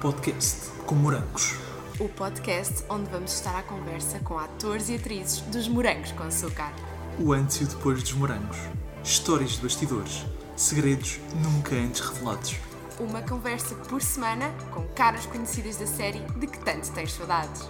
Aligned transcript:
podcast 0.00 0.70
com 0.86 0.94
morangos. 0.94 1.56
O 1.98 2.08
podcast 2.08 2.84
onde 2.88 3.10
vamos 3.10 3.32
estar 3.34 3.58
à 3.58 3.64
conversa 3.64 4.20
com 4.20 4.38
atores 4.38 4.88
e 4.88 4.94
atrizes 4.94 5.40
dos 5.40 5.66
Morangos 5.66 6.12
com 6.12 6.22
Açúcar. 6.22 6.72
O 7.18 7.32
antes 7.32 7.60
e 7.60 7.64
o 7.64 7.66
depois 7.66 8.00
dos 8.00 8.12
morangos. 8.12 8.56
Histórias 9.02 9.52
de 9.52 9.62
bastidores. 9.62 10.24
Segredos 10.54 11.18
nunca 11.42 11.74
antes 11.74 12.00
revelados. 12.00 12.54
Uma 13.00 13.22
conversa 13.22 13.74
por 13.74 14.00
semana 14.00 14.52
com 14.72 14.86
caras 14.94 15.26
conhecidas 15.26 15.76
da 15.76 15.86
série 15.86 16.20
de 16.36 16.46
que 16.46 16.60
tanto 16.60 16.92
tens 16.92 17.12
saudades. 17.12 17.68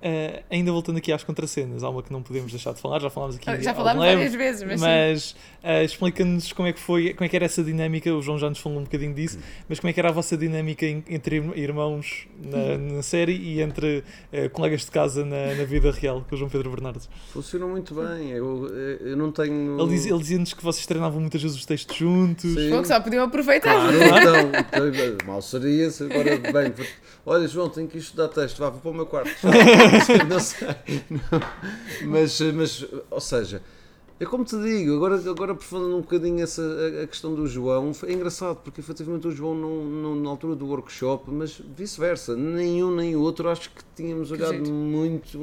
Uh, 0.00 0.44
ainda 0.48 0.70
voltando 0.70 0.98
aqui 0.98 1.10
às 1.12 1.24
contracenas, 1.24 1.82
há 1.82 1.88
uma 1.90 2.04
que 2.04 2.12
não 2.12 2.22
podemos 2.22 2.52
deixar 2.52 2.72
de 2.72 2.80
falar, 2.80 3.00
já 3.00 3.10
falámos 3.10 3.34
aqui. 3.34 3.60
Já 3.60 3.70
ao 3.70 3.76
falámos 3.76 4.00
leve, 4.00 4.14
várias 4.16 4.34
vezes, 4.34 4.62
mas, 4.62 4.80
mas 4.80 5.30
uh, 5.64 5.84
explica-nos 5.84 6.52
como 6.52 6.68
é 6.68 6.72
que 6.72 6.78
foi, 6.78 7.14
como 7.14 7.24
é 7.24 7.28
que 7.28 7.34
era 7.34 7.44
essa 7.44 7.64
dinâmica, 7.64 8.14
o 8.14 8.22
João 8.22 8.38
já 8.38 8.48
nos 8.48 8.60
falou 8.60 8.78
um 8.78 8.84
bocadinho 8.84 9.12
disso, 9.12 9.40
mas 9.68 9.80
como 9.80 9.90
é 9.90 9.92
que 9.92 9.98
era 9.98 10.10
a 10.10 10.12
vossa 10.12 10.36
dinâmica 10.36 10.86
entre 10.86 11.38
ir- 11.38 11.58
irmãos 11.58 12.28
na, 12.40 12.78
na 12.78 13.02
série 13.02 13.32
e 13.32 13.60
entre 13.60 14.04
uh, 14.32 14.48
colegas 14.50 14.82
de 14.84 14.90
casa 14.92 15.24
na, 15.24 15.54
na 15.56 15.64
vida 15.64 15.90
real, 15.90 16.24
com 16.28 16.34
o 16.36 16.38
João 16.38 16.48
Pedro 16.48 16.70
Bernardes. 16.70 17.08
Funcionou 17.32 17.68
muito 17.68 17.92
bem. 17.92 18.30
Eu, 18.30 18.68
eu 19.00 19.16
não 19.16 19.32
tenho. 19.32 19.80
Ele, 19.80 19.88
diz- 19.90 20.06
ele 20.06 20.18
dizia-nos 20.18 20.54
que 20.54 20.62
vocês 20.62 20.86
treinavam 20.86 21.20
muitas 21.20 21.42
vezes 21.42 21.56
os 21.56 21.66
textos 21.66 21.96
juntos. 21.96 22.54
Sim. 22.54 22.70
Pouco 22.70 22.86
só 22.86 23.00
podiam 23.00 23.24
aproveitar. 23.24 23.74
Claro, 23.74 23.96
então, 24.62 24.86
então, 24.88 25.26
mal 25.26 25.42
seria 25.42 25.90
se 25.90 26.04
agora, 26.04 26.36
bem, 26.36 26.72
olha 27.26 27.48
João, 27.48 27.68
tenho 27.68 27.88
que 27.88 27.98
estudar 27.98 28.28
texto, 28.28 28.58
vá, 28.60 28.70
vou 28.70 28.80
para 28.80 28.90
o 28.92 28.94
meu 28.94 29.06
quarto. 29.06 29.30
não 30.28 30.40
sei, 30.40 30.68
não. 31.10 31.40
Mas, 32.10 32.40
mas, 32.40 32.86
ou 33.10 33.20
seja, 33.20 33.62
é 34.20 34.24
como 34.26 34.44
te 34.44 34.56
digo, 34.60 34.96
agora, 34.96 35.16
agora 35.30 35.52
aprofundando 35.52 35.96
um 35.96 36.00
bocadinho 36.00 36.42
essa, 36.42 36.62
a, 36.62 37.04
a 37.04 37.06
questão 37.06 37.34
do 37.34 37.46
João, 37.46 37.94
foi 37.94 38.12
engraçado, 38.12 38.56
porque 38.64 38.80
efetivamente 38.80 39.28
o 39.28 39.30
João, 39.30 39.54
não, 39.54 39.84
não- 39.84 40.16
na 40.16 40.30
altura 40.30 40.56
do 40.56 40.66
workshop, 40.66 41.30
mas 41.30 41.60
vice-versa, 41.76 42.36
nenhum 42.36 42.94
nem 42.94 43.14
o 43.16 43.20
outro, 43.20 43.48
acho 43.48 43.70
que 43.70 43.82
tínhamos 43.96 44.30
olhado 44.32 44.54
jeito. 44.54 44.70
muito 44.72 45.38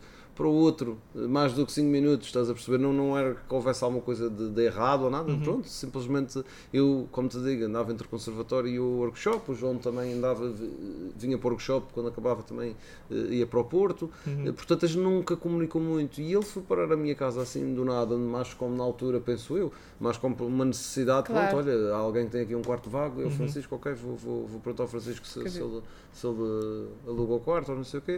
eh, 0.00 0.15
para 0.36 0.46
o 0.46 0.52
outro, 0.52 0.98
eh, 1.16 1.20
mais 1.26 1.52
do 1.54 1.64
que 1.66 1.72
5 1.72 1.88
minutos, 1.88 2.26
estás 2.28 2.48
a 2.50 2.52
perceber? 2.54 2.78
Não, 2.78 2.92
não 2.92 3.16
era 3.18 3.34
que 3.34 3.54
houvesse 3.54 3.82
alguma 3.82 4.02
coisa 4.02 4.28
de, 4.30 4.50
de 4.50 4.62
errado 4.62 5.02
ou 5.04 5.10
nada, 5.10 5.34
pronto, 5.42 5.66
simplesmente 5.68 6.44
eu, 6.72 7.08
como 7.10 7.28
te 7.28 7.38
digo, 7.40 7.64
andava 7.64 7.90
entre 7.92 8.06
o 8.06 8.10
conservatório 8.10 8.68
e 8.68 8.78
o 8.78 8.98
workshop, 8.98 9.50
o 9.50 9.54
João 9.54 9.78
também 9.78 10.12
andava, 10.12 10.48
vi- 10.50 10.70
vinha 11.16 11.38
para 11.38 11.48
o 11.48 11.50
workshop, 11.50 11.86
quando 11.94 12.08
acabava 12.08 12.42
também 12.42 12.76
eh, 13.10 13.14
ia 13.36 13.46
para 13.46 13.58
o 13.60 13.64
Porto, 13.64 14.10
Eh, 14.26 14.52
portanto 14.52 14.84
a 14.84 14.88
gente 14.88 15.00
nunca 15.00 15.36
comunicou 15.36 15.80
muito 15.80 16.20
e 16.20 16.32
ele 16.34 16.44
foi 16.44 16.62
parar 16.62 16.92
a 16.92 16.96
minha 16.96 17.14
casa 17.14 17.40
assim 17.42 17.74
do 17.74 17.84
nada, 17.84 18.16
mais 18.16 18.52
como 18.54 18.76
na 18.76 18.84
altura, 18.84 19.18
penso 19.20 19.56
eu, 19.56 19.72
mais 19.98 20.16
como 20.18 20.36
uma 20.46 20.64
necessidade, 20.64 21.28
Claro. 21.30 21.48
pronto, 21.48 21.66
olha, 21.66 21.94
há 21.94 21.96
alguém 21.96 22.26
que 22.26 22.32
tem 22.32 22.42
aqui 22.42 22.54
um 22.54 22.62
quarto 22.62 22.90
vago, 22.90 23.20
eu, 23.20 23.30
Francisco, 23.30 23.74
ok, 23.76 23.92
vou, 23.94 24.16
vou, 24.16 24.46
vou 24.46 24.60
perguntar 24.60 24.82
ao 24.84 24.88
Francisco 24.88 25.26
se, 25.26 25.40
se 25.48 25.62
ele, 25.62 25.80
se 26.12 26.26
ele 26.26 26.88
aluga 27.06 27.34
o 27.34 27.40
quarto 27.40 27.70
ou 27.70 27.76
não 27.76 27.84
sei 27.84 28.00
o 28.00 28.02
quê. 28.02 28.16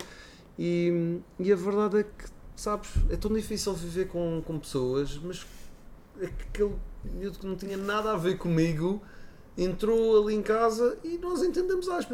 E, 0.59 1.21
e 1.39 1.53
a 1.53 1.57
verdade 1.57 1.99
é 1.99 2.03
que, 2.03 2.25
sabes, 2.57 2.91
é 3.11 3.17
tão 3.17 3.33
difícil 3.33 3.73
viver 3.75 4.09
com, 4.09 4.43
com 4.45 4.59
pessoas, 4.59 5.17
mas 5.23 5.47
que 6.19 6.43
aquele 6.43 6.75
miúdo 7.05 7.39
que 7.39 7.47
não 7.47 7.57
tinha 7.57 7.77
nada 7.77 8.13
a 8.13 8.17
ver 8.17 8.37
comigo 8.39 9.01
entrou 9.57 10.23
ali 10.23 10.35
em 10.35 10.43
casa 10.43 10.99
e 11.03 11.19
nós 11.19 11.43
entendemos 11.43 11.89
às 11.89 12.05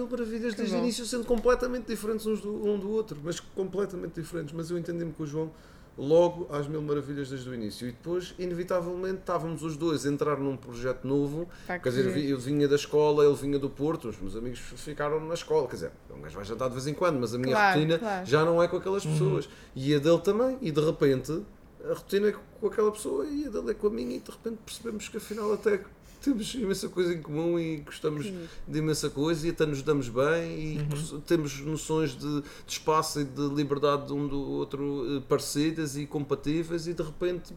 Que 0.54 0.62
desde 0.62 0.76
o 0.76 0.78
início, 0.78 1.04
sendo 1.04 1.24
completamente 1.24 1.86
diferentes 1.86 2.26
uns 2.26 2.40
do, 2.40 2.66
um 2.66 2.78
do 2.78 2.90
outro, 2.90 3.18
mas 3.22 3.38
completamente 3.38 4.14
diferentes. 4.14 4.54
Mas 4.54 4.70
eu 4.70 4.78
entendi-me 4.78 5.12
com 5.12 5.22
o 5.22 5.26
João 5.26 5.50
logo 5.96 6.48
às 6.50 6.66
mil 6.66 6.82
maravilhas 6.82 7.28
desde 7.30 7.48
o 7.48 7.54
início. 7.54 7.86
E 7.88 7.92
depois, 7.92 8.34
inevitavelmente, 8.38 9.20
estávamos 9.20 9.62
os 9.62 9.76
dois 9.76 10.04
a 10.04 10.08
entrar 10.08 10.38
num 10.38 10.56
projeto 10.56 11.06
novo. 11.06 11.48
Quer 11.66 11.80
que 11.80 11.88
dizer, 11.90 12.16
eu 12.28 12.38
vinha 12.38 12.66
da 12.66 12.76
escola, 12.76 13.24
ele 13.24 13.34
vinha 13.36 13.58
do 13.58 13.70
Porto, 13.70 14.08
os 14.08 14.18
meus 14.18 14.34
amigos 14.36 14.58
ficaram 14.58 15.20
na 15.20 15.34
escola. 15.34 15.66
Quer 15.68 15.74
dizer, 15.74 15.92
um 16.16 16.20
gajo 16.20 16.34
vai 16.36 16.44
jantar 16.44 16.68
de 16.68 16.74
vez 16.74 16.86
em 16.86 16.94
quando, 16.94 17.18
mas 17.20 17.34
a 17.34 17.38
minha 17.38 17.54
Claro, 17.54 17.78
rotina 17.80 17.98
claro. 17.98 18.26
já 18.26 18.44
não 18.44 18.62
é 18.62 18.68
com 18.68 18.76
aquelas 18.76 19.04
pessoas. 19.06 19.48
E 19.74 19.94
a 19.94 19.98
dele 19.98 20.18
também. 20.20 20.58
E 20.60 20.70
de 20.72 20.80
repente, 20.80 21.42
a 21.88 21.94
rotina 21.94 22.28
é 22.28 22.34
com 22.60 22.66
aquela 22.66 22.90
pessoa 22.90 23.24
e 23.26 23.46
a 23.46 23.50
dele 23.50 23.70
é 23.70 23.74
com 23.74 23.86
a 23.86 23.90
minha. 23.90 24.16
E 24.16 24.20
de 24.20 24.30
repente 24.30 24.58
percebemos 24.64 25.08
que 25.08 25.16
afinal 25.18 25.52
até 25.52 25.80
temos 26.24 26.54
imensa 26.54 26.88
coisa 26.88 27.12
em 27.14 27.20
comum 27.22 27.58
e 27.58 27.76
gostamos 27.78 28.24
de 28.66 28.78
imensa 28.78 29.10
coisa 29.10 29.46
e 29.46 29.50
até 29.50 29.66
nos 29.66 29.82
damos 29.82 30.08
bem 30.08 30.58
e 30.58 30.78
Uhum. 30.78 31.20
temos 31.20 31.60
noções 31.60 32.12
de, 32.16 32.40
de 32.40 32.44
espaço 32.66 33.20
e 33.20 33.24
de 33.24 33.48
liberdade 33.48 34.06
de 34.06 34.12
um 34.12 34.26
do 34.26 34.40
outro 34.40 35.04
eh, 35.18 35.22
parecidas 35.28 35.96
e 35.96 36.06
compatíveis 36.06 36.86
e 36.86 36.94
de 36.94 37.02
repente 37.02 37.52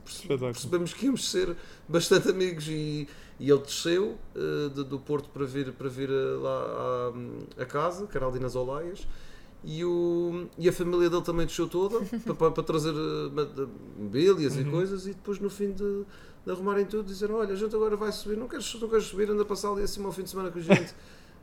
percebemos 0.54 0.94
que 0.94 1.06
íamos 1.06 1.30
ser 1.30 1.56
bastante 1.88 2.30
amigos 2.30 2.68
e, 2.68 3.08
e 3.40 3.50
ele 3.50 3.62
desceu 3.62 4.18
eh, 4.36 4.70
de- 4.74 4.84
do 4.84 5.00
Porto 5.00 5.30
para 5.30 5.46
vir, 5.46 5.72
para 5.74 5.88
vir 5.90 6.10
eh, 6.10 6.14
lá 6.42 7.12
à, 7.58 7.62
à 7.64 7.66
casa, 7.66 8.06
que 8.08 8.18
era 8.18 8.28
ali 8.28 8.40
nas 8.40 8.56
Olaias 8.56 9.08
e, 9.64 9.84
o, 9.84 10.48
e 10.58 10.70
a 10.70 10.74
família 10.74 11.10
dele 11.10 11.24
também 11.24 11.46
desceu 11.46 11.68
toda 11.68 12.00
para, 12.38 12.52
para, 12.52 12.64
trazer 12.64 12.94
mobílias 13.98 14.56
e 14.58 14.64
coisas 14.64 15.06
e 15.08 15.10
depois 15.14 15.40
no 15.40 15.50
fim 15.50 15.72
de, 15.72 16.04
de 16.48 16.52
arrumarem 16.54 16.86
tudo 16.86 17.04
dizer 17.04 17.30
olha 17.32 17.54
a 17.54 17.56
gente 17.56 17.76
agora 17.76 17.96
vai 17.98 18.12
subir, 18.12 18.38
não 18.38 18.48
queres, 18.48 18.74
não 18.80 18.88
queres 18.88 19.06
subir, 19.06 19.30
anda 19.30 19.42
a 19.44 19.46
passar 19.46 19.70
ali 19.72 19.84
assim 19.84 20.04
ao 20.06 20.12
fim 20.12 20.24
de 20.24 20.30
semana 20.30 20.50
com 20.50 20.60
a 20.60 20.62
gente 20.62 20.94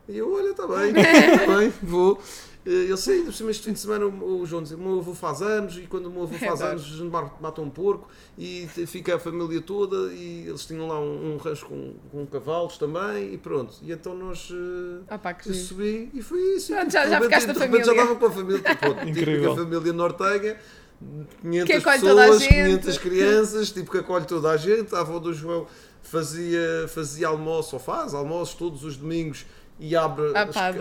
e 0.09 0.19
eu, 0.19 0.35
olha, 0.35 0.51
está 0.51 0.67
bem, 0.67 0.89
está 0.91 1.47
bem, 1.59 1.73
vou. 1.83 2.19
Eh, 2.67 2.87
Eu 2.91 2.97
sei, 2.99 3.23
por 3.23 3.33
cima 3.33 3.51
este 3.51 3.63
fim 3.65 3.73
de 3.73 3.81
semana 3.81 4.05
o, 4.05 4.45
João 4.45 4.63
dizia, 4.63 4.77
o 4.77 4.81
meu 4.81 4.99
avô 4.99 5.15
faz 5.15 5.41
anos 5.41 5.79
e 5.79 5.83
quando 5.87 6.07
o 6.07 6.11
meu 6.11 6.25
avô 6.25 6.35
faz 6.37 6.61
Adoro. 6.61 6.73
anos 6.73 6.85
a 6.85 6.97
gente 6.97 7.11
mata 7.41 7.61
um 7.63 7.71
porco 7.71 8.07
e 8.37 8.67
fica 8.87 9.15
a 9.17 9.19
família 9.19 9.63
toda 9.63 10.13
e 10.13 10.47
eles 10.47 10.67
tinham 10.67 10.87
lá 10.89 11.01
um, 11.01 11.33
um 11.33 11.37
rancho 11.39 11.65
com, 11.67 11.95
com 12.11 12.27
cavalos 12.27 12.77
também 12.77 13.33
e 13.33 13.39
pronto. 13.39 13.77
E 13.83 13.93
então 13.93 14.15
nós 14.15 14.51
eh, 14.53 15.05
Ah 15.09 15.17
pá, 15.19 15.33
que 15.33 15.49
eu 15.49 15.55
subi 15.55 16.11
e 16.13 16.21
foi 16.23 16.39
isso. 16.57 16.73
E, 16.73 16.77
Pronto, 16.77 16.93
já- 16.93 17.07
já 17.09 17.21
ficaste 17.23 17.51
a 17.51 17.53
repente 17.55 17.85
já 17.87 17.95
família. 17.95 18.03
estava 18.03 18.17
com 18.17 18.27
a 18.27 18.31
família. 18.31 18.61
Tipo, 18.63 18.87
Incrível. 19.09 19.51
tipo 19.51 19.53
a 19.53 19.65
família 19.65 19.93
nortenha. 19.95 20.57
500 21.43 21.67
Que 21.67 21.73
acolhe 21.75 22.01
toda 22.01 22.23
a 22.23 22.25
pessoas, 22.27 22.43
gente. 22.43 22.55
500 22.83 22.99
crianças, 22.99 23.71
tipo 23.73 23.91
que 23.91 23.99
acolhe 23.99 24.25
toda 24.27 24.51
a 24.51 24.57
gente. 24.57 24.95
A 24.95 25.01
avó 25.01 25.19
do 25.19 25.33
João 25.33 25.67
fazia, 26.03 26.87
fazia 26.89 27.29
almoço, 27.29 27.77
ou 27.77 27.81
faz 27.81 28.15
almoços 28.15 28.55
todos 28.55 28.85
os 28.85 28.97
domingos 28.97 29.47
e 29.81 29.97
abre, 29.97 30.31
Ah, 30.37 30.43
as- 30.45 30.55
pá, 30.55 30.73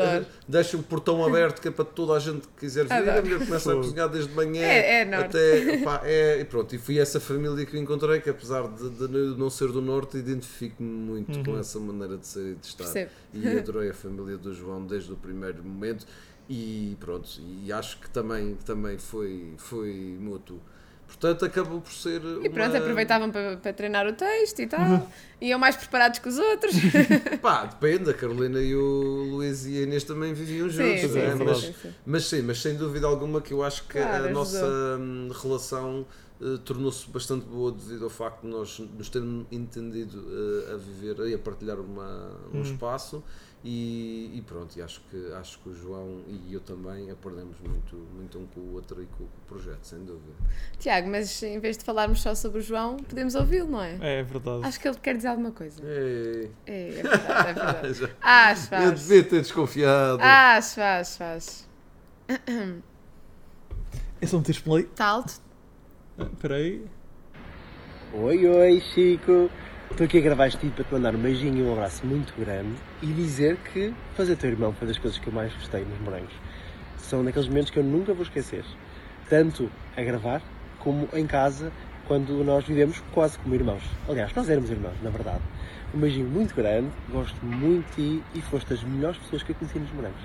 deixa 0.48 0.78
o 0.78 0.84
portão 0.84 1.24
aberto 1.26 1.60
que 1.60 1.68
é 1.68 1.72
para 1.72 1.84
toda 1.86 2.14
a 2.14 2.20
gente 2.20 2.42
que 2.42 2.60
quiser 2.60 2.84
vir. 2.86 2.94
Adoro. 2.94 3.18
A 3.18 3.22
mulher 3.24 3.40
começa 3.40 3.72
a 3.74 3.76
cozinhar 3.76 4.08
desde 4.10 4.32
manhã 4.34 4.62
É- 4.62 5.02
é 5.02 5.16
até. 5.16 5.78
pá, 5.80 6.02
é, 6.04 6.40
e 6.42 6.46
pronto, 6.46 6.76
e 6.76 6.78
foi 6.78 7.00
essa 7.00 7.20
família 7.20 7.66
que 7.66 7.76
eu 7.76 7.82
encontrei 7.82 8.20
que, 8.22 8.30
apesar 8.30 8.68
de, 8.68 8.90
de 8.92 9.08
não 9.40 9.50
ser 9.50 9.70
do 9.72 9.82
norte, 9.82 10.18
identifico-me 10.18 10.88
muito 10.88 11.44
com 11.44 11.58
essa 11.58 11.80
maneira 11.80 12.18
de 12.18 12.28
ser 12.28 12.52
e 12.52 12.56
de 12.56 12.68
estar 12.68 12.84
Percebo. 12.84 13.10
e 13.34 13.48
adorei 13.58 13.90
a 13.90 13.94
família 13.96 14.38
do 14.38 14.54
João 14.54 14.86
desde 14.86 15.12
o 15.12 15.16
primeiro 15.16 15.64
momento 15.64 16.06
e 16.50 16.98
pronto, 17.00 17.30
e 17.64 17.72
acho 17.72 17.98
que 18.00 18.10
também, 18.10 18.56
também 18.66 18.98
foi, 18.98 19.54
foi 19.58 20.18
mútuo. 20.20 20.60
Portanto, 21.08 21.46
acabou 21.46 21.80
por 21.80 21.92
ser. 21.92 22.22
E 22.44 22.50
pronto, 22.50 22.76
aproveitavam 22.76 23.30
para, 23.32 23.58
para 23.58 23.74
treinar 23.74 24.08
o 24.08 24.14
texto 24.14 24.60
e 24.60 24.68
tal. 24.68 25.08
Iam 25.40 25.60
mais 25.60 25.76
preparados 25.76 26.18
que 26.20 26.28
os 26.28 26.40
outros. 26.40 26.74
Pá, 27.42 27.66
depende, 27.66 28.10
a 28.10 28.14
Carolina 28.14 28.60
e 28.60 28.76
o 28.76 29.28
Luís 29.30 29.66
e 29.68 29.78
a 29.78 29.82
Inês 29.82 30.04
também 30.04 30.34
viviam 30.34 30.70
Sim, 30.70 30.78
juntos, 30.78 31.02
sim, 31.02 31.20
né? 31.20 31.36
sim, 31.36 31.44
mas, 31.44 31.58
sim, 31.60 31.74
sim. 31.82 31.94
mas 32.06 32.26
sim, 32.26 32.42
mas 32.42 32.62
sem 32.62 32.76
dúvida 32.76 33.06
alguma 33.06 33.42
que 33.42 33.54
eu 33.54 33.62
acho 33.64 33.84
que 33.84 34.00
Claro, 34.00 34.12
a 34.12 34.18
ajudou. 34.18 34.34
nossa 34.34 34.98
hum, 35.00 35.30
relação 35.42 36.06
eh, 36.42 36.58
tornou-se 36.66 37.08
bastante 37.10 37.46
boa 37.46 37.72
devido 37.72 38.06
ao 38.06 38.10
facto 38.10 38.42
de 38.42 38.48
nós 38.48 38.80
nos 38.80 39.10
termos 39.10 39.46
entendido 39.52 40.26
eh, 40.68 40.74
a 40.74 40.78
viver 40.78 41.20
e 41.28 41.34
a 41.36 41.38
partilhar 41.38 41.80
uma, 41.80 42.32
um 42.54 42.62
espaço 42.62 43.24
e, 43.66 44.30
e 44.34 44.42
pronto, 44.42 44.78
e 44.78 44.82
acho 44.82 45.02
que, 45.10 45.32
acho 45.34 45.58
que 45.60 45.70
o 45.70 45.74
João 45.74 46.22
e 46.28 46.54
eu 46.54 46.60
também 46.60 47.10
aprendemos 47.10 47.58
muito, 47.62 47.96
muito 48.14 48.38
um 48.38 48.46
com 48.48 48.60
o 48.60 48.74
outro 48.74 49.02
e 49.02 49.06
com, 49.06 49.24
o 49.24 49.30
projeto, 49.48 49.84
sem 49.84 50.00
dúvida. 50.00 50.34
Tiago, 50.78 51.10
mas 51.10 51.42
em 51.44 51.60
vez 51.60 51.78
de 51.78 51.86
falarmos 51.86 52.22
só 52.22 52.36
sobre 52.36 52.60
o 52.60 52.62
João, 52.62 52.98
podemos 52.98 53.36
ouvi-lo, 53.36 53.70
não 53.70 53.82
é? 53.82 54.20
É 54.20 54.24
verdade. 54.24 54.66
Acho 54.66 54.80
que 54.80 54.88
ele 54.88 54.98
quer 54.98 55.16
dizer 55.16 55.30
alguma 55.30 55.52
coisa. 55.52 55.82
Ei, 55.82 56.52
É, 56.66 56.90
é 57.00 57.04
verdade, 57.04 57.60
é 57.60 57.94
verdade. 57.94 58.16
Acho, 58.22 58.64
eu 58.64 58.68
faz. 58.68 59.00
devia 59.00 59.24
ter 59.24 59.42
desconfiado. 59.42 60.22
Acho, 60.22 60.76
faz, 60.76 61.18
faz. 61.18 61.70
É 64.20 64.26
só 64.26 64.38
meter 64.38 64.62
play. 64.62 64.84
Está 64.84 65.06
alto? 65.06 65.34
Ah, 66.18 66.24
Espera 66.24 66.56
aí. 66.56 66.86
Oi, 68.14 68.46
oi, 68.46 68.82
Chico. 68.94 69.50
Estou 69.92 70.06
aqui 70.06 70.18
a 70.18 70.22
gravar 70.22 70.48
este 70.48 70.58
vídeo 70.58 70.74
para 70.74 70.86
te 70.86 70.94
mandar 70.94 71.16
um 71.16 71.20
beijinho 71.20 71.60
e 71.60 71.62
um 71.62 71.74
abraço 71.74 72.04
muito 72.04 72.34
grande 72.40 72.76
e 73.02 73.06
dizer 73.06 73.58
que 73.58 73.94
fazer 74.16 74.36
teu 74.38 74.50
irmão 74.50 74.74
foi 74.74 74.88
das 74.88 74.98
coisas 74.98 75.20
que 75.20 75.28
eu 75.28 75.34
mais 75.34 75.54
gostei 75.54 75.86
nos 75.86 76.00
morangos. 76.00 76.34
São 76.98 77.24
daqueles 77.24 77.48
momentos 77.48 77.70
que 77.70 77.78
eu 77.78 77.84
nunca 77.84 78.12
vou 78.12 78.24
esquecer. 78.24 78.66
Tanto 79.30 79.70
a 79.96 80.02
gravar 80.02 80.42
como 80.80 81.08
em 81.14 81.28
casa, 81.28 81.72
quando 82.08 82.44
nós 82.44 82.66
vivemos 82.66 83.04
quase 83.14 83.38
como 83.38 83.54
irmãos. 83.54 83.84
Aliás, 84.10 84.34
nós 84.34 84.50
éramos 84.50 84.72
irmãos, 84.72 84.96
na 85.04 85.12
verdade. 85.12 85.42
Um 85.94 86.00
beijinho 86.00 86.28
muito 86.28 86.56
grande, 86.56 86.90
gosto 87.12 87.46
muito 87.46 87.86
de 87.96 88.20
ti 88.20 88.24
e 88.34 88.42
foste 88.42 88.70
das 88.70 88.84
melhores 88.84 89.18
pessoas 89.18 89.44
que 89.44 89.52
eu 89.52 89.56
conheci 89.56 89.78
nos 89.78 89.92
morangos. 89.92 90.22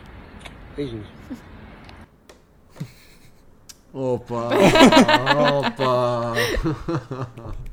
Beijinhos. 0.76 1.06
Opa! 3.92 4.50
Opa! 5.58 6.34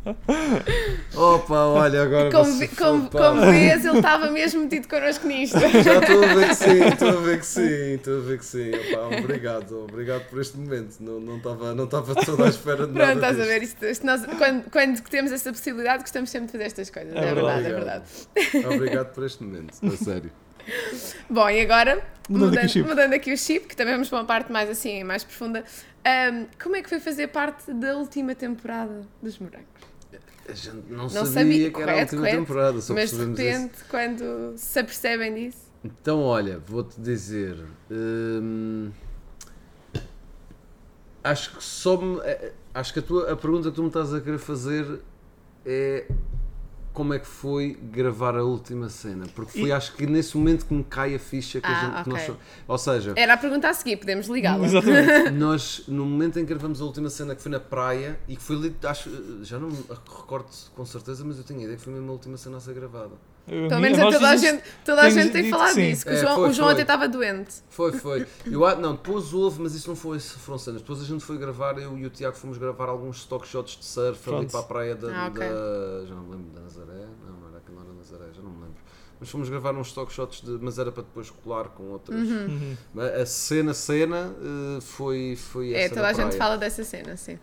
Opa, 1.15 1.65
olha, 1.65 2.03
agora 2.03 2.31
Como, 2.31 2.45
você 2.51 2.67
como, 2.69 3.09
como 3.09 3.41
vês, 3.41 3.83
ele 3.85 3.97
estava 3.97 4.29
mesmo 4.29 4.61
metido 4.61 4.87
connosco 4.87 5.27
nisto. 5.27 5.59
Já 5.83 5.99
estou 5.99 6.23
a 6.23 6.27
ver 6.35 6.47
que 6.49 6.55
sim, 6.55 6.83
estou 6.87 7.09
a 7.09 7.21
ver 7.21 7.39
que 7.39 7.45
sim, 7.45 7.93
estou 7.95 8.17
a 8.17 8.21
ver 8.21 8.37
que 8.39 8.45
sim. 8.45 8.71
Opa, 8.75 9.17
obrigado, 9.17 9.83
obrigado 9.83 10.21
por 10.29 10.39
este 10.41 10.57
momento. 10.57 10.97
Não 10.99 11.19
não 11.19 11.37
estava 11.37 11.73
não 11.73 11.85
estava 11.85 12.15
toda 12.15 12.45
à 12.45 12.49
espera 12.49 12.85
de 12.87 12.93
nada. 12.93 13.05
Pronto, 13.11 13.15
estás 13.25 13.39
a 13.39 13.43
ver? 13.45 13.63
Isto, 13.63 13.85
isto 13.85 14.05
nós, 14.05 14.25
quando, 14.37 14.69
quando 14.69 15.01
temos 15.01 15.31
essa 15.31 15.51
possibilidade, 15.51 16.03
gostamos 16.03 16.29
sempre 16.29 16.47
de 16.47 16.51
fazer 16.53 16.63
estas 16.65 16.89
coisas. 16.89 17.13
É 17.15 17.17
É, 17.17 17.33
verdade. 17.33 17.63
verdade, 17.63 18.05
é 18.35 18.49
verdade. 18.51 18.75
Obrigado 18.75 19.13
por 19.13 19.25
este 19.25 19.43
momento, 19.43 19.73
a 19.85 19.91
sério. 19.97 20.31
Bom, 21.29 21.47
e 21.49 21.61
agora, 21.61 22.03
Mudando 22.27 22.49
mudando, 22.49 22.57
aqui 22.57 22.65
o 22.65 22.69
chip. 22.69 22.87
mudando 22.89 23.13
aqui 23.13 23.33
o 23.33 23.37
chip, 23.37 23.67
que 23.67 23.75
também 23.75 23.93
vamos 23.93 24.09
para 24.09 24.19
uma 24.19 24.25
parte 24.25 24.51
mais 24.51 24.69
assim, 24.69 25.03
mais 25.03 25.23
profunda. 25.23 25.63
Ahm, 26.05 26.45
como 26.61 26.75
é 26.75 26.81
que 26.81 26.89
foi 26.89 26.99
fazer 26.99 27.27
parte 27.27 27.73
da 27.73 27.95
última 27.97 28.35
temporada 28.35 29.01
dos 29.21 29.37
Morangos? 29.39 29.67
A 30.47 30.53
gente 30.53 30.85
não, 30.89 30.97
Não 31.03 31.09
sabia, 31.09 31.29
sabia, 31.31 31.71
que 31.71 31.81
era 31.81 31.91
a 31.91 31.93
correto, 31.95 32.01
última 32.15 32.21
correto. 32.21 32.37
temporada, 32.41 32.81
só 32.81 32.93
Mas 32.93 33.09
de 33.09 33.15
percebemos 33.17 33.39
isso. 33.39 33.49
repente, 33.63 33.83
quando 33.89 34.53
se 34.57 34.79
apercebem 34.79 35.33
disso. 35.33 35.65
Então, 35.83 36.21
olha, 36.21 36.59
vou-te 36.59 36.99
dizer. 37.01 37.57
hum, 37.89 38.91
acho 41.23 41.55
que 41.57 41.63
só 41.63 41.97
me. 41.99 42.19
eh, 42.23 42.53
Acho 42.73 42.91
que 42.93 42.99
a, 42.99 43.01
tua, 43.01 43.31
a 43.31 43.35
pergunta 43.37 43.69
que 43.69 43.75
tu 43.75 43.81
me 43.81 43.87
estás 43.87 44.13
a 44.13 44.19
querer 44.19 44.37
fazer 44.37 44.99
é 45.65 46.05
como 46.95 47.13
é 47.13 47.19
que 47.19 47.27
foi 47.27 47.77
gravar 47.91 48.35
a 48.35 48.43
última 48.43 48.89
cena. 48.89 49.25
Porque 49.35 49.51
foi, 49.59 49.69
E- 49.69 49.71
acho 49.71 49.93
que 49.95 50.07
nesse 50.07 50.35
momento 50.37 50.65
que 50.65 50.73
me 50.73 50.83
cai 50.83 51.13
a 51.13 51.19
ficha 51.19 51.59
que, 51.61 51.67
a 51.67 51.69
Ah, 51.69 51.75
gente, 51.75 52.03
que 52.05 52.09
nós. 52.09 52.31
Ou 52.67 52.77
seja, 52.77 53.13
Era 53.15 53.33
a 53.33 53.37
pergunta 53.37 53.69
a 53.69 53.73
seguir, 53.73 53.97
podemos 53.97 54.27
ligá-la. 54.27 54.65
Exatamente. 54.65 55.29
nós, 55.37 55.83
no 55.87 56.05
momento 56.05 56.39
em 56.39 56.43
que 56.45 56.49
gravamos 56.49 56.81
a 56.81 56.85
última 56.85 57.09
cena 57.09 57.35
que 57.35 57.41
foi 57.41 57.51
na 57.51 57.59
praia 57.59 58.17
e 58.27 58.35
que 58.35 58.41
foi 58.41 58.73
acho, 58.83 59.43
já 59.43 59.59
não 59.59 59.67
me 59.67 59.77
recordo 59.89 60.47
com 60.73 60.85
certeza, 60.85 61.23
mas 61.25 61.37
eu 61.37 61.43
tenho 61.43 61.59
a 61.59 61.63
ideia 61.63 61.77
que 61.77 61.83
foi 61.83 61.93
mesmo 61.93 62.09
a 62.09 62.13
última 62.13 62.37
cena 62.37 62.57
a 62.57 62.59
ser 62.59 62.73
gravada. 62.73 63.13
Pelo 63.45 63.79
menos 63.79 63.97
Nós 63.99 64.13
toda 64.15 64.29
a 64.29 64.35
gente, 64.35 64.63
toda 64.83 65.01
a 65.03 65.09
gente 65.09 65.31
tem 65.31 65.49
falado 65.49 65.75
disso. 65.75 66.03
Que 66.05 66.11
o 66.11 66.15
É, 66.15 66.17
João, 66.21 66.35
foi, 66.35 66.49
o 66.49 66.53
João 66.53 66.69
até 66.69 66.81
estava 66.81 67.07
doente. 67.07 67.55
Foi, 67.69 67.91
foi. 67.93 68.25
Eu, 68.45 68.59
não, 68.77 68.93
depois 68.93 69.33
houve, 69.33 69.61
mas 69.61 69.75
isso 69.75 69.87
não 69.87 69.95
foi, 69.95 70.19
foram 70.19 70.57
cenas. 70.57 70.81
Depois 70.81 70.99
a 71.01 71.05
gente 71.05 71.23
foi 71.23 71.37
gravar, 71.37 71.77
eu 71.77 71.95
e 71.97 72.05
o 72.05 72.09
Tiago 72.09 72.35
fomos 72.35 72.57
gravar 72.57 72.89
alguns 72.89 73.17
stock 73.17 73.47
shots 73.47 73.77
de 73.77 73.85
surf 73.85 74.27
ali 74.29 74.37
Pronto. 74.37 74.51
para 74.51 74.59
a 74.59 74.63
praia 74.63 74.95
da, 74.95 75.15
Ah, 75.15 75.27
ok. 75.27 75.39
da- 75.47 76.05
Já 76.07 76.15
não 76.15 76.23
me 76.23 76.31
lembro, 76.31 76.51
da 76.55 76.61
Nazaré? 76.61 77.05
Não, 77.27 77.35
não 77.39 77.47
era 77.49 77.57
aquilo, 77.57 77.75
não 77.77 77.83
era 77.85 77.93
Nazaré, 77.93 78.25
já 78.35 78.41
não 78.41 78.49
me 78.49 78.57
lembro. 78.61 78.75
Mas 79.19 79.29
fomos 79.29 79.47
gravar 79.47 79.73
uns 79.75 79.87
stock 79.87 80.11
shots, 80.11 80.41
de, 80.41 80.51
mas 80.61 80.77
era 80.79 80.91
para 80.91 81.03
depois 81.03 81.29
colar 81.29 81.65
com 81.69 81.83
outras. 81.91 82.19
Uhum. 82.19 82.75
Uhum. 82.95 83.01
A 83.21 83.25
cena, 83.25 83.73
cena, 83.73 84.35
eh, 84.41 84.81
foi, 84.81 85.37
foi 85.37 85.71
É, 85.73 85.83
essa 85.83 85.89
toda 85.95 86.01
na 86.01 86.09
a 86.09 86.13
gente 86.13 86.35
fala 86.35 86.57
dessa 86.57 86.83
cena, 86.83 87.15
sim. 87.15 87.37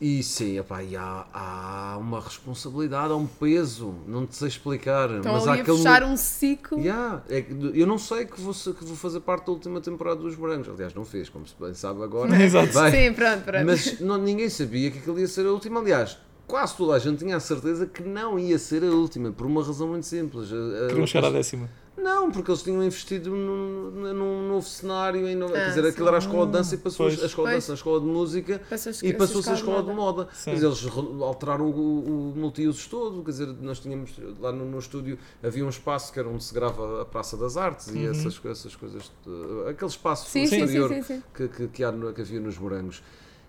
E 0.00 0.22
sim, 0.22 0.58
epá, 0.58 0.82
e 0.82 0.96
há, 0.96 1.24
há 1.32 1.96
uma 1.98 2.20
responsabilidade, 2.20 3.12
há 3.12 3.16
um 3.16 3.26
peso, 3.26 3.94
não 4.06 4.26
te 4.26 4.36
sei 4.36 4.48
explicar. 4.48 5.08
Estão 5.10 5.32
mas 5.32 5.42
há 5.42 5.44
Então, 5.44 5.52
ali 5.52 5.60
a 5.60 5.62
aquele 5.62 5.76
fechar 5.78 6.02
um 6.02 6.16
ciclo. 6.16 6.80
Yeah, 6.80 7.22
é 7.30 7.44
eu 7.72 7.86
não 7.86 7.96
sei 7.96 8.26
que 8.26 8.40
vou, 8.40 8.52
que 8.52 8.84
vou 8.84 8.96
fazer 8.96 9.20
parte 9.20 9.46
da 9.46 9.52
última 9.52 9.80
temporada 9.80 10.20
dos 10.20 10.36
Morangos. 10.36 10.68
Aliás, 10.68 10.92
não 10.94 11.04
fez, 11.04 11.28
como 11.28 11.46
se 11.46 11.54
bem 11.58 11.72
sabe 11.74 12.02
agora. 12.02 12.34
Exato. 12.42 12.72
Bem, 12.72 12.90
Sim, 12.90 13.12
pronto, 13.14 13.44
pronto. 13.44 13.64
mas 13.66 14.00
não, 14.00 14.18
ninguém 14.18 14.48
sabia 14.50 14.90
que 14.90 14.98
aquilo 14.98 15.18
ia 15.20 15.28
ser 15.28 15.46
a 15.46 15.52
última. 15.52 15.80
Aliás, 15.80 16.18
quase 16.46 16.76
toda 16.76 16.94
a 16.94 16.98
gente 16.98 17.18
tinha 17.20 17.36
a 17.36 17.40
certeza 17.40 17.86
que 17.86 18.02
não 18.02 18.38
ia 18.38 18.58
ser 18.58 18.82
a 18.84 18.88
última, 18.90 19.30
por 19.32 19.46
uma 19.46 19.64
razão 19.64 19.88
muito 19.88 20.06
simples. 20.06 20.50
A- 20.52 20.86
a- 20.86 20.88
Queriam 20.88 21.06
chegar 21.06 21.28
à 21.28 21.30
décima. 21.30 21.70
Não, 21.96 22.30
porque 22.30 22.50
eles 22.50 22.62
tinham 22.62 22.82
investido 22.82 23.30
num, 23.30 23.90
num 24.12 24.48
novo 24.48 24.66
cenário. 24.68 25.26
Em 25.28 25.34
novo, 25.36 25.52
Ah, 25.54 25.58
quer 25.58 25.68
dizer, 25.68 25.80
aquilo 25.86 26.04
sim. 26.04 26.08
era 26.08 26.16
a 26.16 26.18
escola 26.18 26.46
de 26.46 26.52
dança 26.52 26.74
e 26.74 26.78
passou 26.78 27.06
Pois. 27.06 27.22
a 27.22 27.26
escola 27.26 27.48
de 27.48 27.54
dança, 27.54 27.72
a 27.72 27.74
escola 27.74 28.00
de 28.00 28.06
música 28.06 28.62
Passou-se 28.68 29.06
e 29.06 29.12
passou-se 29.14 29.50
a 29.50 29.54
escola 29.54 29.82
de 29.82 29.88
moda. 29.92 30.22
moda. 30.24 30.28
Quer 30.44 30.54
dizer, 30.54 30.66
eles 30.66 30.86
alteraram 31.22 31.66
o, 31.70 32.32
o 32.32 32.36
multiusos 32.36 32.86
todo. 32.86 33.22
Quer 33.22 33.30
dizer, 33.30 33.46
nós 33.60 33.78
tínhamos 33.78 34.10
lá 34.40 34.50
no, 34.52 34.64
no 34.64 34.78
estúdio 34.78 35.18
havia 35.42 35.64
um 35.64 35.68
espaço 35.68 36.12
que 36.12 36.18
era 36.18 36.28
onde 36.28 36.42
se 36.44 36.52
grava 36.52 37.02
a 37.02 37.04
Praça 37.04 37.36
das 37.36 37.56
Artes 37.56 37.88
e 37.94 38.06
essas, 38.06 38.40
essas 38.44 38.74
coisas. 38.76 39.10
de- 39.24 39.70
aquele 39.70 39.90
espaço 39.90 40.28
Sim, 40.28 40.46
sim, 40.46 40.56
sim, 40.58 40.62
exterior 40.64 40.88
sim, 40.90 41.02
sim. 41.02 41.22
Que, 41.34 41.48
que, 41.48 41.68
que, 41.68 41.84
há 41.84 41.92
que 42.12 42.20
havia 42.20 42.40
nos 42.40 42.58
morangos. 42.58 43.02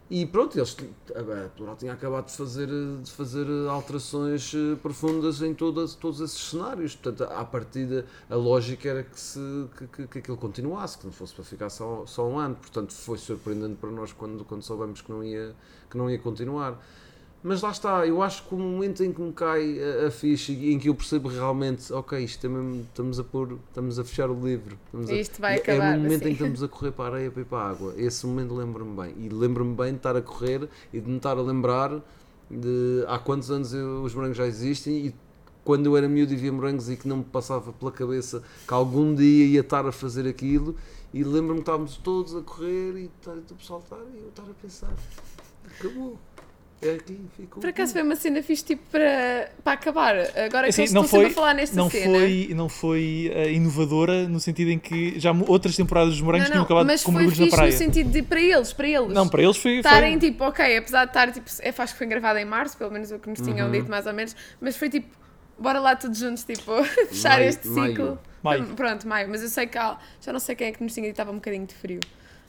E 0.08 0.24
pronto, 0.24 0.56
eles, 0.56 0.78
a 1.16 1.50
Plural 1.50 1.76
tinha 1.76 1.92
acabado 1.92 2.28
de 2.28 2.38
fazer, 2.38 2.68
de 2.68 3.12
fazer 3.12 3.48
alterações 3.68 4.54
eh, 4.54 4.76
profundas 4.76 5.42
em 5.42 5.52
todas, 5.52 5.96
todos 5.96 6.22
esses 6.22 6.40
cenários. 6.40 6.96
Portanto, 6.96 7.28
à 7.34 7.44
partida, 7.44 8.06
a 8.30 8.36
lógica 8.36 8.88
era 8.88 9.04
que, 9.04 9.20
se, 9.20 9.40
que, 9.76 9.88
que, 9.88 10.08
que 10.08 10.20
aquilo 10.20 10.38
continuasse, 10.38 11.00
que 11.00 11.08
não 11.08 11.12
fosse 11.12 11.34
para 11.34 11.44
ficar 11.44 11.70
só, 11.72 12.06
só 12.06 12.28
um 12.28 12.38
ano. 12.38 12.56
Portanto, 12.56 12.94
foi 12.94 13.18
surpreendente 13.18 13.78
para 13.78 13.90
nós 13.90 14.14
quando, 14.14 14.46
quando 14.46 14.62
soubemos 14.62 15.02
que 15.02 15.12
não, 15.12 15.24
ia, 15.24 15.56
que 15.90 15.98
não 15.98 16.08
ia 16.08 16.20
continuar. 16.20 16.80
Mas 17.48 17.62
lá 17.62 17.70
está, 17.70 18.08
eu 18.08 18.24
acho 18.24 18.42
que 18.48 18.56
o 18.56 18.58
momento 18.58 19.04
em 19.04 19.14
que 19.14 19.22
me 19.22 19.32
cai 19.32 19.78
a, 19.80 20.08
a 20.08 20.12
ficha 20.12 20.52
e 20.52 20.74
em 20.74 20.80
que 20.80 20.90
eu 20.90 20.96
percebo 20.96 21.30
realmente, 21.30 21.94
ok, 21.94 22.18
isto 22.24 22.44
é 22.44 22.50
mesmo, 22.50 22.82
estamos 22.90 23.20
a 23.20 23.24
pôr, 23.24 23.60
estamos 23.68 24.00
a 24.00 24.04
fechar 24.04 24.32
o 24.32 24.44
livro. 24.44 24.76
Estamos 24.88 25.12
a- 25.12 25.14
Isto 25.14 25.40
vai 25.42 25.54
é, 25.54 25.58
acabar, 25.60 25.94
É 25.94 25.96
o 25.96 26.00
momento 26.00 26.16
assim. 26.16 26.26
em 26.26 26.28
que 26.30 26.34
estamos 26.34 26.64
a 26.64 26.68
correr 26.68 26.92
para 26.92 27.04
a 27.06 27.18
areia 27.18 27.30
para 27.30 27.42
ir 27.44 27.46
para 27.46 27.58
a 27.60 27.70
água. 27.70 27.94
Esse 27.98 28.26
momento 28.26 28.56
lembro-me 28.56 29.00
bem. 29.00 29.14
E 29.24 29.30
lembro-me 29.30 29.76
bem 29.76 29.92
de 29.92 29.98
estar 29.98 30.16
a 30.16 30.24
correr 30.24 30.68
e 30.92 31.00
de 31.00 31.08
me 31.08 31.18
estar 31.18 31.38
a 31.38 31.42
lembrar 31.42 32.02
de 32.50 33.06
há 33.08 33.20
quantos 33.20 33.52
anos 33.52 33.76
eu- 33.76 34.02
os 34.02 34.16
morangos 34.16 34.38
já 34.38 34.48
existem 34.48 35.06
e 35.06 35.16
quando 35.64 35.86
eu 35.86 35.96
era 35.96 36.08
miúdo 36.10 36.34
e 36.34 36.36
via 36.36 36.52
morangos 36.52 36.90
e 36.90 36.96
que 36.98 37.08
não 37.08 37.18
me 37.18 37.24
passava 37.26 37.72
pela 37.72 37.92
cabeça 37.92 38.42
que 38.68 38.74
algum 38.74 39.14
dia 39.14 39.46
ia 39.46 39.60
estar 39.62 39.86
a 39.86 39.92
fazer 39.92 40.28
aquilo. 40.28 40.76
E 41.14 41.24
lembro-me 41.24 41.58
que 41.58 41.60
estávamos 41.70 41.96
todos 41.98 42.36
a 42.36 42.42
correr 42.42 42.96
e 42.98 43.06
estar- 43.20 43.34
o 43.38 43.56
pessoal 43.56 43.82
estar 43.82 43.98
e 44.16 44.18
eu 44.20 44.30
estar 44.30 44.42
a 44.44 44.54
pensar: 44.60 44.94
acabou. 45.80 46.18
É. 46.82 46.98
Por 47.60 47.68
acaso 47.70 47.94
foi 47.94 48.04
uma 48.04 48.16
cena 48.16 48.44
fixe 48.44 48.64
tipo 48.64 48.82
para, 48.92 49.50
para 49.64 49.74
acabar. 49.74 50.16
Agora 50.16 50.64
que 50.64 50.70
Assim, 50.70 50.82
eles 50.84 50.94
não 50.94 51.04
sempre 51.04 51.18
foi- 51.22 51.26
a 51.28 51.30
falar 51.34 51.54
nesta 51.56 51.76
Não 51.76 51.90
cena. 51.90 52.20
foi, 52.20 52.50
não 52.54 52.70
foi 52.70 53.32
eh, 53.34 53.54
inovadora 53.54 54.28
no 54.28 54.40
sentido 54.40 54.70
em 54.72 54.78
que 54.78 55.20
já 55.20 55.32
outras 55.48 55.76
temporadas 55.76 56.12
dos 56.14 56.22
Morangos 56.22 56.48
Não, 56.50 56.52
tinham 56.54 56.64
acabado 56.66 56.86
mas 56.86 57.02
com 57.02 57.12
foi 57.14 57.22
mergulhos 57.24 57.40
na 57.40 57.46
fixe 57.46 57.56
no 57.56 57.58
praia. 57.62 57.72
sentido 57.78 58.12
de 58.12 58.22
para 58.22 58.42
eles, 58.42 58.74
para 58.74 58.88
eles. 58.88 59.08
Não, 59.14 59.28
para 59.28 59.42
eles 59.42 59.58
foi. 59.58 59.72
foi- 59.72 59.78
estarem 59.80 60.20
tipo, 60.20 60.44
ok, 60.44 60.78
apesar 60.78 61.06
de 61.06 61.10
estar 61.12 61.32
tipo, 61.32 61.50
é, 61.62 61.70
acho 61.76 61.94
que 61.94 61.98
foi 61.98 62.08
gravado 62.08 62.38
em 62.40 62.46
março, 62.46 62.78
pelo 62.78 62.92
menos 62.92 63.10
o 63.12 63.18
que 63.20 63.30
nos 63.30 63.40
Uhum. 63.40 63.46
tinham 63.54 63.72
dito 63.72 63.90
mais 63.90 64.06
ou 64.06 64.14
menos, 64.14 64.36
mas 64.62 64.76
foi 64.78 64.90
tipo, 64.90 65.08
bora 65.58 65.80
lá 65.80 65.96
todos 65.96 66.20
juntos, 66.20 66.44
tipo, 66.44 66.72
fechar 67.10 67.38
Maio- 67.40 67.50
este 67.50 67.68
ciclo. 67.68 68.20
Maio. 68.44 68.64
Pronto, 68.76 69.08
maio, 69.08 69.28
mas 69.30 69.42
eu 69.42 69.48
sei 69.50 69.66
que 69.66 69.78
há, 69.78 69.98
já 70.22 70.32
não 70.32 70.40
sei 70.40 70.54
quem 70.56 70.68
é 70.68 70.72
que 70.72 70.84
nos 70.84 70.94
tinha 70.94 71.06
dito, 71.06 71.14
estava 71.14 71.32
um 71.32 71.36
bocadinho 71.36 71.66
de 71.66 71.74
frio. 71.74 72.00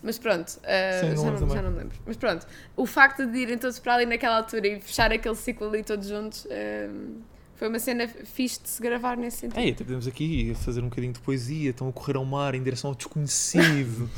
Mas 0.03 0.19
pronto, 0.19 0.49
uh, 0.49 1.17
já, 1.17 1.31
não, 1.31 1.49
já 1.49 1.63
não 1.63 1.71
me 1.71 1.79
lembro. 1.79 1.97
Mas 2.07 2.17
pronto, 2.17 2.47
o 2.77 2.87
facto 2.87 3.27
de 3.27 3.39
irem 3.39 3.59
todos 3.59 3.79
para 3.79 3.95
ali 3.95 4.07
naquela 4.07 4.37
altura 4.37 4.69
e 4.69 4.81
fechar 4.81 5.13
aquele 5.13 5.35
ciclo 5.35 5.69
ali 5.69 5.83
todos 5.83 6.09
juntos 6.09 6.47
um, 6.47 7.21
foi 7.57 7.69
uma 7.69 7.79
cena 7.79 8.07
fixe 8.07 8.63
de 8.63 8.69
se 8.69 8.83
gravar 8.83 9.17
nesse 9.17 9.39
sentido. 9.39 9.59
Ei, 9.59 9.71
até 9.71 9.83
podemos 9.83 10.07
aqui 10.07 10.55
fazer 10.63 10.81
um 10.83 10.91
bocadinho 10.91 11.15
de 11.15 11.21
poesia, 11.21 11.71
estão 11.71 11.89
a 11.89 11.93
correr 11.93 12.17
ao 12.17 12.25
mar 12.25 12.55
em 12.55 12.63
direção 12.63 12.91
ao 12.91 12.95
desconhecido. 12.95 14.11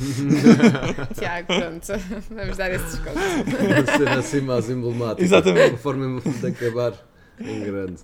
Tiago, 1.16 1.46
pronto, 1.46 1.86
vamos 2.28 2.56
dar 2.56 2.70
esse 2.72 2.84
desconto. 2.84 3.16
Uma 3.16 3.98
cena 3.98 4.18
assim 4.18 4.40
mais 4.40 4.68
emblemática. 4.68 5.22
Exatamente. 5.22 5.70
Uma 5.70 5.78
forma 5.78 6.20
de 6.20 6.46
acabar 6.48 6.92
em 7.40 7.60
grande. 7.60 8.02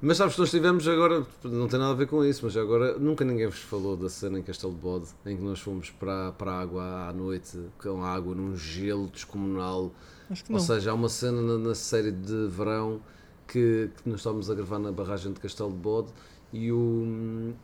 Mas 0.00 0.18
sabes, 0.18 0.36
nós 0.36 0.50
tivemos 0.50 0.86
agora, 0.86 1.26
não 1.42 1.66
tem 1.68 1.78
nada 1.78 1.92
a 1.92 1.94
ver 1.94 2.06
com 2.06 2.22
isso, 2.22 2.44
mas 2.44 2.54
agora 2.56 2.98
nunca 2.98 3.24
ninguém 3.24 3.46
vos 3.46 3.60
falou 3.60 3.96
da 3.96 4.10
cena 4.10 4.38
em 4.38 4.42
Castelo 4.42 4.74
de 4.74 4.78
Bode, 4.78 5.06
em 5.24 5.36
que 5.36 5.42
nós 5.42 5.58
fomos 5.58 5.90
para, 5.90 6.32
para 6.32 6.52
a 6.52 6.60
água 6.60 7.08
à 7.08 7.12
noite, 7.14 7.58
com 7.78 8.04
água 8.04 8.34
num 8.34 8.54
gelo 8.56 9.06
descomunal. 9.06 9.90
Acho 10.28 10.44
que 10.44 10.52
Ou 10.52 10.60
seja, 10.60 10.90
há 10.90 10.94
uma 10.94 11.08
cena 11.08 11.40
na, 11.40 11.56
na 11.56 11.74
série 11.74 12.12
de 12.12 12.46
verão 12.48 13.00
que, 13.48 13.90
que 13.96 14.08
nós 14.08 14.20
estávamos 14.20 14.50
a 14.50 14.54
gravar 14.54 14.78
na 14.78 14.92
barragem 14.92 15.32
de 15.32 15.40
Castelo 15.40 15.70
de 15.70 15.78
Bode 15.78 16.12
e, 16.52 16.70
o, 16.70 17.54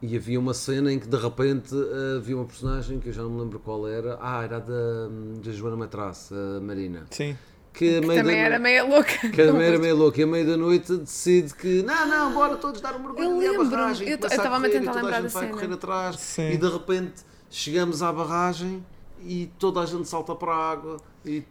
e 0.00 0.16
havia 0.16 0.38
uma 0.38 0.54
cena 0.54 0.92
em 0.92 0.98
que 0.98 1.08
de 1.08 1.16
repente 1.16 1.74
havia 2.16 2.36
uma 2.36 2.44
personagem 2.44 3.00
que 3.00 3.08
eu 3.08 3.12
já 3.12 3.22
não 3.22 3.30
me 3.30 3.40
lembro 3.40 3.58
qual 3.58 3.88
era. 3.88 4.16
Ah, 4.20 4.44
era 4.44 4.60
da, 4.60 5.08
da 5.42 5.50
Joana 5.50 5.76
Matrace, 5.76 6.32
a 6.34 6.60
Marina. 6.60 7.06
Sim. 7.10 7.36
Que, 7.72 7.98
a 7.98 8.00
Que 8.00 8.06
meio 8.06 8.20
também 8.20 8.36
da, 8.36 8.42
era 8.42 8.58
meia 8.58 8.84
louca. 8.84 9.12
que 9.30 9.30
também 9.46 9.66
era 9.68 9.78
meio 9.78 9.96
louca 9.96 10.20
e 10.20 10.24
a 10.24 10.26
meio 10.26 10.46
da 10.46 10.56
noite 10.56 10.96
decide 10.96 11.54
que 11.54 11.82
não, 11.82 12.06
não, 12.08 12.32
bora 12.32 12.56
todos 12.56 12.80
dar 12.80 12.94
um 12.96 12.98
mergulho 12.98 13.22
Eu 13.24 13.36
ali 13.36 13.46
à 13.46 13.50
lembro-me, 13.52 13.70
barragem. 13.70 14.08
e 14.08 14.10
eu 14.12 14.16
estava-me 14.18 14.66
a 14.66 14.70
tentar 14.70 14.90
e 14.90 14.94
toda 14.94 14.96
lembrar 15.02 15.18
a 15.18 15.22
gente 15.22 15.32
da 15.32 15.38
vai 15.40 15.48
cena. 15.48 15.60
correr 15.60 15.74
atrás 15.74 16.16
Sim. 16.20 16.50
e 16.50 16.56
de 16.56 16.68
repente 16.68 17.14
chegamos 17.48 18.02
à 18.02 18.12
barragem 18.12 18.84
e 19.22 19.50
toda 19.58 19.80
a 19.80 19.86
gente 19.86 20.08
salta 20.08 20.34
para 20.34 20.52
a 20.52 20.70
água 20.72 20.96
e 21.24 21.44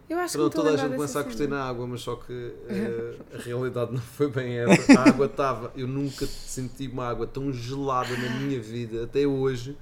toda 0.52 0.72
a 0.72 0.78
gente 0.78 0.96
começa 0.96 1.20
a 1.20 1.24
curtir 1.24 1.48
na 1.48 1.64
água, 1.64 1.86
mas 1.88 2.02
só 2.02 2.16
que 2.16 2.54
eh, 2.68 3.14
a 3.38 3.38
realidade 3.42 3.94
não 3.94 4.02
foi 4.02 4.28
bem 4.28 4.58
essa. 4.58 5.00
A 5.00 5.10
água 5.10 5.28
estava. 5.28 5.72
Eu 5.78 5.88
nunca 5.88 6.26
senti 6.26 6.88
uma 6.88 7.08
água 7.08 7.28
tão 7.28 7.54
gelada 7.54 8.10
na 8.18 8.40
minha 8.40 8.60
vida, 8.60 9.04
até 9.04 9.28
hoje. 9.28 9.78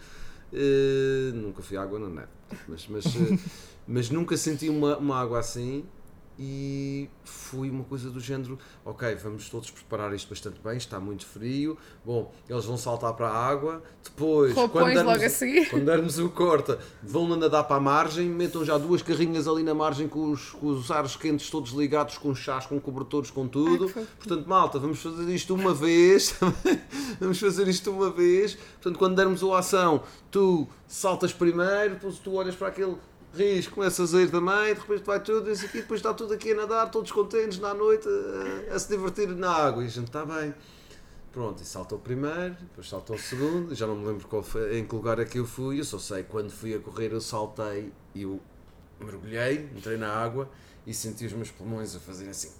Eh, 0.52 1.32
nunca 1.34 1.62
fui 1.62 1.78
à 1.78 1.82
água 1.84 2.00
na 2.00 2.10
neve, 2.10 2.28
mas, 2.68 2.86
mas, 2.90 3.06
eh, 3.06 3.38
mas 3.88 4.10
nunca 4.10 4.36
senti 4.36 4.68
uma, 4.70 4.98
uma 4.98 5.20
água 5.22 5.40
assim. 5.40 5.86
E 6.40 7.10
foi 7.24 7.70
uma 7.70 7.84
coisa 7.84 8.10
do 8.10 8.20
género: 8.20 8.60
ok, 8.86 9.16
vamos 9.16 9.50
todos 9.50 9.72
preparar 9.72 10.14
isto 10.14 10.30
bastante 10.30 10.60
bem, 10.64 10.78
está 10.78 11.00
muito 11.00 11.26
frio. 11.26 11.78
Bom, 12.06 12.32
eles 12.48 12.66
vão 12.66 12.78
saltar 12.78 13.14
para 13.14 13.28
a 13.30 13.48
água. 13.48 13.82
Depois, 14.04 14.54
Roupões 14.54 14.94
dermos- 14.94 15.70
quando 15.70 15.86
dermos 15.86 16.20
o 16.20 16.30
corta, 16.30 16.80
vão 17.04 17.28
nadar 17.36 17.64
para 17.64 17.76
a 17.78 17.80
margem, 17.80 18.28
metam 18.30 18.64
já 18.64 18.78
duas 18.78 19.02
carrinhas 19.02 19.48
ali 19.48 19.64
na 19.64 19.74
margem 19.74 20.08
com 20.08 20.32
os, 20.32 20.52
com 20.52 20.68
os 20.68 20.92
ares 20.92 21.16
quentes 21.16 21.50
todos 21.50 21.72
ligados, 21.72 22.18
com 22.18 22.34
chás, 22.36 22.66
com 22.66 22.80
cobertores, 22.80 23.32
com 23.32 23.48
tudo. 23.48 23.92
Ai. 23.96 24.06
Portanto, 24.18 24.46
malta, 24.48 24.80
vamos 24.80 25.00
fazer 25.00 25.34
isto 25.34 25.54
uma 25.56 25.74
vez. 25.74 26.36
vamos 27.20 27.40
fazer 27.40 27.68
isto 27.68 27.92
uma 27.92 28.10
vez. 28.10 28.56
Portanto, 28.56 28.98
quando 29.00 29.16
dermos 29.16 29.44
a 29.44 29.60
ação, 29.60 30.04
tu 30.30 30.68
saltas 30.88 31.34
primeiro, 31.34 31.96
depois 31.96 32.20
tu 32.20 32.34
olhas 32.34 32.56
para 32.56 32.68
aquele 32.68 32.96
risco, 33.38 33.76
começas 33.76 34.14
a 34.14 34.22
ir 34.22 34.30
também, 34.30 34.74
de 34.74 34.80
repente 34.80 35.04
vai 35.04 35.22
tudo, 35.22 35.52
isso 35.52 35.66
aqui, 35.66 35.82
depois 35.82 36.00
está 36.00 36.14
tudo 36.14 36.34
aqui 36.34 36.52
a 36.52 36.56
nadar, 36.56 36.92
todos 36.92 37.12
contentes 37.12 37.60
na 37.60 37.74
noite, 37.74 38.08
a, 38.70 38.76
a 38.76 38.80
se 38.80 38.90
divertir 38.90 39.28
na 39.30 39.52
água. 39.52 39.84
E 39.84 39.88
a 39.88 39.90
gente 39.90 40.08
está 40.08 40.26
bem. 40.26 40.54
Pronto, 41.32 41.62
e 41.62 41.66
saltou 41.66 42.00
o 42.00 42.02
primeiro, 42.02 42.56
depois 42.60 42.90
saltou 42.90 43.16
o 43.16 43.20
segundo, 43.20 43.76
já 43.76 43.86
não 43.86 43.96
me 43.96 44.08
lembro 44.08 44.28
qual 44.28 44.42
foi, 44.42 44.80
em 44.80 44.86
que 44.86 44.96
lugar 44.96 45.20
é 45.20 45.26
que 45.26 45.38
eu 45.38 45.46
fui, 45.46 45.80
eu 45.80 45.84
só 45.84 46.00
sei 46.00 46.24
quando 46.24 46.50
fui 46.50 46.74
a 46.74 46.80
correr 46.80 47.14
eu 47.14 47.22
saltei 47.22 47.94
e 48.16 48.24
eu 48.24 48.42
mergulhei, 49.00 49.70
entrei 49.76 49.98
na 49.98 50.12
água 50.12 50.50
e 50.86 50.94
senti 50.94 51.26
os 51.26 51.34
meus 51.34 51.52
pulmões 51.52 51.96
a 51.96 52.00
fazerem 52.00 52.32
assim. 52.32 52.52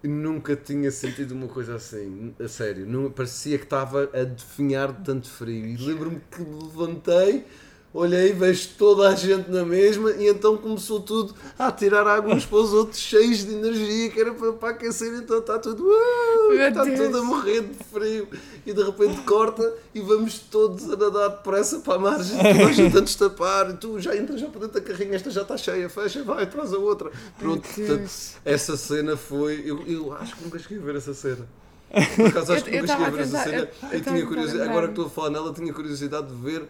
Nunca 0.00 0.54
tinha 0.54 0.92
sentido 0.92 1.32
uma 1.32 1.48
coisa 1.48 1.74
assim, 1.74 2.32
a 2.38 2.46
sério. 2.46 2.86
Não, 2.86 3.10
parecia 3.10 3.58
que 3.58 3.64
estava 3.64 4.04
a 4.14 4.22
definhar 4.22 4.92
de 4.92 5.04
tanto 5.04 5.28
frio. 5.28 5.66
E 5.66 5.76
lembro-me 5.76 6.20
que 6.30 6.40
me 6.40 6.62
levantei, 6.62 7.44
olhei, 7.92 8.32
vejo 8.32 8.68
toda 8.78 9.08
a 9.08 9.14
gente 9.14 9.50
na 9.50 9.64
mesma 9.64 10.10
e 10.12 10.28
então 10.28 10.56
começou 10.56 11.00
tudo 11.00 11.34
a 11.58 11.72
tirar 11.72 12.06
água 12.06 12.34
uns 12.34 12.44
para 12.44 12.58
os 12.58 12.72
outros, 12.72 13.00
cheios 13.00 13.44
de 13.44 13.54
energia, 13.54 14.10
que 14.10 14.20
era 14.20 14.32
para, 14.34 14.52
para 14.52 14.68
aquecer. 14.70 15.12
Então 15.14 15.38
está 15.38 15.58
tudo, 15.58 15.84
uh, 15.84 16.52
está 16.52 16.84
Deus. 16.84 16.98
tudo 17.00 17.18
a 17.18 17.22
morrer 17.24 17.62
de 17.62 17.74
frio. 17.92 18.28
E 18.66 18.72
de 18.72 18.82
repente 18.82 19.20
corta 19.22 19.72
e 19.94 20.00
vamos 20.00 20.38
todos 20.38 20.84
a 20.90 20.96
nadar 20.96 21.28
depressa 21.30 21.78
para 21.80 21.94
a 21.94 21.98
margem, 21.98 22.36
toda 22.36 22.66
a 22.66 22.72
gente 22.72 22.96
a 22.98 23.00
destapar. 23.00 23.70
E 23.70 23.74
tu 23.78 23.98
já 23.98 24.14
entras 24.14 24.38
já 24.40 24.46
para 24.48 24.60
dentro 24.66 24.80
da 24.80 24.86
carrinha, 24.86 25.16
esta 25.16 25.30
já 25.30 25.42
está 25.42 25.56
cheia, 25.56 25.88
fecha, 25.88 26.22
vai, 26.22 26.46
traz 26.46 26.72
a 26.74 26.78
outra. 26.78 27.10
Pronto, 27.38 27.66
portanto, 27.66 28.10
essa 28.44 28.76
cena 28.76 29.16
foi. 29.16 29.62
Eu, 29.64 29.82
eu 29.86 30.12
acho 30.14 30.36
que 30.36 30.44
nunca 30.44 30.58
cheguei 30.58 30.78
a 30.78 30.82
ver 30.82 30.96
essa 30.96 31.14
cena. 31.14 31.46
Por 32.16 32.26
acaso 32.26 32.52
acho 32.52 32.64
que 32.64 32.70
Eu- 32.70 32.74
eu 32.74 32.80
nunca 32.82 32.92
cheguei 32.92 33.06
a 33.06 33.10
tava 33.10 33.16
ver 33.16 33.22
essa 33.22 33.42
cena. 33.44 33.56
eu- 33.56 33.60
Eu, 33.62 33.68
eu 33.98 34.04
tava 34.04 34.16
tinha 34.16 34.26
curiosidade, 34.26 34.68
agora 34.68 34.86
que 34.88 34.92
estou 34.92 35.06
a 35.06 35.10
falar 35.10 35.30
nela, 35.30 35.52
tinha 35.54 35.72
curiosidade 35.72 36.26
de 36.26 36.34
ver 36.34 36.68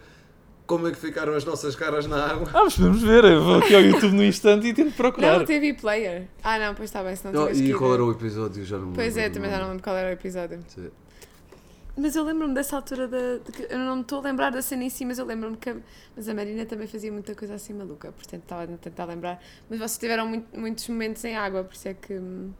como 0.69 0.87
é 0.87 0.91
que 0.91 0.97
ficaram 0.97 1.33
as 1.33 1.43
nossas 1.43 1.75
caras 1.75 2.05
na 2.05 2.27
água. 2.27 2.47
Ah, 2.53 2.63
mas 2.65 2.75
podemos 2.75 3.01
ver. 3.01 3.23
Eu 3.25 3.43
vou 3.43 3.55
aqui 3.55 3.73
ao 3.73 3.81
YouTube 3.81 4.13
no 4.13 4.23
instante 4.23 4.67
e 4.67 4.73
tento 4.73 4.95
procurar. 4.95 5.39
Não, 5.39 5.45
TV 5.45 5.73
Player. 5.73 6.27
Ah, 6.43 6.59
não, 6.59 6.75
pois 6.75 6.89
está 6.91 7.03
bem, 7.03 7.15
se 7.15 7.25
não 7.27 7.51
e 7.51 7.73
qual 7.73 7.95
era 7.95 8.05
o 8.05 8.11
episódio? 8.11 8.63
Já 8.63 8.77
não 8.77 8.85
me 8.89 8.93
Pois 8.93 9.17
é, 9.17 9.29
também 9.31 9.49
já 9.49 9.57
não 9.57 9.69
lembro 9.69 9.81
qual 9.83 9.97
era 9.97 10.09
o 10.09 10.11
episódio. 10.13 10.59
Sim. 10.67 10.89
Mas 11.97 12.15
eu 12.15 12.23
lembro-me 12.23 12.53
dessa 12.53 12.75
altura 12.75 13.07
da. 13.07 13.37
de 13.43 13.51
que- 13.51 13.67
eu 13.73 13.79
não 13.79 13.95
me 13.97 14.01
estou 14.03 14.19
a 14.19 14.21
lembrar 14.21 14.51
da 14.51 14.61
cena 14.61 14.83
em 14.83 14.89
si, 14.89 15.03
mas 15.05 15.17
eu 15.17 15.25
lembro-me 15.25 15.57
que. 15.57 15.71
a- 15.71 15.75
Mas 16.15 16.29
a 16.29 16.33
Marina 16.35 16.63
também 16.67 16.85
fazia 16.87 17.11
muita 17.11 17.33
coisa 17.33 17.55
assim 17.55 17.73
maluca, 17.73 18.11
portanto 18.11 18.43
estava 18.43 18.63
a 18.63 18.77
tentar 18.77 19.05
lembrar. 19.05 19.43
Mas 19.69 19.79
vocês 19.79 19.97
tiveram 19.97 20.27
muito- 20.27 20.57
muitos 20.57 20.87
momentos 20.87 21.25
em 21.25 21.35
água, 21.35 21.63
por 21.63 21.73
isso 21.73 21.87
é 21.87 21.95
que. 21.95 22.13
hum, 22.13 22.51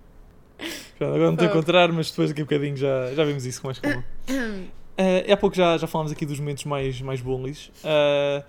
agora 1.00 1.26
não 1.26 1.34
estou 1.34 1.48
a 1.48 1.52
encontrar, 1.52 1.92
mas 1.92 2.10
depois 2.10 2.30
daqui 2.30 2.42
a 2.42 2.46
bocadinho 2.46 2.76
já, 2.76 3.14
já 3.14 3.24
vemos 3.24 3.46
isso 3.46 3.62
com 3.62 3.68
mais 3.68 3.78
calma. 3.80 4.04
Uh, 5.00 5.32
há 5.32 5.38
pouco 5.38 5.56
já, 5.56 5.78
já 5.78 5.88
falámos 5.88 6.12
aqui 6.12 6.26
dos 6.26 6.42
momentos 6.42 6.66
mais, 6.66 7.02
mais 7.02 7.22
bullies. 7.22 7.72
Uh, 7.86 8.44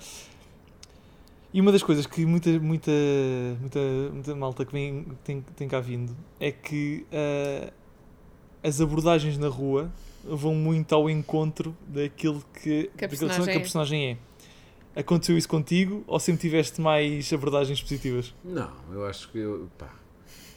e 1.54 1.60
uma 1.60 1.70
das 1.70 1.80
coisas 1.80 2.06
que 2.06 2.26
muita, 2.26 2.50
muita, 2.58 2.90
muita, 3.60 3.80
muita 4.12 4.34
malta 4.34 4.64
que 4.64 4.72
vem, 4.72 5.06
tem, 5.22 5.44
tem 5.54 5.68
cá 5.68 5.78
vindo 5.78 6.16
é 6.40 6.50
que 6.50 7.06
uh, 7.12 7.72
as 8.64 8.80
abordagens 8.80 9.38
na 9.38 9.46
rua 9.46 9.92
vão 10.24 10.52
muito 10.52 10.92
ao 10.92 11.08
encontro 11.08 11.76
daquilo 11.86 12.42
que, 12.52 12.90
Que 12.96 13.04
a 13.04 13.08
daquilo 13.08 13.28
personagem 13.28 13.44
que 13.44 13.50
a 13.50 13.54
é. 13.54 13.58
personagem 13.60 14.10
é. 14.10 15.00
Aconteceu 15.00 15.38
isso 15.38 15.48
contigo 15.48 16.02
ou 16.08 16.18
sempre 16.18 16.40
tiveste 16.40 16.80
mais 16.80 17.32
abordagens 17.32 17.80
positivas? 17.80 18.34
Não, 18.44 18.72
eu 18.92 19.06
acho 19.06 19.30
que 19.30 19.38
eu. 19.38 19.68
Pá, 19.78 19.99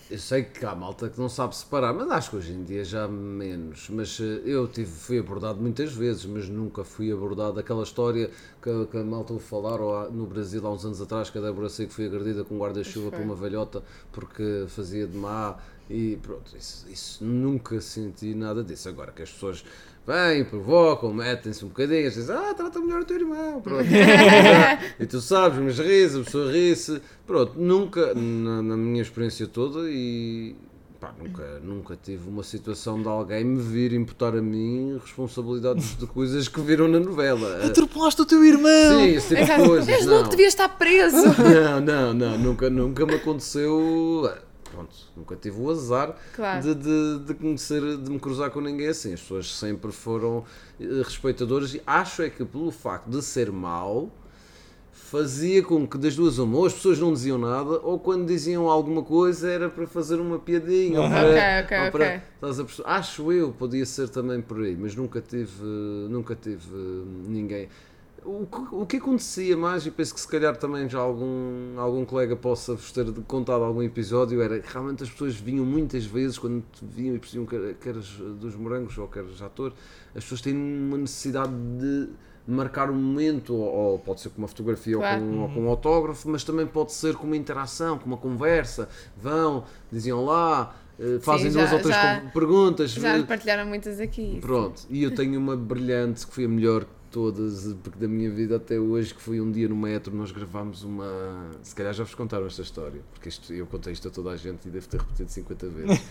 eu 0.09 0.19
sei 0.19 0.43
que 0.43 0.65
há 0.65 0.75
malta 0.75 1.09
que 1.09 1.19
não 1.19 1.29
sabe 1.29 1.55
separar, 1.55 1.93
mas 1.93 2.09
acho 2.11 2.31
que 2.31 2.35
hoje 2.35 2.51
em 2.51 2.63
dia 2.63 2.83
já 2.83 3.07
menos. 3.07 3.89
Mas 3.89 4.19
eh, 4.19 4.41
eu 4.45 4.67
tive, 4.67 4.91
fui 4.91 5.19
abordado 5.19 5.59
muitas 5.61 5.93
vezes, 5.93 6.25
mas 6.25 6.49
nunca 6.49 6.83
fui 6.83 7.11
abordado 7.11 7.59
aquela 7.59 7.83
história 7.83 8.29
que, 8.61 8.85
que 8.87 8.97
a 8.97 9.03
malta 9.03 9.33
ouve 9.33 9.45
falar 9.45 9.79
ou 9.79 10.11
no 10.11 10.25
Brasil 10.25 10.65
há 10.67 10.71
uns 10.71 10.85
anos 10.85 11.01
atrás 11.01 11.29
que 11.29 11.37
a 11.37 11.41
Débora 11.41 11.69
Seco 11.69 11.91
foi 11.91 12.05
agredida 12.05 12.43
com 12.43 12.55
um 12.55 12.59
guarda-chuva 12.59 13.11
por 13.11 13.21
uma 13.21 13.35
velhota 13.35 13.81
porque 14.11 14.65
fazia 14.67 15.07
de 15.07 15.17
má 15.17 15.57
e 15.89 16.17
pronto, 16.21 16.55
isso, 16.55 16.87
isso 16.89 17.23
nunca 17.23 17.79
senti 17.81 18.33
nada 18.33 18.63
disso. 18.63 18.89
Agora 18.89 19.11
que 19.11 19.21
as 19.21 19.31
pessoas 19.31 19.65
vêm, 20.05 20.43
provocam, 20.43 21.13
metem-se 21.13 21.63
um 21.63 21.69
bocadinho, 21.69 22.09
dizem, 22.09 22.35
ah, 22.35 22.53
trata 22.53 22.79
melhor 22.79 23.01
o 23.01 23.05
teu 23.05 23.17
irmão, 23.17 23.61
pronto. 23.61 23.85
e 24.99 25.05
tu 25.05 25.21
sabes, 25.21 25.59
mas 25.59 25.79
ri-se, 25.79 26.19
a 26.19 26.23
pessoa 26.23 26.51
ri-se, 26.51 27.01
pronto, 27.25 27.53
nunca, 27.57 28.13
na, 28.13 28.61
na 28.61 28.77
minha 28.77 29.01
experiência 29.01 29.47
toda 29.47 29.89
e 29.89 30.55
pá, 31.03 31.13
nunca, 31.21 31.59
nunca 31.61 31.99
tive 32.01 32.29
uma 32.29 32.43
situação 32.43 33.01
de 33.01 33.07
alguém 33.09 33.43
me 33.43 33.61
vir 33.61 33.93
imputar 33.93 34.35
a 34.35 34.41
mim 34.41 34.97
responsabilidades 35.01 35.97
de 35.97 36.07
coisas 36.07 36.47
que 36.47 36.61
viram 36.61 36.87
na 36.87 36.99
novela. 36.99 37.65
Atropelaste 37.65 38.21
o 38.21 38.25
teu 38.25 38.43
irmão! 38.43 38.99
Sim, 38.99 39.15
esse 39.15 39.35
tipo 39.35 39.57
de 39.57 39.67
coisas. 39.67 39.89
És 39.89 40.05
não. 40.05 40.13
louco, 40.15 40.29
devias 40.29 40.49
estar 40.49 40.69
preso! 40.69 41.23
Não, 41.43 41.81
não, 41.81 42.13
não, 42.13 42.37
nunca, 42.37 42.69
nunca 42.69 43.05
me 43.05 43.15
aconteceu. 43.15 44.29
Pronto, 44.73 44.95
nunca 45.15 45.35
tive 45.35 45.61
o 45.61 45.69
azar 45.69 46.17
Claro. 46.35 46.61
de, 46.63 46.73
de, 46.73 47.25
de 47.27 47.33
conhecer, 47.35 47.79
de 47.97 48.09
me 48.09 48.19
cruzar 48.19 48.49
com 48.49 48.59
ninguém 48.59 48.87
assim. 48.87 49.13
As 49.13 49.21
pessoas 49.21 49.53
sempre 49.55 49.91
foram 49.91 50.43
eh, 50.81 50.85
respeitadoras 51.03 51.75
e 51.75 51.81
acho 51.85 52.23
é 52.23 52.29
que 52.29 52.43
pelo 52.43 52.71
facto 52.71 53.07
de 53.07 53.21
ser 53.21 53.51
mau 53.51 54.09
fazia 54.91 55.61
com 55.61 55.87
que 55.87 55.97
das 55.97 56.15
duas 56.15 56.37
uma, 56.39 56.57
ou 56.57 56.65
as 56.65 56.73
pessoas 56.73 56.97
não 56.99 57.13
diziam 57.13 57.37
nada, 57.37 57.79
ou 57.83 57.99
quando 57.99 58.25
diziam 58.25 58.67
alguma 58.69 59.03
coisa 59.03 59.49
era 59.49 59.69
para 59.69 59.85
fazer 59.85 60.15
uma 60.19 60.39
piadinha. 60.39 60.99
ou 61.01 61.05
Ok, 61.05 61.15
para- 61.15 61.63
ok, 61.65 61.85
ou 61.85 61.91
para- 61.91 62.05
ok. 62.07 62.21
estás 62.35 62.59
a 62.59 62.63
perceber? 62.63 62.89
Acho 62.89 63.31
eu, 63.31 63.51
podia 63.51 63.85
ser 63.85 64.09
também 64.09 64.41
por 64.41 64.59
aí, 64.61 64.75
mas 64.75 64.95
nunca 64.95 65.21
tive, 65.21 65.63
nunca 66.09 66.35
tive 66.35 66.65
eh, 66.73 67.03
ninguém. 67.27 67.69
O 68.25 68.45
que, 68.45 68.75
o 68.75 68.85
que 68.85 68.97
acontecia 68.97 69.55
mais, 69.57 69.85
e 69.85 69.91
penso 69.91 70.13
que 70.13 70.19
se 70.21 70.27
calhar 70.27 70.55
também 70.55 70.87
já 70.87 70.99
algum, 70.99 71.77
algum 71.77 72.05
colega 72.05 72.35
possa 72.35 72.73
vos 72.75 72.91
ter 72.91 73.05
contado 73.27 73.63
algum 73.63 73.81
episódio, 73.83 74.41
era 74.41 74.59
que 74.59 74.71
realmente 74.71 75.03
as 75.03 75.09
pessoas 75.09 75.35
vinham 75.35 75.65
muitas 75.65 76.05
vezes, 76.05 76.37
quando 76.37 76.61
te 76.71 76.85
vinham 76.85 77.15
e 77.15 77.19
percebiam 77.19 77.45
que, 77.45 77.55
era- 77.55 77.73
que 77.73 77.89
eras 77.89 78.07
dos 78.39 78.55
morangos 78.55 78.97
ou 78.97 79.07
que 79.07 79.19
eras 79.19 79.41
ator, 79.41 79.73
as 80.15 80.23
pessoas 80.23 80.41
têm 80.41 80.55
uma 80.55 80.97
necessidade 80.97 81.51
de 81.79 82.09
marcar 82.47 82.89
um 82.89 82.95
momento, 82.95 83.53
ou, 83.55 83.61
ou 83.93 83.99
pode 83.99 84.21
ser 84.21 84.29
com 84.29 84.37
uma 84.39 84.47
fotografia 84.47 84.95
Claro. 84.97 85.23
ou, 85.23 85.29
com, 85.29 85.39
ou 85.41 85.49
com 85.49 85.59
um 85.61 85.69
autógrafo, 85.69 86.29
mas 86.29 86.43
também 86.43 86.65
pode 86.67 86.91
ser 86.93 87.15
com 87.15 87.25
uma 87.27 87.37
interação, 87.37 87.97
com 87.97 88.05
uma 88.05 88.17
conversa. 88.17 88.87
Vão, 89.21 89.63
diziam 89.91 90.23
lá, 90.25 90.75
eh, 90.99 91.19
fazem 91.21 91.49
já- 91.51 91.59
duas 91.61 91.73
ou 91.73 91.79
três 91.79 91.95
já- 91.95 92.21
perguntas. 92.33 92.91
Já 92.91 93.17
eh, 93.17 93.23
partilharam 93.23 93.65
muitas 93.65 93.99
aqui. 93.99 94.39
Pronto, 94.41 94.81
e 94.89 95.03
eu 95.03 95.13
tenho 95.15 95.39
uma 95.39 95.55
brilhante 95.55 96.27
que 96.27 96.33
foi 96.33 96.45
a 96.45 96.49
melhor 96.49 96.85
todas, 97.13 97.71
porque 97.83 97.99
da 97.99 98.07
minha 98.07 98.29
vida 98.31 98.55
até 98.55 98.79
hoje, 98.79 99.13
que 99.13 99.21
foi 99.21 99.39
um 99.39 99.51
dia 99.51 99.69
no 99.69 99.75
metro, 99.75 100.13
nós 100.15 100.31
gravámos 100.31 100.83
uma. 100.83 101.51
Se 101.61 101.75
calhar 101.75 101.93
já 101.93 102.03
vos 102.03 102.15
contaram 102.15 102.47
esta 102.47 102.63
história, 102.63 103.01
porque 103.13 103.29
isto, 103.29 103.53
eu 103.53 103.67
contei 103.67 103.93
isto 103.93 104.07
a 104.07 104.11
toda 104.11 104.31
a 104.31 104.35
gente 104.35 104.67
e 104.67 104.71
devo 104.71 104.87
ter 104.89 104.99
repetido 104.99 105.29
50 105.29 105.69
vezes. 105.69 106.01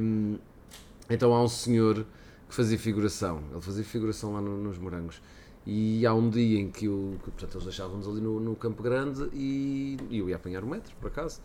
Hum, 0.00 0.36
então 1.08 1.32
há 1.32 1.42
um 1.42 1.48
senhor 1.48 2.04
que 2.48 2.54
fazia 2.54 2.78
figuração, 2.78 3.42
ele 3.50 3.60
fazia 3.62 3.82
figuração 3.84 4.34
lá 4.34 4.40
no- 4.42 4.58
nos 4.62 4.76
morangos. 4.78 5.20
E 5.66 6.04
há 6.04 6.12
um 6.12 6.28
dia 6.28 6.58
em 6.60 6.70
que, 6.70 6.86
eu, 6.86 7.14
que, 7.24 7.30
portanto, 7.30 7.54
eles 7.54 7.64
deixavam-nos 7.64 8.06
ali 8.06 8.20
no, 8.20 8.38
no 8.40 8.54
Campo 8.56 8.82
Grande 8.82 9.28
e, 9.32 9.96
e 10.10 10.18
eu 10.18 10.28
ia 10.28 10.36
apanhar 10.36 10.62
o 10.62 10.66
metro, 10.66 10.94
por 11.00 11.06
acaso. 11.06 11.40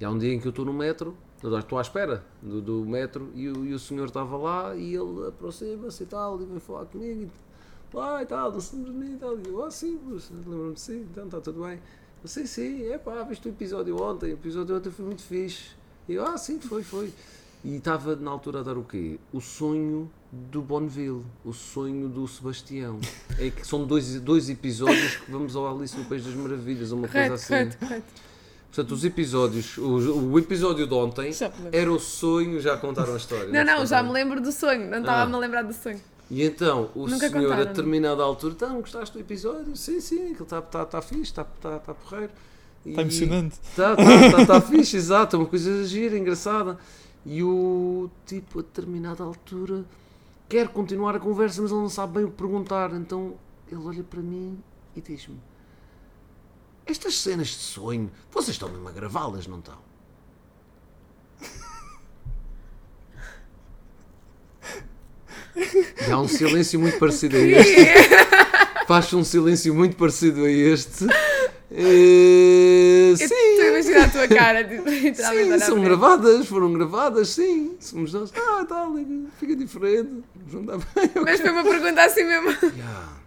E 0.00 0.04
há 0.04 0.10
um 0.10 0.18
dia 0.18 0.34
em 0.34 0.40
que 0.40 0.46
eu 0.46 0.50
estou 0.50 0.64
no 0.64 0.72
metro, 0.72 1.16
eu 1.42 1.56
estou 1.56 1.78
à 1.78 1.80
espera 1.80 2.24
do, 2.42 2.60
do 2.60 2.84
metro 2.84 3.30
e 3.34 3.48
o, 3.48 3.64
e 3.64 3.72
o 3.72 3.78
senhor 3.78 4.06
estava 4.06 4.36
lá 4.36 4.74
e 4.74 4.94
ele 4.94 5.28
aproxima-se 5.28 6.02
e 6.02 6.06
tal, 6.06 6.42
e 6.42 6.44
vem 6.44 6.58
falar 6.58 6.86
comigo 6.86 7.22
e 7.22 7.30
lá 7.94 8.22
e 8.22 8.26
tal, 8.26 8.52
não 8.52 8.60
se 8.60 8.74
lembra 8.76 8.92
de 8.92 8.98
mim 8.98 9.14
e 9.14 9.18
tal. 9.18 9.38
E 9.38 9.48
eu, 9.48 9.64
ah, 9.64 9.70
sim, 9.70 9.98
lembro-me 10.46 10.74
de 10.74 10.80
si, 10.80 11.06
então 11.10 11.24
está 11.26 11.40
tudo 11.40 11.62
bem. 11.64 11.78
Eu, 12.22 12.28
sim, 12.28 12.46
sim, 12.46 12.86
é 12.88 12.98
pá, 12.98 13.22
viste 13.24 13.48
o 13.48 13.50
episódio 13.50 14.00
ontem, 14.02 14.30
o 14.30 14.34
episódio 14.34 14.76
ontem 14.76 14.90
foi 14.90 15.04
muito 15.04 15.22
fixe. 15.22 15.70
E 16.08 16.14
eu, 16.14 16.26
ah, 16.26 16.36
sim, 16.38 16.58
foi, 16.60 16.82
foi. 16.82 17.12
E 17.64 17.76
estava 17.76 18.16
na 18.16 18.30
altura 18.30 18.60
a 18.60 18.62
dar 18.62 18.76
o 18.76 18.82
quê? 18.82 19.18
O 19.32 19.40
sonho 19.40 20.10
do 20.32 20.60
Bonneville, 20.62 21.22
o 21.44 21.52
sonho 21.52 22.08
do 22.08 22.26
Sebastião. 22.26 22.98
É 23.38 23.50
que 23.50 23.64
são 23.66 23.84
dois, 23.84 24.20
dois 24.20 24.48
episódios 24.50 25.16
que 25.16 25.30
vamos 25.30 25.54
ao 25.54 25.68
Alice 25.76 25.96
no 25.96 26.04
País 26.06 26.24
das 26.24 26.34
Maravilhas, 26.34 26.90
uma 26.90 27.06
coisa 27.06 27.34
assim. 27.34 27.46
correto, 27.48 27.78
correto. 27.78 28.04
Portanto, 28.74 28.92
os 28.94 29.04
episódios, 29.04 29.76
o, 29.78 30.30
o 30.32 30.38
episódio 30.38 30.86
de 30.86 30.94
ontem 30.94 31.30
me 31.30 31.68
era 31.76 31.92
o 31.92 32.00
sonho, 32.00 32.58
já 32.58 32.76
contaram 32.76 33.12
a 33.14 33.16
história. 33.18 33.48
Não, 33.48 33.64
não, 33.64 33.84
se 33.84 33.90
já 33.90 34.02
me 34.02 34.10
lembro 34.10 34.40
do 34.40 34.50
sonho, 34.50 34.86
não 34.88 34.96
Ah. 34.96 35.00
estava-me 35.00 35.34
a 35.34 35.38
lembrar 35.38 35.62
do 35.62 35.74
sonho. 35.74 36.00
E 36.32 36.42
então, 36.44 36.88
o 36.94 37.06
Nunca 37.06 37.28
senhor 37.28 37.40
a 37.40 37.42
contaram. 37.42 37.64
determinada 37.66 38.22
altura, 38.22 38.54
então, 38.54 38.80
gostaste 38.80 39.14
do 39.14 39.20
episódio? 39.20 39.76
Sim, 39.76 40.00
sim, 40.00 40.30
aquilo 40.30 40.44
está 40.44 40.62
tá, 40.62 40.86
tá 40.86 41.02
fixe, 41.02 41.24
está 41.24 41.44
tá, 41.44 41.78
tá 41.78 41.92
porreiro. 41.92 42.32
Está 42.86 43.02
emocionante. 43.02 43.60
Está 43.62 43.94
tá, 43.94 44.02
tá, 44.30 44.46
tá 44.46 44.60
fixe, 44.62 44.96
exato, 44.96 45.36
é 45.36 45.38
uma 45.40 45.44
coisa 45.44 45.84
gira, 45.84 46.16
engraçada. 46.16 46.78
E 47.26 47.42
o 47.42 48.08
tipo, 48.24 48.60
a 48.60 48.62
determinada 48.62 49.22
altura, 49.22 49.84
quer 50.48 50.68
continuar 50.68 51.14
a 51.14 51.20
conversa, 51.20 51.60
mas 51.60 51.70
ele 51.70 51.80
não 51.80 51.90
sabe 51.90 52.14
bem 52.14 52.24
o 52.24 52.30
que 52.30 52.36
perguntar. 52.38 52.94
Então 52.94 53.34
ele 53.70 53.82
olha 53.84 54.02
para 54.02 54.22
mim 54.22 54.58
e 54.96 55.02
diz-me: 55.02 55.38
Estas 56.86 57.18
cenas 57.18 57.48
de 57.48 57.56
sonho, 57.56 58.10
vocês 58.30 58.54
estão 58.54 58.70
mesmo 58.70 58.88
a 58.88 58.92
gravá-las, 58.92 59.46
não 59.46 59.58
estão? 59.58 59.76
E 66.08 66.10
há 66.10 66.18
um 66.18 66.26
silêncio 66.28 66.80
muito 66.80 66.98
parecido 66.98 67.36
a 67.36 67.40
este. 67.46 67.76
Faz 68.86 69.12
um 69.12 69.22
silêncio 69.24 69.74
muito 69.74 69.96
parecido 69.96 70.44
a 70.44 70.50
este. 70.50 71.06
Eh, 71.70 73.10
Eu 73.12 73.16
sim, 73.16 73.24
Estou 73.24 73.64
a 73.64 73.68
imaginar 73.68 74.04
a 74.04 74.08
tua 74.08 74.28
cara, 74.28 74.64
tipo, 74.64 74.88
sim, 74.90 75.58
são 75.58 75.80
gravadas, 75.80 76.46
foram 76.46 76.72
gravadas, 76.72 77.28
sim. 77.30 77.76
Somos 77.80 78.12
nós. 78.12 78.32
Ah, 78.36 78.64
tal, 78.68 78.94
fica 79.38 79.56
diferente. 79.56 80.22
Mas 81.24 81.40
foi 81.40 81.50
uma 81.50 81.62
pergunta 81.62 82.02
assim 82.04 82.24
mesmo. 82.24 82.50
Yeah. 82.50 83.21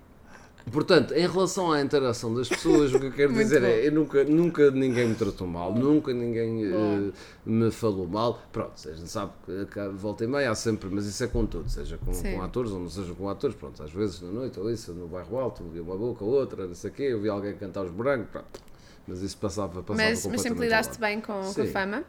Portanto, 0.71 1.13
em 1.13 1.27
relação 1.27 1.71
à 1.71 1.81
interação 1.81 2.33
das 2.33 2.49
pessoas, 2.49 2.93
o 2.93 2.99
que 2.99 3.05
eu 3.05 3.11
quero 3.11 3.33
dizer 3.35 3.61
bom. 3.61 3.67
é: 3.67 3.87
eu 3.87 3.91
nunca, 3.91 4.23
nunca 4.23 4.71
ninguém 4.71 5.09
me 5.09 5.15
tratou 5.15 5.47
mal, 5.47 5.73
nunca 5.73 6.11
ninguém 6.11 6.65
eh, 6.65 7.11
me 7.45 7.69
falou 7.71 8.07
mal. 8.07 8.41
Pronto, 8.51 8.73
a 8.83 8.91
gente 8.91 9.09
sabe 9.09 9.31
que 9.45 9.87
volta 9.89 10.23
e 10.23 10.27
meia 10.27 10.49
há 10.49 10.55
sempre, 10.55 10.89
mas 10.91 11.05
isso 11.05 11.23
é 11.23 11.27
com 11.27 11.45
tudo, 11.45 11.69
seja 11.69 11.97
com, 11.97 12.11
com 12.11 12.41
atores 12.41 12.71
ou 12.71 12.79
não 12.79 12.89
seja 12.89 13.13
com 13.13 13.29
atores. 13.29 13.55
Pronto, 13.55 13.81
às 13.83 13.91
vezes 13.91 14.21
na 14.21 14.31
noite 14.31 14.59
ou 14.59 14.69
isso, 14.71 14.91
no 14.93 15.07
bairro 15.07 15.37
alto, 15.37 15.63
vi 15.71 15.79
uma 15.79 15.95
boca, 15.95 16.25
outra, 16.25 16.65
não 16.65 16.75
sei 16.75 16.89
o 16.89 16.93
quê, 16.93 17.03
eu 17.03 17.21
vi 17.21 17.29
alguém 17.29 17.55
cantar 17.55 17.83
os 17.83 17.91
brancos, 17.91 18.29
pronto. 18.31 18.59
Mas 19.07 19.21
isso 19.21 19.37
passava, 19.37 19.83
passava 19.83 20.09
Mas, 20.09 20.25
mas 20.25 20.41
sempre 20.41 20.61
lidaste 20.61 20.99
bem 20.99 21.21
com, 21.21 21.39
com 21.53 21.61
a 21.61 21.65
fama? 21.67 22.03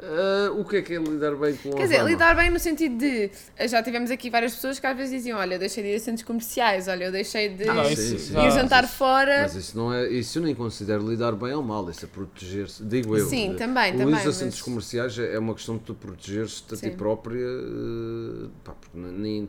Ah, 0.00 0.52
o 0.52 0.64
que 0.64 0.76
é 0.76 0.82
que 0.82 0.94
é 0.94 0.98
lidar 0.98 1.34
bem 1.34 1.56
com 1.56 1.72
Quer 1.72 1.82
dizer, 1.82 1.96
fama? 1.96 2.10
lidar 2.10 2.36
bem 2.36 2.50
no 2.50 2.58
sentido 2.60 2.96
de. 2.98 3.30
Já 3.68 3.82
tivemos 3.82 4.12
aqui 4.12 4.30
várias 4.30 4.54
pessoas 4.54 4.78
que 4.78 4.86
às 4.86 4.96
vezes 4.96 5.12
diziam: 5.12 5.36
Olha, 5.38 5.54
eu 5.56 5.58
deixei 5.58 5.82
de 5.82 5.88
ir 5.90 5.96
a 5.96 6.00
centros 6.00 6.22
comerciais, 6.24 6.86
olha, 6.86 7.04
eu 7.06 7.12
deixei 7.12 7.48
de 7.48 7.64
isso 7.92 8.18
sim. 8.18 8.32
já- 8.32 8.46
ir 8.46 8.50
jantar 8.52 8.86
fora. 8.86 9.42
Mas 9.42 9.56
isso 9.56 9.76
não 9.76 9.92
é, 9.92 10.08
isso 10.08 10.38
eu 10.38 10.42
nem 10.44 10.54
considero 10.54 11.04
lidar 11.08 11.32
bem 11.32 11.52
ou 11.52 11.62
mal, 11.64 11.90
isso 11.90 12.04
é 12.04 12.08
proteger-se, 12.08 12.84
digo 12.84 13.16
eu. 13.16 13.26
Sim, 13.26 13.54
também, 13.58 13.92
o 13.94 13.98
também, 13.98 14.14
uso 14.14 14.22
a 14.22 14.26
mas- 14.26 14.36
centros 14.36 14.62
comerciais 14.62 15.18
é 15.18 15.34
é 15.34 15.38
uma 15.38 15.52
questão 15.54 15.76
de 15.76 15.82
tu 15.82 15.94
protegeres-te 15.94 16.74
a 16.74 16.76
ti 16.76 16.90
própria, 16.90 17.40
eh, 17.44 18.48
pá, 18.62 18.72
porque 18.80 18.96
nem, 18.96 19.48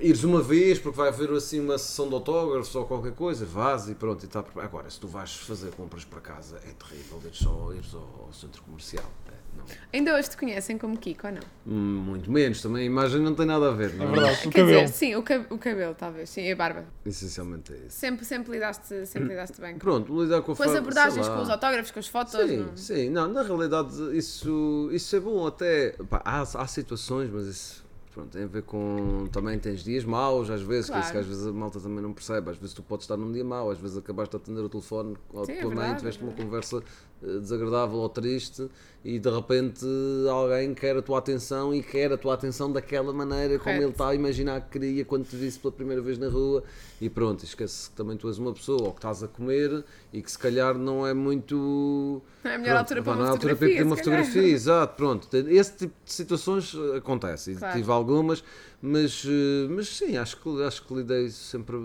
ires 0.00 0.24
uma 0.24 0.40
vez 0.42 0.78
porque 0.78 0.96
vai 0.96 1.08
haver 1.08 1.30
assim 1.32 1.60
uma 1.60 1.76
sessão 1.76 2.08
de 2.08 2.14
autógrafos 2.14 2.74
ou 2.74 2.86
qualquer 2.86 3.12
coisa, 3.12 3.44
vás 3.44 3.90
e 3.90 3.94
pronto, 3.94 4.22
e 4.22 4.26
está. 4.26 4.42
Agora, 4.56 4.88
se 4.88 4.98
tu 4.98 5.06
vais 5.06 5.34
fazer 5.36 5.70
compras 5.72 6.04
para 6.04 6.20
casa, 6.20 6.56
é 6.66 6.72
terrível, 6.72 7.20
ires 7.26 7.36
só 7.38 7.72
ires 7.74 7.92
ao, 7.94 8.24
ao 8.26 8.32
centro 8.32 8.62
comercial. 8.62 9.04
É, 9.52 9.58
não. 9.58 9.64
Ainda 9.92 10.14
hoje 10.16 10.30
te 10.30 10.36
conhecem 10.36 10.78
como 10.78 10.96
Kiko 10.96 11.26
ou 11.26 11.32
não? 11.32 11.40
Hum, 11.66 12.02
Muito 12.06 12.30
menos, 12.30 12.60
também 12.62 12.82
a 12.82 12.86
imagem 12.86 13.20
não 13.20 13.34
tem 13.34 13.46
nada 13.46 13.68
a 13.68 13.72
ver, 13.72 13.94
não 13.94 14.06
É 14.06 14.10
verdade. 14.12 14.46
O 14.48 14.50
Quer 14.50 14.60
cabelo. 14.60 14.82
dizer, 14.84 14.88
sim, 14.94 15.14
o, 15.16 15.22
cab- 15.22 15.46
o 15.50 15.58
cabelo, 15.58 15.94
talvez, 15.94 16.30
sim, 16.30 16.42
e 16.42 16.52
a 16.52 16.56
barba. 16.56 16.84
Essencialmente 17.04 17.72
é 17.72 17.76
isso. 17.76 17.90
Sempre, 17.98 18.24
sempre 18.24 18.52
lidaste, 18.52 19.06
sempre 19.06 19.28
lidaste 19.28 19.60
bem. 19.60 19.76
Pronto, 19.78 20.22
lidar 20.22 20.42
com 20.42 20.52
a 20.52 20.56
com 20.56 20.62
as 20.62 20.74
abordagens, 20.74 21.26
lá. 21.26 21.36
com 21.36 21.42
os 21.42 21.50
autógrafos, 21.50 21.90
com 21.90 21.98
as 21.98 22.06
fotos. 22.08 22.32
Sim, 22.32 22.56
não- 22.58 22.76
sim, 22.76 23.10
não, 23.10 23.28
na 23.28 23.42
realidade 23.42 23.94
isso, 24.16 24.88
isso 24.92 25.14
é 25.16 25.20
bom 25.20 25.46
até, 25.46 25.90
pá, 26.08 26.22
há, 26.24 26.40
há 26.42 26.66
situações, 26.66 27.30
mas 27.30 27.46
isso 27.46 27.84
pronto, 28.12 28.30
tem 28.30 28.42
a 28.42 28.46
ver 28.46 28.62
com, 28.62 29.28
também 29.30 29.56
tens 29.58 29.84
dias 29.84 30.04
maus 30.04 30.50
às 30.50 30.60
vezes, 30.62 30.90
que 30.90 30.96
isso 30.98 31.06
que 31.06 31.12
Claro. 31.12 31.18
às 31.20 31.26
vezes 31.26 31.46
a 31.46 31.52
malta 31.52 31.78
também 31.80 32.02
não 32.02 32.12
percebe, 32.12 32.50
às 32.50 32.56
vezes 32.56 32.74
tu 32.74 32.82
podes 32.82 33.04
estar 33.04 33.16
num 33.16 33.30
dia 33.30 33.44
mau, 33.44 33.70
às 33.70 33.78
vezes 33.78 33.96
acabaste 33.96 34.36
de 34.36 34.42
atender 34.42 34.60
o 34.62 34.68
telefone 34.68 35.16
à 35.32 35.44
Sim, 35.44 35.52
é 35.52 35.56
tua 35.60 35.64
mãe, 35.70 35.76
verdade, 35.78 35.98
tiveste 35.98 36.20
é 36.22 36.26
uma 36.26 36.32
conversa 36.34 36.82
desagradável 37.22 37.98
ou 37.98 38.08
triste 38.08 38.68
e 39.04 39.18
de 39.18 39.30
repente 39.30 39.84
alguém 40.30 40.74
quer 40.74 40.96
a 40.96 41.00
tua 41.02 41.18
atenção 41.18 41.74
e 41.74 41.82
quer 41.82 42.12
a 42.12 42.18
tua 42.18 42.34
atenção 42.34 42.70
daquela 42.70 43.12
maneira 43.12 43.58
como 43.58 43.80
ele 43.80 43.90
está 43.90 44.08
a 44.08 44.14
imaginar 44.14 44.60
que 44.62 44.78
queria 44.78 45.04
quando 45.04 45.24
te 45.26 45.36
visse 45.36 45.58
pela 45.58 45.72
primeira 45.72 46.02
vez 46.02 46.18
na 46.18 46.28
rua 46.28 46.62
e 47.00 47.08
pronto, 47.08 47.42
esquece 47.44 47.88
que 47.90 47.96
também 47.96 48.16
tu 48.16 48.28
és 48.28 48.36
uma 48.38 48.52
pessoa 48.52 48.82
ou 48.82 48.90
que 48.92 48.98
estás 48.98 49.22
a 49.22 49.28
comer 49.28 49.84
e 50.12 50.20
que 50.20 50.30
se 50.30 50.38
calhar 50.38 50.76
não 50.76 51.06
é 51.06 51.14
muito 51.14 52.20
Não 52.44 52.50
é 52.50 52.54
a 52.54 52.58
melhor 52.58 52.74
Pronto, 52.74 52.80
altura 52.80 53.02
para 53.02 53.12
uma 53.12 53.24
é 53.24 53.26
a 53.26 53.30
altura 53.30 53.56
para 53.56 53.56
fotografia. 53.56 53.68
pedir 53.68 53.86
uma 53.86 53.96
fotografia, 53.96 54.42
exato, 54.52 54.96
pronto. 54.96 55.28
Esse 55.48 55.76
tipo 55.76 55.94
de 56.04 56.12
situações 56.12 56.74
eh, 56.74 56.96
acontece, 56.98 57.52
e 57.52 57.56
Claro. 57.56 57.76
tive 57.78 57.90
algumas, 57.90 58.44
mas, 58.82 59.24
eh, 59.26 59.66
mas 59.70 59.88
sim, 59.88 60.16
acho 60.18 60.36
que, 60.38 60.62
acho 60.62 60.84
que 60.86 60.94
lidei 60.94 61.30
sempre 61.30 61.76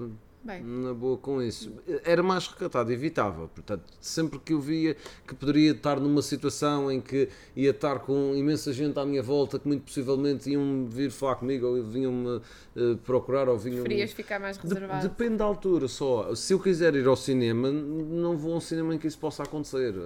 Bem. 0.46 0.62
na 0.64 0.94
boa 0.94 1.18
com 1.18 1.42
isso. 1.42 1.72
Era 2.04 2.22
mais 2.22 2.48
recatado, 2.48 2.92
evitável, 2.94 3.50
portanto, 3.53 3.84
sempre 4.00 4.38
que 4.40 4.53
eu 4.53 4.62
via 4.62 4.96
que 5.27 5.34
poderia 5.34 5.72
estar 5.72 6.00
numa 6.00 6.22
situação 6.22 6.92
em 6.92 7.01
que 7.01 7.27
ia 7.55 7.72
estar 7.72 7.98
com 8.00 8.34
imensa 8.36 8.72
gente 8.72 9.00
à 9.00 9.05
minha 9.05 9.24
volta, 9.24 9.58
que 9.58 9.68
muito 9.68 9.81
possivelmente 9.84 10.50
iam 10.51 10.86
vir 10.88 11.10
falar 11.10 11.36
comigo, 11.38 11.66
ou 11.66 11.84
vinham-me 11.84 12.42
eh, 12.75 12.96
procurar, 13.03 13.50
ou 13.50 13.58
vinham 13.58 13.84
Preferias 13.84 14.12
ficar 14.12 14.40
mais 14.40 14.58
de- 14.58 14.64
reservado. 14.68 15.08
depende 15.10 15.38
da 15.38 15.46
altura 15.46 15.88
só. 15.88 16.36
Se 16.36 16.53
eu 16.53 16.60
quiser 16.60 16.94
ir 16.96 17.08
ao 17.08 17.16
cinema, 17.16 17.72
não 17.72 18.38
vou 18.38 18.53
a 18.53 18.58
um 18.58 18.62
cinema 18.62 18.94
em 18.94 19.00
que 19.00 19.08
isso 19.08 19.18
possa 19.18 19.42
acontecer. 19.44 19.96
uh, 19.96 20.00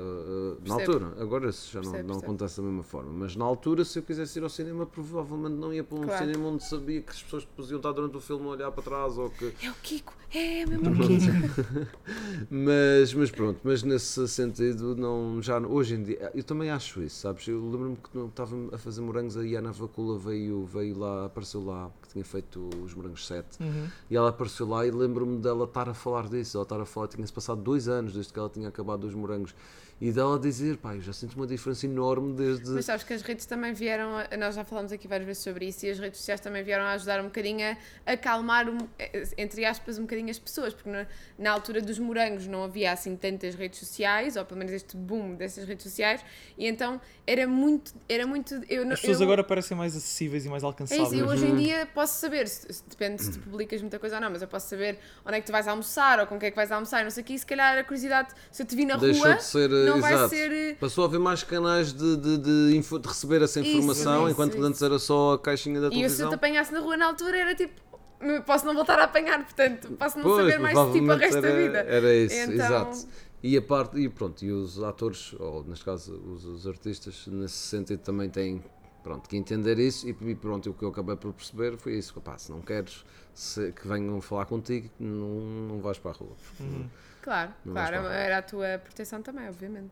uh, 0.54 0.58
na 0.68 0.76
altura. 0.76 1.14
Agora 1.20 1.50
isso 1.50 1.70
já 1.74 1.82
não, 1.82 1.92
Percebo, 1.92 2.08
não 2.08 2.16
percebo. 2.16 2.32
acontece 2.34 2.58
da 2.58 2.64
mesma 2.64 2.84
forma. 2.84 3.12
Mas 3.12 3.36
na 3.36 3.44
altura, 3.44 3.84
se 3.84 4.00
eu 4.00 4.04
quisesse 4.04 4.40
ir 4.40 4.44
ao 4.44 4.50
cinema, 4.50 4.86
provavelmente 4.86 5.56
não 5.56 5.74
ia 5.74 5.84
para 5.84 5.98
um 5.98 6.04
Claro. 6.04 6.26
cinema 6.26 6.48
onde 6.50 6.64
sabia 6.64 7.02
que 7.02 7.12
as 7.12 7.22
pessoas 7.22 7.44
podiam 7.44 7.78
estar 7.78 7.92
durante 7.92 8.16
o 8.16 8.22
filme 8.22 8.46
a 8.46 8.50
olhar 8.52 8.72
para 8.72 8.84
trás 8.84 9.18
ou 9.18 9.30
que. 9.30 9.54
É 9.62 9.70
o 9.70 9.74
Kiko, 9.82 10.14
é 10.34 10.66
mesmo 10.66 10.90
o 10.92 11.08
Kiko. 11.08 11.90
Mas, 12.50 13.14
mas 13.14 13.30
pronto, 13.32 13.60
mas 13.64 13.84
nesse 13.84 14.28
sentido, 14.28 14.96
não, 14.96 15.42
já 15.42 15.60
hoje 15.60 15.96
em 15.96 16.04
dia, 16.04 16.32
eu 16.34 16.44
também 16.44 16.70
acho 16.70 17.02
isso, 17.02 17.18
sabes? 17.22 17.48
Eu 17.48 17.60
lembro-me 17.70 17.96
que 17.98 18.10
não 18.18 18.28
estava 18.28 18.56
a 18.74 18.78
fazer 18.78 19.02
morangos, 19.02 19.36
a 19.38 19.44
Iana 19.46 19.72
Vacula 19.72 20.18
veio, 20.18 20.66
veio 20.66 20.98
lá, 20.98 21.26
apareceu 21.26 21.64
lá, 21.64 21.92
que 22.02 22.10
tinha 22.10 22.24
feito 22.24 22.70
os 22.84 22.94
morangos 22.94 23.28
7, 23.28 23.62
Uhum. 23.62 23.88
e 24.10 24.16
ela 24.16 24.30
apareceu 24.30 24.68
lá 24.68 24.86
e 24.86 24.92
lembro-me 24.92 25.38
dela 25.40 25.66
estar 25.66 25.90
a 25.90 25.94
falar 25.94 26.28
disso, 26.30 26.58
ela 26.58 26.64
estar 26.64 26.80
a 26.80 26.86
falar, 26.86 27.08
tinha-se 27.10 27.34
passado 27.34 27.62
dois 27.62 27.88
anos 27.88 28.14
desde 28.14 28.32
que 28.32 28.40
ela 28.40 28.50
tinha 28.50 28.68
acabado 28.70 29.04
os 29.06 29.14
morangos, 29.14 29.54
e 30.02 30.12
dela 30.12 30.40
dizer, 30.40 30.78
pá, 30.78 30.96
eu 30.96 31.02
já 31.02 31.12
sinto 31.12 31.36
uma 31.36 31.46
diferença 31.46 31.86
enorme 31.86 32.34
desde. 32.34 32.70
Mas 32.70 32.86
sabes 32.86 33.04
que 33.04 33.14
as 33.14 33.22
redes 33.22 33.46
também 33.46 33.74
vieram, 33.74 34.12
a- 34.18 34.38
nós 34.38 34.56
já 34.56 34.64
falámos 34.64 34.92
aqui 34.92 35.08
várias 35.08 35.26
vezes 35.28 35.44
sobre 35.44 35.66
isso, 35.68 35.86
e 35.86 35.90
as 35.90 36.00
redes 36.00 36.20
sociais 36.20 36.40
também 36.40 36.64
vieram 36.64 36.86
a 36.86 36.92
ajudar 36.94 37.20
um 37.20 37.26
bocadinho 37.26 37.76
a 38.06 38.12
acalmar, 38.14 38.70
um, 38.70 38.78
eh, 38.98 39.24
entre 39.38 39.66
aspas, 39.66 39.98
um 39.98 40.04
bocadinho 40.04 40.30
as 40.30 40.40
pessoas, 40.40 40.74
porque 40.74 40.90
na, 40.90 41.06
na 41.38 41.52
altura 41.52 41.82
dos 41.82 42.00
morangos 42.00 42.48
não 42.48 42.64
havia 42.64 42.92
assim 42.92 43.16
tantas 43.16 43.56
redes 43.56 43.80
sociais, 43.80 44.36
ou 44.36 44.46
pelo 44.46 44.58
menos 44.60 44.74
este 44.74 44.96
boom 44.96 45.36
dessas 45.36 45.68
redes 45.68 45.84
sociais, 45.84 46.22
e 46.58 46.66
então 46.68 47.00
era 47.28 47.46
muito, 47.48 47.94
era 48.08 48.26
muito... 48.26 48.56
Eu, 48.70 48.86
não- 48.86 48.94
As 48.94 49.02
pessoas 49.02 49.20
eu- 49.20 49.26
agora 49.26 49.44
parecem 49.44 49.76
mais 49.76 49.96
acessíveis 49.96 50.46
e 50.46 50.50
mais 50.50 50.64
É 50.64 50.66
alcançáveis. 50.66 51.12
isso, 51.12 51.22
eu 51.22 51.28
hoje 51.28 51.46
em 51.46 51.56
dia 51.58 51.86
posso 51.94 52.20
saber, 52.20 52.48
se- 52.48 52.72
se- 52.74 52.84
depende 52.88 53.22
se 53.22 53.32
tu 53.34 53.40
publicas 53.40 53.82
muita 53.82 54.00
coisa 54.00 54.16
ou 54.16 54.22
não, 54.22 54.30
mas 54.32 54.42
eu 54.42 54.48
posso 54.48 54.68
saber 54.70 54.98
onde 55.26 55.36
é 55.38 55.42
que 55.42 55.46
tu 55.46 55.52
vais 55.52 55.68
almoçar 55.68 56.20
ou 56.20 56.26
com 56.28 56.40
quem 56.40 56.48
é 56.48 56.52
que 56.52 56.56
vais 56.56 56.72
almoçar, 56.72 57.04
não 57.04 57.12
sei 57.12 57.22
o 57.22 57.26
que, 57.26 57.34
e 57.34 57.40
se 57.40 57.46
calhar 57.46 57.78
a 57.78 57.84
curiosidade, 57.84 58.30
se 58.52 58.62
eu 58.62 58.66
te 58.66 58.76
vi 58.76 58.86
na 58.86 58.96
Deixou 58.98 59.26
rua, 59.26 59.36
de 59.36 59.44
ser, 59.44 59.70
não 59.90 60.02
vai 60.02 60.14
exato. 60.14 60.30
ser, 60.30 60.52
eh, 60.52 60.74
Passou 60.80 61.04
a 61.04 61.08
haver 61.08 61.20
mais 61.20 61.44
canais 61.44 61.94
de, 61.94 62.18
de, 62.18 62.38
de, 62.38 62.78
info- 62.78 63.00
de 63.00 63.08
receber 63.08 63.42
essa 63.42 63.60
informação, 63.60 64.24
isso, 64.24 64.32
enquanto 64.32 64.56
isso. 64.56 64.64
antes 64.64 64.82
era 64.82 65.00
só 65.00 65.34
a 65.34 65.40
caixinha 65.40 65.80
da 65.82 65.88
E 65.88 65.90
eu, 65.90 65.92
se 65.92 65.98
eu 65.98 66.02
televisão. 66.02 66.30
te 66.30 66.36
apanhasse 66.36 66.74
na 66.74 66.80
rua 66.80 66.98
na 66.98 67.06
altura 67.08 67.38
era 67.38 67.56
tipo, 67.56 67.74
"Me- 68.22 68.42
posso 68.42 68.66
não 68.66 68.74
voltar 68.74 69.00
a 69.00 69.04
apanhar, 69.06 69.44
portanto, 69.44 69.90
posso 69.98 70.18
não 70.18 70.24
Pois, 70.24 70.38
saber 70.52 70.60
mais 70.60 70.78
de 70.88 70.92
tipo 71.00 71.12
o 71.12 71.16
resto 71.16 71.42
da 71.42 71.48
era, 71.50 71.62
vida. 71.62 71.78
Era 71.80 72.16
isso, 72.16 72.36
Então- 72.36 72.54
exato. 72.54 72.98
E 73.42 73.56
a 73.56 73.62
parte, 73.62 73.98
e 73.98 74.10
pronto, 74.10 74.44
e 74.44 74.52
os 74.52 74.84
atores, 74.84 75.34
ou 75.40 75.64
neste 75.64 75.86
caso 75.86 76.14
os, 76.14 76.44
os 76.44 76.68
artistas, 76.68 77.26
nesse 77.28 77.56
sentido 77.56 78.00
também 78.02 78.30
têm 78.30 78.62
pronto, 79.02 79.30
que 79.30 79.38
entender 79.38 79.80
isso 79.80 80.10
e, 80.10 80.16
e 80.30 80.36
pronto, 80.36 80.70
o 80.70 80.74
que 80.74 80.84
eu 80.84 80.90
acabei 80.90 81.16
por 81.16 81.32
perceber 81.32 81.78
foi 81.78 81.94
isso, 81.98 82.14
rapá, 82.16 82.38
se 82.38 82.52
não 82.52 82.60
queres 82.62 83.06
se- 83.34 83.72
que 83.72 83.88
venham 83.88 84.20
falar 84.20 84.46
contigo, 84.46 84.90
não, 85.00 85.40
não 85.70 85.80
vais 85.80 85.98
para 85.98 86.12
a 86.12 86.14
rua. 86.16 86.36
Claro, 86.58 86.74
Não 86.74 86.90
claro, 87.22 87.54
a 87.98 88.00
rua. 88.00 88.14
era 88.14 88.38
a 88.38 88.42
tua 88.42 88.80
proteção 88.84 89.22
também, 89.22 89.48
obviamente. 89.48 89.92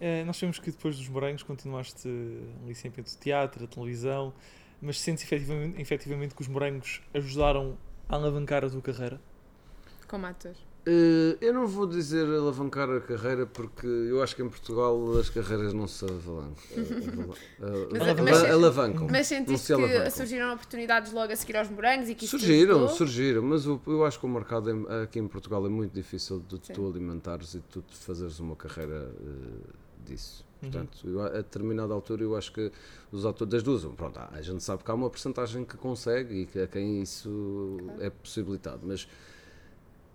Eh, 0.00 0.24
nós 0.24 0.36
sabemos 0.36 0.58
que 0.58 0.70
depois 0.70 0.96
dos 0.96 1.08
morangos 1.08 1.42
continuaste 1.42 2.08
ali 2.64 2.74
sempre 2.74 3.00
entre 3.00 3.14
o 3.14 3.18
teatro, 3.18 3.64
a 3.64 3.66
televisão, 3.66 4.34
mas 4.80 5.00
sentes 5.00 5.24
efetivamente, 5.24 5.80
efetivamente 5.80 6.34
que 6.34 6.42
os 6.42 6.48
morangos 6.48 7.00
ajudaram 7.14 7.78
a 8.08 8.16
alavancar 8.16 8.64
a 8.64 8.70
tua 8.70 8.82
carreira? 8.82 9.20
Como 10.08 10.26
ator. 10.26 10.54
Eh, 10.86 11.38
eu 11.40 11.54
não 11.54 11.66
vou 11.66 11.86
dizer 11.86 12.26
alavancar 12.26 12.90
a 12.90 13.00
carreira 13.00 13.46
porque 13.46 13.86
eu 13.86 14.22
acho 14.22 14.36
que 14.36 14.42
em 14.42 14.48
Portugal 14.50 15.16
as 15.18 15.30
carreiras 15.30 15.72
não 15.72 15.88
se 15.88 16.04
alavancam. 16.04 16.54
Mas- 17.90 18.20
mas- 18.20 18.44
alavancam. 18.50 19.06
Mas 19.10 19.30
não 19.30 19.38
sentiste 19.38 19.66
se 19.66 19.72
alavancam. 19.72 20.04
que 20.04 20.10
surgiram 20.10 20.52
oportunidades 20.52 21.12
logo 21.12 21.32
a 21.32 21.36
seguir 21.36 21.56
aos 21.56 21.70
morangos 21.70 22.08
e 22.10 22.14
que 22.14 22.26
Surgiram, 22.26 22.86
surgiram, 22.88 23.42
mas 23.42 23.66
o- 23.66 23.80
eu 23.86 24.04
acho 24.04 24.20
que 24.20 24.26
o 24.26 24.28
mercado 24.28 24.70
em- 24.70 24.86
aqui 25.02 25.18
em 25.18 25.26
Portugal 25.26 25.64
é 25.64 25.68
muito 25.70 25.92
difícil 25.92 26.40
de 26.46 26.56
Sim. 26.62 26.72
tu 26.74 26.86
alimentares 26.86 27.54
e 27.54 27.58
de 27.58 27.64
tu 27.64 27.80
te 27.80 27.96
fazeres 27.96 28.38
uma 28.38 28.54
carreira 28.54 29.10
eh, 29.20 29.70
disso. 30.04 30.44
Uhum. 30.62 30.70
Portanto, 30.70 30.98
eu, 31.08 31.22
a 31.22 31.28
determinada 31.30 31.94
altura 31.94 32.22
eu 32.22 32.36
acho 32.36 32.52
que 32.52 32.70
os 33.10 33.24
atores 33.24 33.50
das 33.52 33.62
duas, 33.62 33.84
pronto, 33.96 34.18
a 34.18 34.42
gente 34.42 34.62
sabe 34.62 34.84
que 34.84 34.90
há 34.90 34.94
uma 34.94 35.08
porcentagem 35.08 35.64
que 35.64 35.76
consegue 35.78 36.42
e 36.42 36.46
que 36.46 36.58
a 36.58 36.66
quem 36.66 37.00
isso 37.02 37.78
é 38.00 38.10
possibilitado, 38.10 38.80
mas 38.84 39.06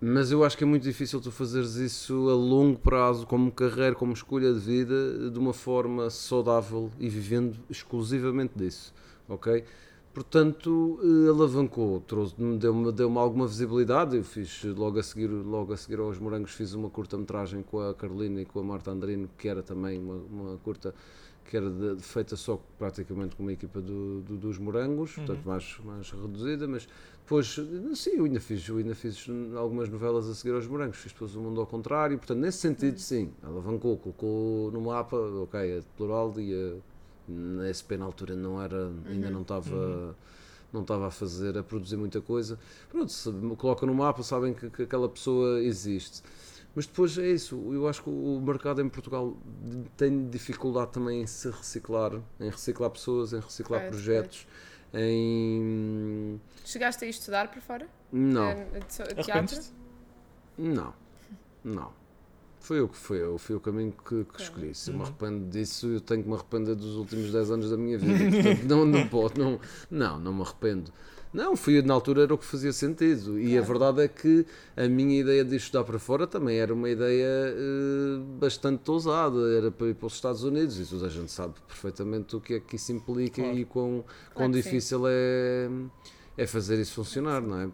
Mas 0.02 0.32
eu 0.32 0.46
acho 0.46 0.58
que 0.58 0.64
é 0.64 0.68
muito 0.68 0.84
difícil 0.84 1.20
tu 1.20 1.30
fazeres 1.30 1.76
isso 1.76 2.30
a 2.30 2.34
longo 2.34 2.80
prazo, 2.80 3.28
como 3.28 3.52
carreira, 3.52 3.94
como 3.94 4.14
escolha 4.14 4.54
de 4.54 4.60
vida, 4.60 5.30
de 5.30 5.38
uma 5.38 5.54
forma 5.54 6.10
saudável 6.10 6.90
e 6.98 7.10
vivendo 7.10 7.58
exclusivamente 7.70 8.54
disso, 8.56 8.94
ok? 9.28 9.66
Portanto, 10.14 11.00
eh, 11.04 11.30
alavancou, 11.30 12.04
deu-me 12.58 12.92
deu 12.94 13.20
alguma 13.20 13.46
visibilidade. 13.46 14.18
Eu 14.18 14.24
fiz 14.24 14.64
logo 14.64 15.00
a 15.00 15.04
seguir, 15.04 15.28
logo 15.28 15.74
a 15.74 15.78
seguir 15.78 16.00
aos 16.00 16.18
Morangos, 16.18 16.52
fiz 16.52 16.74
uma 16.74 16.90
curta-metragem 16.90 17.62
com 17.62 17.80
a 17.82 17.94
Carolina 17.94 18.42
e 18.42 18.46
com 18.46 18.60
a 18.60 18.64
Marta 18.64 18.92
Andrino, 18.92 19.30
que 19.38 19.48
era 19.48 19.62
também 19.62 20.00
uma, 20.00 20.16
uma 20.16 20.58
curta 20.58 20.96
que 21.50 21.58
era 21.58 21.68
de- 21.70 22.00
feita 22.04 22.36
só 22.36 22.62
praticamente 22.78 23.36
com 23.36 23.42
uma 23.42 23.52
equipa 23.52 23.82
do, 23.82 24.22
do- 24.22 24.38
dos 24.38 24.60
Morangos, 24.60 25.14
portanto 25.16 25.42
mais, 25.48 25.78
mais 25.84 26.12
reduzida, 26.12 26.68
mas 26.68 26.88
depois, 27.24 27.56
sim, 27.96 28.12
eu 28.18 28.26
ainda, 28.26 28.40
fiz, 28.40 28.68
eu 28.68 28.78
ainda 28.78 28.94
fiz 28.94 29.26
algumas 29.58 29.90
novelas 29.90 30.30
a 30.30 30.36
seguir 30.36 30.54
aos 30.54 30.68
Morangos, 30.68 30.98
fiz 30.98 31.12
depois 31.12 31.36
o 31.36 31.40
Mundo 31.42 31.60
ao 31.60 31.66
Contrário, 31.66 32.18
portanto, 32.20 32.38
nesse 32.40 32.60
sentido, 32.60 33.00
sim, 33.00 33.32
alavancou, 33.42 33.98
colocou 33.98 34.72
no 34.72 34.80
mapa, 34.82 35.18
ok, 35.18 35.80
a 35.80 35.82
plural 35.98 36.34
e 36.38 36.54
a 36.54 36.76
na 37.32 37.68
SP 37.70 37.98
na 37.98 38.06
altura 38.06 38.36
não 38.36 38.62
era, 38.62 38.92
ainda 39.08 39.30
não 39.30 39.42
estava 39.42 40.16
não 40.72 40.82
estava 40.82 41.08
a 41.08 41.12
fazer, 41.12 41.58
a 41.58 41.64
produzir 41.64 41.98
muita 41.98 42.22
coisa. 42.22 42.60
Pronto, 42.92 43.12
se 43.12 43.32
me 43.32 43.56
colocam 43.56 43.88
no 43.88 43.94
mapa, 43.96 44.22
sabem 44.22 44.54
que, 44.54 44.70
que 44.70 44.84
aquela 44.84 45.10
pessoa 45.10 45.60
existe. 45.64 46.22
Mas 46.76 46.86
depois 46.86 47.18
é 47.18 47.28
isso, 47.32 47.56
eu 47.74 47.88
acho 47.88 48.04
que 48.04 48.10
o 48.10 48.40
mercado 48.40 48.82
em 48.82 48.88
Portugal 48.88 49.36
tem 49.98 50.30
dificuldade 50.30 50.92
também 50.92 51.22
em 51.24 51.28
se 51.28 51.50
reciclar, 51.50 52.14
em 52.40 52.50
reciclar 52.50 52.90
pessoas, 52.92 53.34
em 53.34 53.40
reciclar 53.40 53.82
Pois, 53.82 53.92
projetos, 53.96 54.48
em. 54.94 56.40
Chegaste 56.66 57.04
a 57.04 57.08
ir 57.08 57.12
estudar 57.12 57.50
para 57.50 57.62
fora? 57.62 57.88
Não, 58.12 58.50
Eh, 58.50 58.66
de 58.88 58.94
so- 58.94 59.04
teatro? 59.04 59.32
Arrependes-te? 59.32 59.72
não, 60.58 60.94
não. 61.64 62.00
Foi 62.62 62.82
o 62.82 62.90
que 62.90 62.98
foi, 62.98 63.22
eu 63.22 63.38
foi 63.38 63.56
o 63.56 63.60
caminho 63.60 63.94
que, 64.08 64.26
que 64.26 64.42
escolhi. 64.42 64.76
Se 64.76 64.92
eu 64.92 64.96
me 64.98 65.02
arrependo 65.04 65.50
disso, 65.50 65.88
eu 65.88 66.02
tenho 66.02 66.22
que 66.24 66.30
me 66.30 66.36
arrepender 66.36 66.76
dos 66.76 66.96
últimos 66.98 67.32
10 67.32 67.50
anos 67.52 67.72
da 67.72 67.78
minha 67.78 67.98
vida. 67.98 68.14
Portanto, 68.44 68.64
não, 68.68 68.86
não 68.86 69.08
posso, 69.08 69.40
não, 69.40 69.60
não, 69.90 70.20
não 70.20 70.34
me 70.34 70.42
arrependo. 70.42 70.92
Não, 71.32 71.56
fui 71.56 71.80
na 71.84 71.94
altura 71.94 72.24
era 72.24 72.34
o 72.34 72.38
que 72.40 72.46
fazia 72.46 72.74
sentido. 72.74 73.40
E 73.40 73.56
a 73.56 73.62
verdade 73.62 74.02
é 74.02 74.08
que 74.08 74.46
a 74.76 74.88
minha 74.88 75.20
ideia 75.20 75.46
de 75.46 75.56
estudar 75.56 75.84
para 75.84 76.00
fora 76.00 76.26
também 76.26 76.58
era 76.58 76.74
uma 76.74 76.90
ideia 76.90 77.28
eh, 77.28 78.20
bastante 78.40 78.90
ousada. 78.90 79.38
Era 79.56 79.70
para 79.70 79.88
ir 79.88 79.94
para 79.94 80.08
os 80.08 80.14
Estados 80.14 80.44
Unidos 80.44 80.80
e 80.80 80.86
toda 80.90 81.06
a 81.06 81.10
gente 81.10 81.32
sabe 81.32 81.54
perfeitamente 81.68 82.36
o 82.36 82.42
que 82.42 82.56
é 82.56 82.60
que 82.60 82.78
isso 82.78 82.92
implica 82.92 83.44
Claro. 83.44 83.58
e 83.58 83.64
quão, 83.66 84.04
quão 84.34 84.48
Claro 84.48 84.54
sim. 84.54 84.60
difícil 84.62 85.04
é, 85.08 85.70
é 86.36 86.48
fazer 86.48 86.80
isso 86.80 86.96
funcionar, 86.96 87.42
não 87.42 87.62
é? 87.62 87.70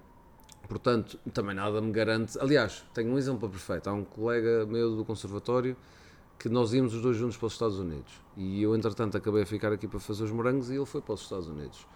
Portanto, 0.68 1.18
também 1.34 1.56
nada 1.56 1.80
me 1.80 1.92
garante. 1.94 2.38
Aliás, 2.40 2.84
tenho 2.94 3.12
um 3.14 3.18
exemplo 3.18 3.48
perfeito. 3.48 3.88
Há 3.90 3.94
um 3.94 4.04
colega 4.04 4.66
meu 4.66 4.96
do 4.98 5.06
conservatório 5.06 5.78
que 6.38 6.50
nós 6.50 6.74
íamos 6.74 6.94
os 6.94 7.02
dois 7.02 7.16
juntos 7.16 7.38
para 7.38 7.48
os 7.48 7.54
Estados 7.54 7.80
Unidos. 7.80 8.12
E 8.36 8.62
eu, 8.62 8.76
entretanto, 8.76 9.16
acabei 9.16 9.44
a 9.44 9.46
ficar 9.46 9.72
aqui 9.72 9.88
para 9.88 10.00
fazer 10.02 10.24
os 10.26 10.32
morangos 10.32 10.70
e 10.70 10.74
ele 10.76 10.86
foi 10.86 11.00
para 11.02 11.14
os 11.14 11.22
Estados 11.22 11.48
Unidos. 11.48 11.88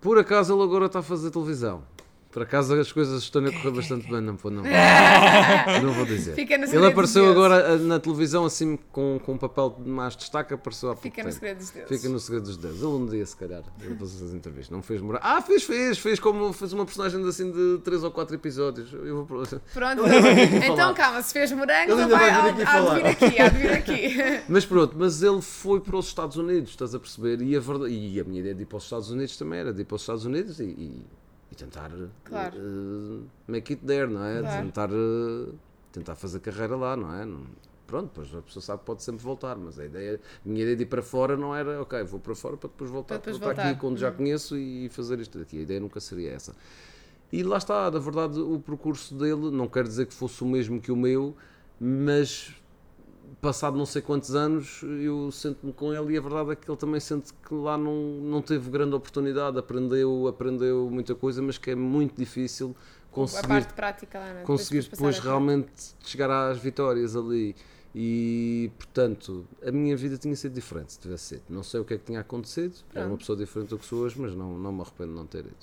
Por 0.00 0.18
acaso, 0.18 0.54
ele 0.54 0.62
agora 0.62 0.86
está 0.86 1.00
a 1.00 1.02
fazer 1.02 1.30
televisão. 1.30 1.82
Por 2.30 2.42
acaso, 2.42 2.74
as 2.74 2.92
coisas 2.92 3.22
estão 3.22 3.44
a 3.44 3.50
correr 3.50 3.72
bastante 3.72 4.08
bem. 4.08 4.20
Não, 4.20 4.36
vou- 4.36 4.52
não, 4.52 4.62
vou- 4.62 4.70
não 5.82 5.92
vou 5.92 6.06
dizer. 6.06 6.38
Ele 6.38 6.86
apareceu 6.86 7.22
deuses. 7.24 7.36
agora 7.36 7.72
ah, 7.74 7.76
na 7.76 7.98
televisão, 7.98 8.44
assim, 8.44 8.78
com, 8.92 9.18
com 9.24 9.32
um 9.32 9.38
papel 9.38 9.76
de 9.80 9.90
mais 9.90 10.16
destaque. 10.16 10.54
Apareceu 10.54 10.90
há 10.90 10.92
pouco 10.94 11.02
Fica 11.02 11.24
no 11.24 11.32
segredo 11.32 11.58
dos 11.58 11.70
deuses. 11.70 11.88
Fica 11.88 12.08
no 12.08 12.20
segredo 12.20 12.44
dos 12.44 12.56
deuses. 12.56 12.78
Ele 12.80 12.86
um 12.88 13.06
dia, 13.06 13.26
se 13.26 13.36
calhar, 13.36 13.62
faz 13.98 14.14
essas 14.14 14.32
entrevistas. 14.32 14.70
Não 14.70 14.80
fez 14.80 15.00
morar. 15.00 15.20
Ah, 15.22 15.42
fez, 15.42 15.64
fez, 15.64 15.98
fez 15.98 16.20
como 16.20 16.52
fez 16.52 16.72
uma 16.72 16.84
personagem 16.84 17.20
de, 17.20 17.28
assim 17.28 17.50
de 17.50 17.78
3 17.82 18.04
ou 18.04 18.10
4 18.12 18.36
episódios. 18.36 18.92
Eu 18.92 19.24
vou. 19.24 19.40
Pronto, 19.74 20.02
então 20.64 20.94
calma, 20.94 21.22
se 21.22 21.32
fez 21.32 21.50
morango, 21.50 21.92
Ele 21.92 22.06
vai, 22.06 22.30
vai 22.30 22.52
vir 22.52 22.62
aqui 22.62 22.70
há 22.70 22.78
de 22.80 22.94
vir 22.94 23.06
aqui, 23.06 23.40
há 23.42 23.48
de 23.48 23.58
vir 23.58 23.72
aqui. 23.72 24.42
Mas 24.48 24.64
pronto, 24.64 24.94
mas 24.96 25.22
ele 25.22 25.40
foi 25.42 25.80
para 25.80 25.96
os 25.96 26.06
Estados 26.06 26.36
Unidos, 26.36 26.70
estás 26.70 26.94
a 26.94 26.98
perceber? 27.00 27.40
E 27.42 27.56
a, 27.56 27.60
verdade, 27.60 27.92
e 27.92 28.20
a 28.20 28.24
minha 28.24 28.40
ideia 28.40 28.54
de 28.54 28.62
ir 28.62 28.66
para 28.66 28.78
os 28.78 28.84
Estados 28.84 29.10
Unidos 29.10 29.36
também 29.36 29.60
era 29.60 29.72
de 29.72 29.82
ir 29.82 29.84
para 29.84 29.96
os 29.96 30.02
Estados 30.02 30.24
Unidos 30.24 30.60
e, 30.60 30.64
e 30.64 31.02
tentar 31.64 31.90
Claro. 32.24 32.56
eh, 32.56 33.20
make 33.46 33.72
it 33.74 33.84
there, 33.86 34.06
não 34.06 34.24
é? 34.24 34.40
Claro. 34.40 34.62
Tentar, 34.66 34.90
eh, 34.92 35.52
tentar 35.92 36.14
fazer 36.16 36.40
carreira 36.40 36.76
lá, 36.76 36.96
não 36.96 37.14
é? 37.14 37.24
Não- 37.24 37.46
pronto, 37.86 38.06
depois 38.08 38.34
a 38.34 38.42
pessoa 38.42 38.62
sabe 38.62 38.80
que 38.80 38.86
pode 38.86 39.02
sempre 39.02 39.22
voltar, 39.22 39.56
mas 39.56 39.78
a, 39.78 39.84
ideia, 39.84 40.20
a 40.44 40.48
minha 40.48 40.62
ideia 40.62 40.76
de 40.76 40.82
ir 40.84 40.86
para 40.86 41.02
fora 41.02 41.36
não 41.36 41.54
era, 41.54 41.82
ok, 41.82 42.02
vou 42.04 42.20
para 42.20 42.34
fora 42.34 42.56
para 42.56 42.68
depois 42.68 42.90
voltar 42.90 43.18
Para 43.18 43.18
depois 43.18 43.38
para, 43.38 43.46
voltar. 43.48 43.68
aqui, 43.70 43.80
quando 43.80 43.98
já 43.98 44.10
conheço 44.12 44.56
e 44.56 44.88
fazer 44.90 45.18
isto 45.20 45.38
daqui. 45.38 45.58
A 45.58 45.62
ideia 45.62 45.80
nunca 45.80 45.98
seria 46.00 46.30
essa. 46.32 46.54
E 47.32 47.42
lá 47.42 47.58
está, 47.58 47.90
na 47.90 47.98
verdade, 47.98 48.40
o 48.40 48.58
percurso 48.60 49.14
dele, 49.14 49.50
não 49.50 49.68
quer 49.68 49.84
dizer 49.84 50.06
que 50.06 50.14
fosse 50.14 50.42
o 50.42 50.46
mesmo 50.46 50.80
que 50.80 50.90
o 50.90 50.96
meu, 50.96 51.36
mas 51.80 52.54
passado 53.40 53.76
não 53.76 53.86
sei 53.86 54.02
quantos 54.02 54.34
anos, 54.34 54.82
eu 54.82 55.30
sento-me 55.30 55.72
com 55.72 55.92
ele 55.92 56.14
e 56.14 56.18
a 56.18 56.20
verdade 56.20 56.52
é 56.52 56.56
que 56.56 56.70
ele 56.70 56.76
também 56.78 57.00
sente 57.00 57.32
que 57.46 57.54
lá 57.54 57.76
não, 57.78 57.94
não 57.94 58.42
teve 58.42 58.70
grande 58.70 58.94
oportunidade, 58.94 59.58
aprendeu, 59.58 60.26
aprendeu 60.28 60.88
muita 60.90 61.14
coisa, 61.14 61.40
mas 61.42 61.56
que 61.58 61.70
é 61.70 61.74
muito 61.74 62.16
difícil 62.16 62.74
A 63.10 63.14
conseguir, 63.14 63.46
parte 63.48 63.74
prática 63.74 64.18
lá, 64.18 64.32
não 64.32 64.40
é? 64.40 64.42
conseguir 64.44 64.80
de 64.82 64.90
depois 64.90 65.18
a- 65.18 65.22
realmente 65.22 65.70
chegar 66.04 66.30
às 66.30 66.58
vitórias 66.58 67.14
ali. 67.16 67.54
E, 67.92 68.70
portanto, 68.78 69.44
a 69.66 69.72
minha 69.72 69.96
vida 69.96 70.16
tinha 70.16 70.36
sido 70.36 70.52
diferente 70.54 70.92
se 70.92 71.00
tivesse 71.00 71.24
sido. 71.24 71.42
Não 71.48 71.64
sei 71.64 71.80
o 71.80 71.84
que 71.84 71.94
é 71.94 71.98
que 71.98 72.04
tinha 72.04 72.20
acontecido, 72.20 72.72
era 72.94 73.00
uma 73.00 73.08
Pronto. 73.08 73.18
pessoa 73.18 73.36
diferente 73.36 73.70
do 73.70 73.78
que 73.78 73.84
sou 73.84 74.00
hoje, 74.02 74.14
mas 74.20 74.32
não, 74.34 74.56
não 74.56 74.72
me 74.72 74.80
arrependo 74.80 75.10
de 75.10 75.16
não 75.18 75.26
ter 75.26 75.40
ido. 75.40 75.56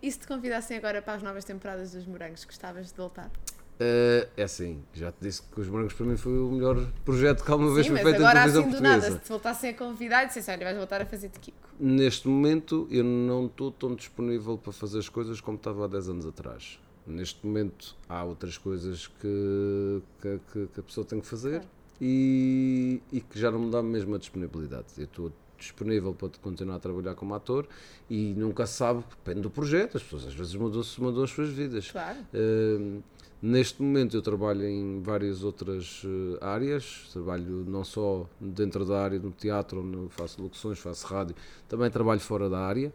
E 0.00 0.12
se 0.12 0.20
te 0.20 0.26
convidassem 0.28 0.76
agora 0.76 1.02
para 1.02 1.14
as 1.14 1.22
novas 1.24 1.44
temporadas 1.44 1.90
dos 1.92 2.06
Morangos, 2.06 2.44
gostavas 2.44 2.88
de 2.92 2.96
voltar? 2.96 3.28
Eh, 3.78 4.28
é 4.38 4.42
assim, 4.44 4.82
já 4.94 5.12
te 5.12 5.18
disse 5.20 5.42
que 5.42 5.60
os 5.60 5.68
Morangos 5.68 5.92
para 5.92 6.06
mim 6.06 6.16
foi 6.16 6.32
o 6.38 6.50
melhor 6.50 6.82
projeto 7.04 7.44
que 7.44 7.50
alguma 7.50 7.74
vez 7.74 7.86
Sim, 7.86 7.92
foi 7.92 8.02
feito 8.02 8.14
em 8.22 8.24
agora 8.24 8.38
televisão 8.40 8.62
assim 8.62 8.70
do 8.70 8.76
portuguesa. 8.78 9.06
nada, 9.08 9.18
se 9.18 9.24
te 9.24 9.28
voltassem 9.28 9.70
a 9.70 9.74
convidar 9.74 10.24
e 10.24 10.26
dissessem, 10.28 10.54
olha, 10.54 10.64
vais 10.64 10.76
voltar 10.78 11.02
a 11.02 11.06
fazer 11.06 11.28
de 11.28 11.38
Kiko. 11.38 11.68
Neste 11.78 12.26
momento 12.26 12.88
eu 12.90 13.04
não 13.04 13.46
estou 13.46 13.70
tão 13.70 13.94
disponível 13.94 14.56
para 14.56 14.72
fazer 14.72 14.98
as 14.98 15.08
coisas 15.10 15.40
como 15.42 15.58
estava 15.58 15.84
há 15.84 15.88
10 15.88 16.08
anos 16.08 16.26
atrás. 16.26 16.78
Neste 17.06 17.46
momento 17.46 17.94
há 18.08 18.24
outras 18.24 18.56
coisas 18.56 19.06
que, 19.08 20.02
que, 20.22 20.40
que- 20.52 20.66
que 20.72 20.80
a 20.80 20.82
pessoa 20.82 21.04
tem 21.06 21.20
que 21.20 21.26
fazer 21.26 21.62
e, 22.00 23.00
e 23.12 23.20
que 23.20 23.38
já 23.38 23.50
não 23.50 23.58
me 23.58 23.70
dá 23.70 23.82
mesmo 23.82 24.14
a 24.14 24.18
disponibilidade. 24.18 24.86
Eu 24.96 25.04
estou 25.04 25.32
disponível 25.58 26.12
para 26.14 26.28
continuar 26.42 26.76
a 26.76 26.78
trabalhar 26.80 27.14
como 27.14 27.34
ator 27.34 27.66
e 28.10 28.34
nunca 28.36 28.66
se 28.66 28.74
sabe, 28.74 29.04
depende 29.10 29.40
do 29.42 29.50
projeto, 29.50 29.96
as 29.96 30.02
pessoas 30.02 30.26
às 30.26 30.34
vezes 30.34 30.54
mudam-se 30.54 31.00
mudam 31.00 31.22
as 31.24 31.30
suas 31.30 31.48
vidas. 31.50 31.90
Claro. 31.90 32.18
Uh, 32.34 33.02
neste 33.42 33.82
momento 33.82 34.16
eu 34.16 34.22
trabalho 34.22 34.64
em 34.64 35.00
várias 35.02 35.44
outras 35.44 36.02
uh, 36.04 36.38
áreas, 36.44 37.08
trabalho 37.12 37.64
não 37.66 37.84
só 37.84 38.28
dentro 38.40 38.84
da 38.84 39.02
área 39.02 39.18
do 39.20 39.30
teatro, 39.30 39.80
onde 39.82 40.08
faço 40.12 40.42
locuções, 40.42 40.78
faço 40.78 41.06
rádio, 41.06 41.34
também 41.68 41.90
trabalho 41.90 42.20
fora 42.20 42.48
da 42.48 42.58
área, 42.60 42.92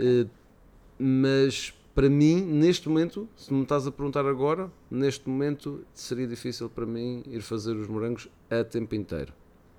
Uh, 0.00 0.28
mas 0.98 1.74
para 1.94 2.08
mim, 2.08 2.40
neste 2.42 2.88
momento, 2.88 3.28
se 3.36 3.52
me 3.52 3.62
estás 3.62 3.86
a 3.86 3.92
perguntar 3.92 4.26
agora, 4.26 4.70
neste 4.90 5.28
momento 5.28 5.84
seria 5.94 6.26
difícil 6.26 6.68
para 6.68 6.84
mim 6.86 7.22
ir 7.26 7.40
fazer 7.40 7.76
os 7.76 7.86
morangos 7.86 8.28
a 8.50 8.64
tempo 8.64 8.94
inteiro. 8.94 9.32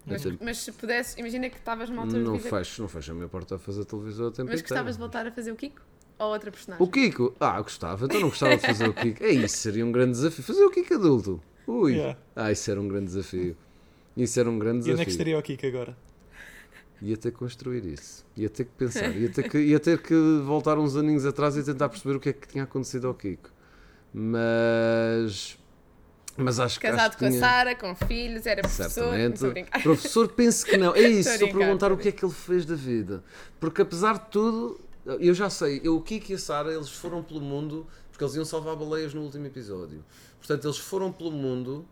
Mas, 0.06 0.22
tempo- 0.22 0.44
mas 0.46 0.58
se 0.60 0.72
pudesses, 0.72 1.18
imagina 1.18 1.50
que 1.50 1.58
estavas 1.58 1.90
numa 1.90 2.04
altura 2.04 2.22
Não 2.24 2.40
fecho, 2.40 2.82
não 2.82 2.88
fecho 2.88 3.12
a 3.12 3.16
minha 3.16 3.28
porta 3.28 3.56
a 3.56 3.60
fazer 3.60 3.84
televisão 3.86 4.28
a 4.28 4.32
tempo 4.32 4.44
Mas 4.52 4.60
inteiro. 4.60 4.64
gostavas 4.64 4.94
de 4.94 5.00
voltar 5.00 5.26
a 5.28 5.32
fazer 5.32 5.52
o 5.52 5.56
Kiko? 5.56 5.82
Ou 6.20 6.28
outra 6.32 6.50
personagem? 6.52 6.86
O 6.86 6.90
Kiko? 6.90 7.36
Ah, 7.40 7.62
gostava. 7.62 8.06
Então 8.06 8.20
não 8.22 8.30
gostava 8.30 8.56
de 8.56 8.66
fazer 8.66 8.88
o 8.88 8.94
Kiko. 8.94 9.24
É 9.24 9.30
isso, 9.32 9.58
seria 9.58 9.86
um 9.86 9.92
grande 9.92 10.12
desafio. 10.12 10.44
Fazer 10.44 10.64
o 10.64 10.72
Kiko 10.72 10.94
adulto. 10.94 11.42
Ui. 11.68 11.94
Yeah. 11.94 12.18
Ah, 12.36 12.52
isso 12.52 12.70
era 12.72 12.80
um 12.80 12.88
grande 12.88 13.06
desafio. 13.08 13.58
Isso 14.16 14.40
era 14.40 14.50
um 14.50 14.58
grande 14.58 14.88
E 14.90 14.94
onde 14.94 15.02
é 15.02 15.06
que 15.06 15.12
desafio. 15.12 15.12
estaria 15.12 15.38
o 15.38 15.42
Kiko 15.42 15.66
agora? 15.68 15.98
Ia 17.02 17.18
ter 17.18 17.32
que 17.32 17.38
construir 17.38 17.86
isso. 17.86 18.26
Ia 18.38 18.50
ter 18.50 18.64
que 18.64 18.72
pensar. 18.72 19.10
Ia 19.16 19.30
ter 19.30 19.50
que, 19.50 19.58
ia 19.60 19.80
ter 19.80 20.02
que 20.02 20.14
voltar 20.46 20.78
uns 20.80 20.96
aninhos 20.96 21.26
atrás 21.26 21.58
e 21.58 21.64
tentar 21.64 21.90
perceber 21.90 22.16
o 22.16 22.20
que 22.20 22.30
é 22.30 22.34
que 22.34 22.48
tinha 22.48 22.64
acontecido 22.64 23.08
ao 23.08 23.14
Kiko. 23.14 23.50
Mas. 24.14 25.58
Mas 26.38 26.60
acho 26.60 26.80
que. 26.80 26.88
Casado 26.88 27.02
acho 27.10 27.12
que 27.12 27.20
com 27.20 27.26
a 27.26 27.30
tinha- 27.30 27.40
Sara, 27.42 27.76
com 27.76 27.96
filhos, 27.96 28.46
era 28.46 28.62
professor. 28.62 28.90
Certamente. 29.16 29.68
A. 29.72 29.80
Professor, 29.80 30.28
penso 30.30 30.66
que 30.66 30.78
não. 30.78 30.94
É 30.96 31.02
isso, 31.08 31.30
Estou 31.30 31.34
a 31.34 31.38
se 31.38 31.44
eu 31.54 31.60
perguntar 31.60 31.92
o 31.92 31.96
a 31.96 31.98
que 31.98 32.10
é 32.10 32.12
que 32.12 32.24
ele 32.26 32.34
fez 32.34 32.66
da 32.66 32.76
vida. 32.76 33.24
Porque 33.60 33.82
apesar 33.82 34.14
de 34.20 34.30
tudo, 34.30 34.80
eu 35.06 35.34
já 35.34 35.50
sei, 35.50 35.82
eu, 35.84 35.96
o 35.98 36.02
Kiko 36.02 36.32
e 36.32 36.36
a 36.36 36.40
Sara, 36.40 36.74
eles 36.74 36.90
foram 36.90 37.22
pelo 37.24 37.42
mundo, 37.42 37.86
porque 38.12 38.24
eles 38.24 38.36
iam 38.36 38.46
salvar 38.46 38.76
baleias 38.76 39.14
no 39.14 39.22
último 39.22 39.46
episódio. 39.46 40.04
Portanto, 40.40 40.66
eles 40.66 40.78
foram 40.78 41.12
pelo 41.12 41.32
mundo 41.32 41.86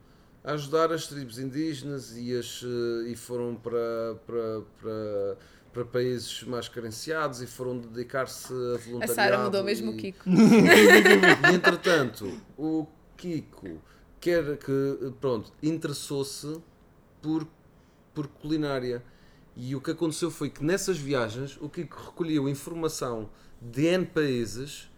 a 0.43 0.53
ajudar 0.53 0.91
as 0.91 1.07
tribos 1.07 1.39
indígenas 1.39 2.15
e, 2.17 2.35
as, 2.37 2.61
eh, 2.63 3.11
e 3.11 3.15
foram 3.15 3.55
para, 3.55 4.15
para, 4.25 4.61
para, 4.81 5.37
para 5.71 5.85
países 5.85 6.43
mais 6.43 6.67
carenciados 6.67 7.41
e 7.41 7.47
foram 7.47 7.77
dedicar-se 7.77 8.51
a 8.51 8.75
A 8.75 8.77
voluntariado. 8.77 9.13
Sara 9.15 9.43
mudou 9.45 9.63
mesmo 9.63 9.91
e- 9.91 9.93
o 9.93 9.97
Kiko. 9.97 10.29
e 10.29 11.55
entretanto, 11.55 12.31
o 12.57 12.85
Kiko 13.15 13.81
quer 14.19 14.57
que, 14.57 15.13
pronto, 15.21 15.51
interessou-se 15.61 16.59
por, 17.21 17.47
por 18.13 18.27
culinária. 18.27 19.03
E 19.55 19.75
o 19.75 19.81
que 19.81 19.91
aconteceu 19.91 20.31
foi 20.31 20.49
que 20.49 20.63
nessas 20.63 20.97
viagens 20.97 21.57
o 21.61 21.69
Kiko 21.69 21.95
recolheu 22.05 22.49
informação 22.49 23.29
de 23.61 23.85
N 23.85 24.05
países 24.05 24.89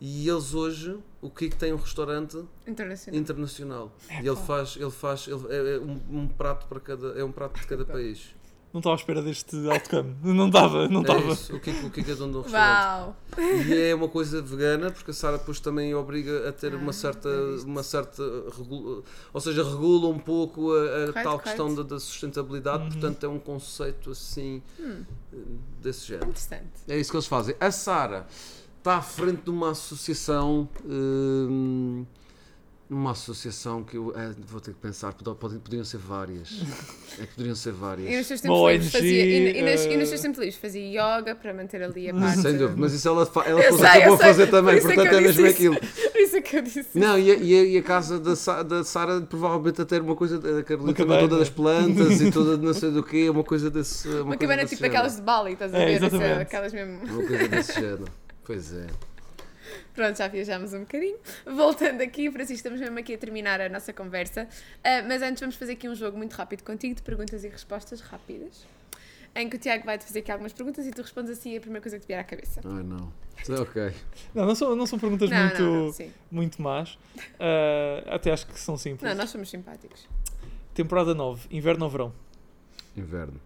E 0.00 0.28
eles 0.28 0.54
hoje, 0.54 0.98
o 1.20 1.28
Kiko 1.30 1.56
tem 1.56 1.72
um 1.72 1.76
restaurante 1.76 2.42
Internacional. 2.66 3.20
internacional. 3.20 3.96
E 4.10 4.26
ele 4.26 4.36
faz, 4.36 4.76
ele 4.76 4.90
faz 4.90 5.28
ele, 5.28 5.46
é, 5.48 5.76
é 5.76 5.78
um, 5.78 6.00
um 6.10 6.26
prato 6.28 6.66
para 6.66 6.80
cada, 6.80 7.08
é 7.18 7.22
um 7.22 7.30
prato 7.30 7.60
de 7.60 7.66
cada 7.66 7.84
país. 7.86 8.34
Não 8.72 8.78
estava 8.78 8.94
à 8.94 8.98
espera 8.98 9.20
deste 9.20 9.56
outcome. 9.68 10.14
Não 10.22 10.46
estava, 10.46 10.86
não 10.88 11.00
É 11.00 11.02
estava. 11.02 11.32
isso, 11.32 11.56
o 11.56 11.58
Kiko, 11.60 11.86
o 11.88 11.90
Kiko 11.90 12.10
é 12.10 12.14
dono 12.14 12.32
de 12.34 12.38
um 12.38 12.42
restaurante. 12.42 12.84
Uau! 12.84 13.16
E 13.66 13.74
é 13.74 13.94
uma 13.96 14.08
coisa 14.08 14.40
vegana, 14.40 14.92
porque 14.92 15.10
a 15.10 15.14
Sara 15.14 15.38
depois 15.38 15.58
também 15.58 15.92
obriga 15.92 16.48
a 16.48 16.52
ter 16.52 16.72
uma 16.76 16.90
Ah, 16.90 16.92
certa, 16.92 17.28
bem 17.28 17.52
visto. 17.54 17.66
uma 17.66 17.82
certa 17.82 18.22
regula, 18.56 19.02
ou 19.32 19.40
seja, 19.40 19.64
regula 19.64 20.08
um 20.08 20.20
pouco 20.20 20.72
a, 20.72 20.76
a 20.76 20.88
Correto, 20.88 21.12
tal 21.14 21.24
correto. 21.24 21.42
questão 21.42 21.74
da, 21.74 21.82
da 21.82 21.98
sustentabilidade, 21.98 22.84
Uhum. 22.84 22.90
portanto 22.90 23.24
é 23.24 23.28
um 23.28 23.38
conceito 23.40 24.10
assim 24.12 24.62
Hum. 24.78 25.02
eh, 25.32 25.36
desse 25.82 26.06
género. 26.06 26.28
Interessante. 26.28 26.64
É 26.88 26.96
isso 26.96 27.10
que 27.10 27.16
eles 27.16 27.26
fazem. 27.26 27.56
A 27.58 27.72
Sara 27.72 28.28
está 28.78 28.98
à 28.98 29.02
frente 29.02 29.42
de 29.42 29.50
uma 29.50 29.70
associação. 29.72 30.68
hum, 30.84 32.06
uma 32.90 33.12
associação 33.12 33.84
que 33.84 33.96
eu 33.96 34.12
eh, 34.16 34.32
vou 34.48 34.60
ter 34.60 34.74
que 34.74 34.80
pensar, 34.80 35.12
poderiam 35.14 35.84
ser 35.84 35.98
várias. 35.98 36.60
É 37.20 37.24
que 37.24 37.34
poderiam 37.34 37.54
ser 37.54 37.68
E 37.70 37.72
nos 37.72 37.80
várias. 37.80 38.26
seus 38.26 38.40
tempos 38.40 38.70
livres 38.72 38.92
fazia. 38.92 39.24
E, 39.24 39.58
e, 39.58 39.62
nas- 39.62 39.84
e 39.84 39.96
nos 39.96 40.02
eh, 40.02 40.06
seus 40.06 40.20
tempos 40.20 40.38
livres 40.40 40.56
fazia 40.56 40.82
yoga 41.20 41.34
para 41.36 41.54
manter 41.54 41.82
ali 41.84 42.10
a 42.10 42.14
parte. 42.14 42.40
Sem 42.42 42.56
dúvida, 42.58 42.74
mas 42.76 42.92
isso 42.92 43.08
ela, 43.08 43.30
ela 43.46 43.60
Eu 43.62 43.72
sei, 43.78 43.86
eu 43.86 43.90
acabou 43.90 44.14
a 44.14 44.16
sei, 44.18 44.26
fazer 44.26 44.46
também, 44.48 44.78
isso 44.78 44.90
é 44.90 44.94
portanto 44.94 45.12
eu 45.12 45.18
é 45.18 45.22
mesmo 45.22 45.42
disse 45.44 45.54
aquilo. 45.54 45.76
Por 46.10 46.20
isso 46.20 46.36
é 46.36 46.40
que 46.42 46.56
eu 46.56 46.62
disse. 46.62 46.98
Não, 46.98 47.18
e 47.18 47.30
a, 47.30 47.34
e 47.36 47.54
a- 47.60 47.64
e 47.64 47.78
a 47.78 47.82
casa 47.82 48.18
da, 48.18 48.34
Sa- 48.36 48.62
da 48.64 48.82
Sara 48.84 49.20
provavelmente 49.20 49.80
até 49.80 49.94
era 49.94 50.04
uma 50.04 50.16
coisa 50.16 50.38
da 50.38 50.62
cabana. 50.64 50.92
toda 50.94 51.38
das 51.38 51.48
plantas 51.48 52.20
e 52.20 52.30
toda 52.32 52.58
de 52.58 52.64
não 52.64 52.74
sei 52.74 52.90
do 52.90 53.02
quê, 53.04 53.30
uma 53.30 53.44
coisa 53.44 53.70
desse. 53.70 54.08
Uma, 54.08 54.16
Uma 54.16 54.24
coisa 54.24 54.38
cabana 54.40 54.62
desse 54.62 54.74
tipo 54.76 54.82
género. 54.84 54.98
aquelas 54.98 55.16
de 55.16 55.22
Bali, 55.22 55.52
estás 55.52 55.72
a 55.74 55.78
É, 55.78 55.86
ver? 55.86 55.92
exatamente. 55.92 56.30
Essa- 56.32 56.40
Aquelas 56.42 56.72
mesmo. 56.72 56.98
Uma 57.04 57.26
coisa 57.26 57.48
desse 57.48 57.72
género. 57.74 58.04
Pois 58.44 58.72
é. 58.74 58.86
Pronto, 59.94 60.16
já 60.16 60.28
viajámos 60.28 60.72
um 60.72 60.80
bocadinho. 60.80 61.18
Voltando 61.44 62.00
aqui, 62.02 62.30
Francisco, 62.30 62.56
estamos 62.56 62.80
mesmo 62.80 62.98
aqui 62.98 63.14
a 63.14 63.18
terminar 63.18 63.60
a 63.60 63.68
nossa 63.68 63.92
conversa. 63.92 64.48
Ah, 64.82 65.02
mas 65.06 65.22
antes 65.22 65.40
vamos 65.40 65.56
fazer 65.56 65.72
aqui 65.72 65.88
um 65.88 65.94
jogo 65.94 66.16
muito 66.16 66.34
rápido 66.34 66.62
contigo 66.62 66.94
de 66.94 67.02
perguntas 67.02 67.44
e 67.44 67.48
respostas 67.48 68.00
rápidas. 68.00 68.66
Em 69.34 69.48
que 69.48 69.56
o 69.56 69.58
Tiago 69.58 69.84
vai-te 69.84 70.04
fazer 70.04 70.20
aqui 70.20 70.32
algumas 70.32 70.52
perguntas 70.52 70.86
e 70.86 70.90
tu 70.90 71.02
respondes 71.02 71.30
assim 71.30 71.56
a 71.56 71.60
primeira 71.60 71.82
coisa 71.82 71.98
que 71.98 72.04
te 72.04 72.08
vier 72.08 72.18
à 72.18 72.24
cabeça. 72.24 72.60
Ai 72.64 72.82
não. 72.82 73.12
Ok. 73.60 73.92
Não, 74.34 74.46
não 74.46 74.54
são, 74.54 74.76
não 74.76 74.86
são 74.86 74.98
perguntas 74.98 75.30
não, 75.30 75.38
muito, 75.38 75.62
não, 75.62 75.86
não, 75.86 76.12
muito 76.30 76.62
más. 76.62 76.98
Ah, 77.38 78.14
até 78.16 78.32
acho 78.32 78.46
que 78.46 78.58
são 78.58 78.76
simples. 78.76 79.08
Não, 79.08 79.16
nós 79.16 79.30
somos 79.30 79.48
simpáticos. 79.48 80.08
Temporada 80.74 81.14
9, 81.14 81.48
inverno 81.50 81.84
ou 81.84 81.90
verão? 81.90 82.12
Inverno. 82.96 83.40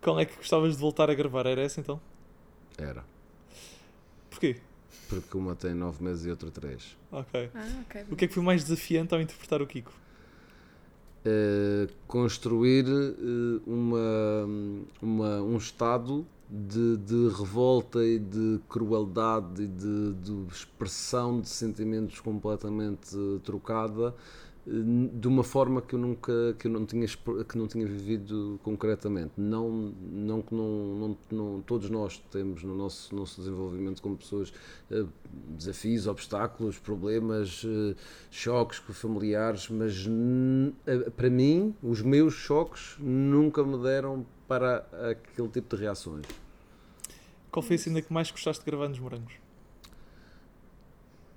Qual 0.00 0.20
é 0.20 0.24
que 0.26 0.36
gostavas 0.36 0.74
de 0.74 0.80
voltar 0.80 1.08
a 1.08 1.14
gravar? 1.14 1.46
Era 1.46 1.62
essa 1.62 1.80
então? 1.80 2.00
Era. 2.76 3.04
Porquê? 4.28 4.56
Porque 5.08 5.36
uma 5.36 5.54
tem 5.54 5.74
nove 5.74 6.02
meses 6.02 6.24
e 6.26 6.30
outra 6.30 6.50
três. 6.50 6.96
Ok. 7.10 7.50
Ah, 7.54 7.82
ok. 7.86 8.04
O 8.10 8.16
que 8.16 8.24
é 8.24 8.28
que 8.28 8.34
foi 8.34 8.42
mais 8.42 8.64
desafiante 8.64 9.14
ao 9.14 9.20
interpretar 9.20 9.60
o 9.60 9.66
Kiko? 9.66 9.92
Eh, 11.26 11.88
construir 12.06 12.84
eh, 12.86 13.60
uma, 13.66 14.46
uma, 15.00 15.42
um 15.42 15.56
estado 15.56 16.26
de, 16.50 16.98
de 16.98 17.28
revolta 17.28 18.04
e 18.04 18.18
de 18.18 18.60
crueldade 18.68 19.62
e 19.62 19.66
de, 19.66 20.12
de 20.12 20.46
expressão 20.52 21.40
de 21.40 21.48
sentimentos 21.48 22.20
completamente 22.20 23.16
eh, 23.16 23.40
trocada 23.42 24.14
de 24.66 25.28
uma 25.28 25.44
forma 25.44 25.82
que 25.82 25.94
eu 25.94 25.98
nunca 25.98 26.32
que 26.58 26.66
eu 26.66 26.70
não 26.70 26.86
tinha 26.86 27.06
que 27.06 27.58
não 27.58 27.66
tinha 27.66 27.86
vivido 27.86 28.58
concretamente 28.62 29.32
não 29.36 29.92
não 30.10 30.40
que 30.40 30.54
não, 30.54 30.66
não, 30.94 31.18
não 31.30 31.60
todos 31.60 31.90
nós 31.90 32.18
temos 32.30 32.62
no 32.62 32.74
nosso 32.74 33.14
nosso 33.14 33.42
desenvolvimento 33.42 34.00
como 34.00 34.16
pessoas 34.16 34.54
eh, 34.90 35.04
desafios 35.50 36.06
obstáculos 36.06 36.78
problemas 36.78 37.62
eh, 37.66 37.94
choques 38.30 38.78
familiares 38.78 39.68
mas 39.68 40.06
eh, 40.86 41.10
para 41.10 41.28
mim 41.28 41.74
os 41.82 42.00
meus 42.00 42.32
choques 42.32 42.96
nunca 42.98 43.62
me 43.62 43.76
deram 43.82 44.24
para 44.48 44.86
aquele 45.10 45.48
tipo 45.48 45.76
de 45.76 45.82
reações 45.82 46.26
Qual 47.50 47.62
foi 47.62 47.76
a 47.76 47.78
cena 47.78 48.02
que 48.02 48.12
mais 48.12 48.30
gostaste 48.32 48.64
de 48.64 48.70
gravar 48.70 48.88
nos 48.88 48.98
morangos? 48.98 49.43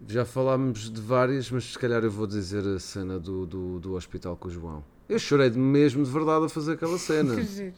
Já 0.06 0.26
falámos 0.26 0.90
de 0.92 1.02
várias, 1.02 1.50
mas 1.50 1.64
se 1.72 1.80
calhar 1.80 2.04
eu 2.04 2.12
vou 2.12 2.28
dizer 2.28 2.66
a 2.68 2.80
cena 2.80 3.18
do, 3.20 3.46
do, 3.46 3.80
do 3.80 3.94
hospital 3.94 4.36
com 4.38 4.48
o 4.48 4.52
João. 4.52 4.84
Eu 5.10 5.18
chorei 5.18 5.50
de 5.50 5.58
mesmo 5.58 6.04
de 6.04 6.12
verdade 6.12 6.46
a 6.46 6.50
fazer 6.50 6.74
aquela 6.74 6.98
cena. 6.98 7.34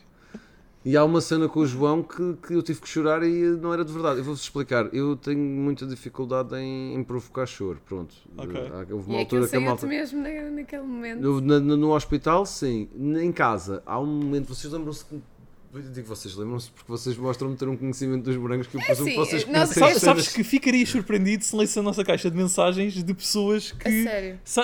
E 0.85 0.95
há 0.95 1.03
uma 1.03 1.19
cena 1.19 1.49
com 1.49 1.59
o 1.59 1.65
João 1.65 2.01
que, 2.01 2.35
que 2.47 2.53
eu 2.53 2.63
tive 2.63 2.79
que 2.79 2.87
chorar 2.87 3.21
e 3.21 3.43
não 3.57 3.73
era 3.73 3.83
de 3.83 3.91
verdade. 3.91 4.19
Eu 4.19 4.23
vou-vos 4.23 4.41
explicar. 4.41 4.87
Eu 4.95 5.13
tenho 5.17 5.37
muita 5.37 5.85
dificuldade 5.85 6.55
em, 6.55 6.95
em 6.95 7.03
provocar 7.03 7.45
choro. 7.45 7.81
Pronto. 7.85 8.15
Ok. 8.37 8.55
Há- 8.57 8.93
Houve 8.93 9.11
E 9.11 9.13
uma 9.13 9.21
aquilo 9.21 9.41
altura 9.41 9.47
que 9.49 9.55
a 9.57 9.59
malta. 9.59 9.85
mesmo 9.85 10.23
na- 10.23 10.49
naquele 10.51 10.83
momento. 10.83 11.19
No, 11.19 11.41
na- 11.41 11.59
no 11.59 11.93
hospital, 11.93 12.45
sim. 12.45 12.87
Em 12.97 13.29
casa, 13.29 13.83
há 13.85 13.99
um 13.99 14.05
momento. 14.05 14.47
Vocês 14.55 14.71
lembram-se 14.71 15.03
que. 15.03 15.21
Eu 15.71 15.81
digo 15.81 16.07
vocês 16.07 16.35
lembram-se 16.35 16.71
porque 16.71 16.91
vocês 16.91 17.15
mostram-me 17.15 17.55
ter 17.55 17.67
um 17.67 17.77
conhecimento 17.77 18.23
dos 18.23 18.35
morangos 18.37 18.65
que 18.65 18.75
eu 18.75 18.81
presumo 18.81 19.07
sim, 19.07 19.13
que 19.13 19.19
vocês 19.19 19.45
nós- 19.47 19.71
conhecem. 19.73 19.99
Sabes, 19.99 20.27
que 20.29 20.43
ficarias 20.43 20.89
surpreendido 20.89 21.43
se 21.43 21.55
lesse 21.55 21.77
a 21.77 21.81
nossa 21.83 22.03
caixa 22.03 22.29
de 22.31 22.35
mensagens 22.35 23.03
de 23.03 23.13
pessoas 23.13 23.71
que 23.71 24.07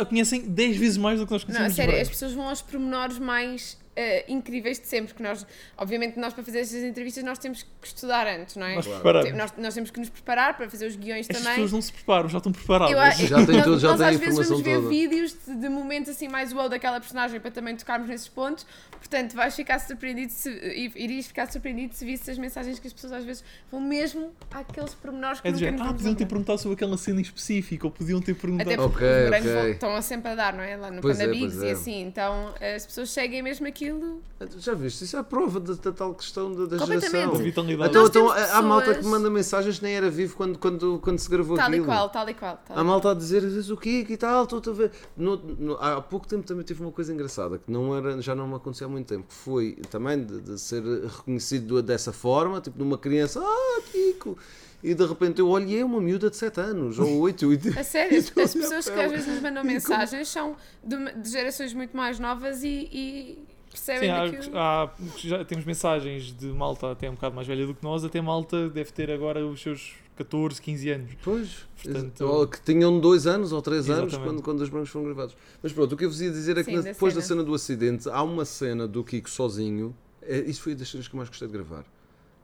conhecem 0.10 0.42
10 0.42 0.78
vezes 0.78 0.98
mais 0.98 1.20
do 1.20 1.28
que 1.28 1.32
nós 1.34 1.44
Não, 1.44 1.48
conhecemos 1.48 1.80
a 1.80 1.84
dos 1.84 1.92
sério, 1.92 2.02
as 2.02 2.10
pessoas 2.10 2.34
vão 2.34 2.50
aos 2.50 2.62
pormenores 2.64 3.20
mais 3.20 3.78
eh, 3.96 4.26
incríveis 4.28 4.80
de 4.80 4.88
sempre, 4.88 5.14
que 5.14 5.24
nós, 5.24 5.46
obviamente, 5.78 6.20
nós 6.20 6.34
para 6.34 6.44
fazer 6.44 6.60
estas 6.60 6.84
entrevistas 6.84 7.24
nós 7.24 7.38
temos 7.40 7.64
que 7.64 7.88
estudar 7.88 8.28
antes, 8.28 8.56
não 8.56 8.66
é? 8.66 8.76
Nós 8.76 8.88
preparamos. 8.88 9.34
Nós, 9.34 9.54
nós 9.58 9.74
temos 9.74 9.92
que 9.92 10.00
nos 10.00 10.10
preparar 10.10 10.56
para 10.58 10.70
fazer 10.70 10.86
os 10.88 10.96
guiões 10.96 11.28
também. 11.28 11.44
pessoas 11.44 11.72
não 11.72 11.82
se 11.82 11.94
preparam, 11.94 12.28
já 12.30 12.38
estão 12.40 12.52
preparadas. 12.52 13.20
Eu 13.22 13.28
Já 13.28 13.46
tem 13.46 13.56
nós, 13.56 13.64
tudo, 13.66 13.80
já 13.80 13.88
nós 13.90 13.98
tem 13.98 14.08
a 14.08 14.10
às 14.10 14.18
vezes 14.20 14.48
vamos 14.50 14.62
ver 14.64 14.76
toda. 14.76 14.90
vídeos 14.90 15.36
de, 15.48 15.56
de 15.56 15.70
momentos 15.70 16.10
assim 16.10 16.28
mais 16.28 16.52
wow 16.52 16.68
daquela 16.68 17.00
personagem 17.00 17.40
para 17.40 17.52
também 17.52 17.76
tocarmos 17.76 18.08
nesses 18.10 18.28
pontos, 18.28 18.66
portanto 18.92 19.34
vais 19.34 19.56
ficar 19.56 19.80
surpreendido 19.80 20.32
se, 20.32 20.50
irias 20.96 21.28
ficar 21.28 21.50
surpreendido 21.52 21.94
se 21.94 22.04
visse 22.06 22.30
as 22.30 22.38
mensagens 22.38 22.80
que 22.80 22.88
as 22.88 22.94
pessoas 22.94 23.14
às 23.14 23.24
vezes 23.24 23.44
vão 23.72 23.80
mesmo 23.80 24.32
àqueles 24.52 24.94
pormenores 24.94 25.40
que 25.40 25.48
É 25.48 25.52
nunca 25.52 25.66
dizer, 25.66 25.72
nos 25.78 25.82
ah, 25.90 25.94
podiam 25.94 26.16
ter 26.16 26.26
perguntado 26.26 26.60
sobre 26.60 26.76
aquela 26.76 26.98
cena 26.98 27.20
em 27.20 27.24
específico, 27.24 27.88
ou 27.88 27.92
podiam 27.92 28.20
ter 28.22 28.36
perguntado. 28.36 28.70
Até 28.70 28.78
porque 28.78 29.06
Ok, 29.06 29.08
os 29.18 29.26
morangos 29.26 29.48
ok. 29.52 29.62
vão- 29.62 29.72
estão 29.72 30.02
sempre 30.02 30.32
a 30.32 30.36
dar, 30.36 30.54
não 30.54 30.64
é? 30.64 30.76
Lá 30.76 30.92
no 30.92 31.02
Pois 31.02 31.18
Panda 31.18 31.30
é, 31.30 31.34
Bigs 31.34 31.56
pois 31.56 31.64
e 31.64 31.68
é. 31.68 31.72
assim, 31.72 32.02
então 32.04 32.54
as 32.76 32.86
pessoas 32.86 33.10
seguem 33.10 33.42
mesmo 33.42 33.66
aquilo. 33.90 34.22
Já 34.60 34.74
viste? 34.74 35.04
Isso 35.06 35.16
é 35.16 35.20
a 35.20 35.24
prova 35.24 35.60
da, 35.60 35.74
da 35.74 35.92
tal 35.92 36.14
questão 36.14 36.54
da, 36.54 36.66
da 36.66 36.86
geração. 36.86 37.34
vitalidade. 37.36 37.90
Então, 37.90 38.06
então 38.06 38.28
temos 38.28 38.34
há 38.52 38.62
malta 38.62 38.88
que 38.92 38.96
pessoas- 38.98 39.12
manda 39.12 39.30
mensagens 39.30 39.78
que 39.80 39.84
nem 39.86 39.96
era 39.96 40.10
vivo 40.10 40.36
quando, 40.36 40.60
quando, 40.60 41.00
quando 41.02 41.20
se 41.20 41.30
gravou 41.30 41.56
Tal 41.56 41.66
e 41.70 41.74
aquilo. 41.74 41.86
qual, 41.86 42.10
tal 42.10 42.30
e 42.30 42.34
qual. 42.34 42.58
Tal 42.68 42.78
e 42.78 42.80
Há 42.80 42.84
malta 42.84 43.12
a 43.12 43.14
dizer 43.14 43.42
"Diz 43.42 43.70
o 43.70 43.78
quê 43.78 44.06
e 44.10 44.18
tal, 44.18 44.44
estou 44.44 44.62
a 44.68 44.76
ver. 44.76 44.92
No- 45.16 45.38
no- 45.38 45.76
há 45.76 46.02
pouco 46.02 46.28
tempo 46.28 46.46
também 46.46 46.64
tive 46.66 46.82
uma 46.82 46.92
coisa 46.92 47.14
engraçada 47.14 47.58
que 47.58 47.72
não 47.72 47.96
era, 47.96 48.22
já 48.22 48.36
não 48.36 48.48
me 48.48 48.56
acontecia 48.56 48.86
há 48.88 48.90
muito 48.90 49.08
tempo, 49.08 49.26
que 49.28 49.34
foi 49.34 49.78
também 49.90 50.24
de, 50.24 50.42
de 50.42 50.60
ser 50.60 50.84
reconhecido 50.84 51.82
dessa 51.82 52.12
forma, 52.12 52.60
tipo 52.62 52.78
numa 52.78 52.98
criança, 52.98 53.40
ah, 53.44 53.82
Kiko! 53.92 54.38
E 54.84 54.94
de 54.94 55.04
repente 55.04 55.40
eu 55.40 55.48
olhei 55.48 55.82
uma 55.82 56.00
miúda 56.00 56.30
de 56.30 56.36
7 56.38 56.60
anos 56.62 57.00
ou 57.00 57.20
8 57.22 57.52
e 57.54 57.58
A 57.80 57.84
sério, 57.84 58.20
as, 58.20 58.32
a 58.38 58.42
as 58.44 58.54
pessoas 58.54 58.88
que 58.90 59.00
às 59.00 59.10
vezes 59.12 59.26
nos 59.28 59.42
mandam 59.42 59.64
mensagens 59.64 60.28
são 60.28 60.56
de, 60.84 61.12
de 61.14 61.30
gerações 61.30 61.74
muito 61.74 61.98
mais 61.98 62.20
novas 62.20 62.64
e, 62.64 62.88
e 62.92 63.40
percebem 63.76 64.10
Sim, 64.10 64.38
daquilo. 64.38 64.58
há, 64.58 64.84
há- 64.86 64.90
já 65.18 65.46
temos 65.46 65.66
mensagens 65.66 66.32
de 66.36 66.48
malta 66.48 66.92
até 66.92 67.10
um 67.10 67.14
bocado 67.14 67.36
mais 67.36 67.48
velha 67.48 67.66
do 67.68 67.74
que 67.76 67.84
nós, 67.84 68.04
até 68.04 68.22
malta 68.22 68.70
deve 68.70 68.92
ter 68.92 69.12
agora 69.12 69.46
os 69.46 69.62
seus 69.62 69.94
14, 70.16 70.62
15 70.62 70.90
anos. 70.90 71.12
Pois, 71.24 71.66
Portanto- 71.84 72.22
ou 72.26 72.48
que 72.48 72.60
tinham 72.62 73.00
dois 73.00 73.28
anos 73.28 73.52
ou 73.52 73.62
três 73.62 73.90
anos 73.90 74.16
quando, 74.18 74.42
quando 74.42 74.62
os 74.62 74.70
brancos 74.70 74.90
foram 74.90 75.06
gravados. 75.06 75.36
Mas 75.62 75.74
pronto, 75.74 75.94
o 75.94 75.98
que 75.98 76.06
eu 76.06 76.10
vos 76.10 76.22
ia 76.22 76.32
dizer 76.32 76.58
é 76.58 76.64
que 76.64 76.70
Sim, 76.72 76.78
na- 76.78 76.82
da 76.84 76.92
depois 76.94 77.14
da 77.14 77.22
cena. 77.22 77.42
cena 77.42 77.44
do 77.44 77.54
acidente, 77.54 78.10
há 78.10 78.24
uma 78.24 78.46
cena 78.46 78.88
do 78.88 79.04
Kiko 79.04 79.30
sozinho. 79.30 79.96
É, 80.22 80.40
isso 80.40 80.62
foi 80.62 80.74
das 80.74 80.90
cenas 80.90 81.08
que 81.08 81.14
eu 81.16 81.18
mais 81.18 81.30
gostei 81.30 81.48
de 81.48 81.54
gravar. 81.54 81.84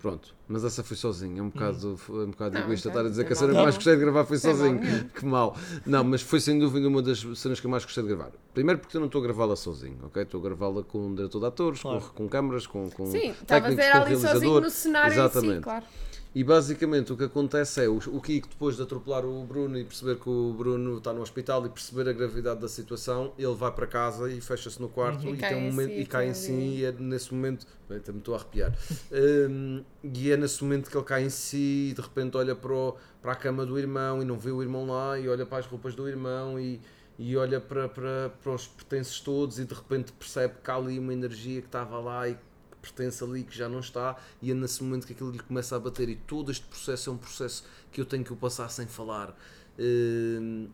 Pronto, 0.01 0.33
mas 0.47 0.63
essa 0.63 0.83
foi 0.83 0.97
sozinho. 0.97 1.37
É 1.37 1.41
um 1.43 1.49
bocado, 1.49 1.99
um 2.09 2.31
bocado 2.31 2.55
Não, 2.55 2.61
egoísta 2.63 2.87
estar 2.87 3.01
a 3.05 3.09
dizer 3.09 3.23
que 3.25 3.33
a 3.33 3.35
cena 3.35 3.53
que 3.53 3.61
mais 3.61 3.75
gostei 3.75 3.93
de 3.93 4.01
gravar 4.01 4.25
foi 4.25 4.37
sozinho. 4.39 4.79
Que 5.13 5.25
mal. 5.25 5.55
Não, 5.85 6.03
mas 6.03 6.21
foi 6.23 6.39
sem 6.39 6.57
dúvida 6.57 6.87
uma 6.87 7.03
das 7.03 7.19
cenas 7.35 7.59
que 7.59 7.67
eu 7.67 7.71
mais 7.71 7.83
gostei 7.85 8.03
de 8.03 8.09
gravar. 8.09 8.31
Primeiro 8.51 8.79
porque 8.79 8.97
eu 8.97 8.99
não 8.99 9.05
estou 9.05 9.21
a 9.21 9.23
gravá-la 9.23 9.55
sozinho, 9.55 9.99
ok? 10.03 10.23
Estou 10.23 10.39
a 10.41 10.43
gravá-la 10.43 10.81
com 10.83 11.05
um 11.05 11.13
diretor 11.13 11.39
de 11.39 11.45
atores, 11.45 11.81
Claro. 11.81 12.01
com, 12.01 12.07
com 12.23 12.29
câmaras, 12.29 12.65
com, 12.65 12.89
com 12.89 13.05
Sim, 13.11 13.29
estavas 13.29 13.77
era 13.77 13.99
com 13.99 14.05
ali 14.07 14.17
sozinho 14.17 14.59
no 14.61 14.69
cenário 14.71 15.11
em 15.11 15.13
si, 15.15 15.19
Exatamente. 15.19 15.61
claro. 15.61 15.85
E 16.33 16.45
basicamente 16.45 17.11
o 17.11 17.17
que 17.17 17.25
acontece 17.25 17.83
é 17.83 17.89
o, 17.89 17.97
o 17.97 18.21
Kiko, 18.21 18.47
depois 18.47 18.77
de 18.77 18.83
atropelar 18.83 19.25
o 19.25 19.43
Bruno 19.43 19.77
e 19.77 19.83
perceber 19.83 20.15
que 20.17 20.29
o 20.29 20.53
Bruno 20.53 20.97
está 20.97 21.11
no 21.11 21.21
hospital 21.21 21.65
e 21.65 21.69
perceber 21.69 22.07
a 22.09 22.13
gravidade 22.13 22.61
da 22.61 22.69
situação, 22.69 23.33
ele 23.37 23.53
vai 23.53 23.69
para 23.69 23.85
casa 23.85 24.31
e 24.31 24.39
fecha-se 24.39 24.79
no 24.81 24.87
quarto 24.87 25.25
Uhum. 25.25 25.35
e, 25.35 25.37
E 25.37 25.37
cai 25.37 25.49
tem 25.49 25.57
um 25.57 25.67
em 25.67 25.71
momento, 25.71 25.91
si, 25.93 25.99
e 25.99 26.05
cai 26.05 26.27
em 26.29 26.33
si 26.33 26.51
e 26.53 26.85
é 26.85 26.91
nesse 26.93 27.33
momento. 27.33 27.67
Também 27.85 28.17
estou 28.19 28.33
a 28.33 28.37
arrepiar. 28.37 28.71
Hum, 29.11 29.83
e 30.03 30.31
é 30.31 30.37
nesse 30.37 30.63
momento 30.63 30.89
que 30.89 30.95
ele 30.95 31.03
cai 31.03 31.23
em 31.25 31.29
si 31.29 31.89
e 31.91 31.93
de 31.93 32.01
repente 32.01 32.37
olha 32.37 32.55
para, 32.55 32.73
o- 32.73 32.95
para 33.21 33.33
a 33.33 33.35
cama 33.35 33.65
do 33.65 33.77
irmão 33.77 34.21
e 34.21 34.25
não 34.25 34.39
vê 34.39 34.51
o 34.51 34.61
irmão 34.61 34.85
lá 34.87 35.19
e 35.19 35.27
olha 35.27 35.45
para 35.45 35.57
as 35.57 35.65
roupas 35.65 35.93
do 35.95 36.07
irmão 36.07 36.57
e, 36.57 36.79
e 37.19 37.35
olha 37.35 37.59
para, 37.59 37.89
para, 37.89 38.29
para 38.41 38.53
os 38.53 38.67
pertences 38.67 39.19
todos 39.19 39.59
e 39.59 39.65
de 39.65 39.73
repente 39.73 40.13
percebe 40.13 40.55
que 40.63 40.71
há 40.71 40.75
ali 40.75 40.97
uma 40.97 41.11
energia 41.13 41.59
que 41.61 41.67
estava 41.67 41.99
lá 41.99 42.29
e 42.29 42.37
pertence 42.81 43.23
ali 43.23 43.43
que 43.43 43.55
já 43.57 43.69
não 43.69 43.79
está 43.79 44.15
e 44.41 44.51
é 44.51 44.53
nesse 44.53 44.83
momento 44.83 45.05
que 45.07 45.13
aquilo 45.13 45.31
lhe 45.31 45.39
começa 45.39 45.75
a 45.75 45.79
bater 45.79 46.09
e 46.09 46.15
todo 46.15 46.51
este 46.51 46.65
processo 46.65 47.09
é 47.09 47.13
um 47.13 47.17
processo 47.17 47.63
que 47.91 48.01
eu 48.01 48.05
tenho 48.05 48.23
que 48.23 48.33
o 48.33 48.35
passar 48.35 48.69
sem 48.69 48.87
falar 48.87 49.37
Eh, 49.77 50.67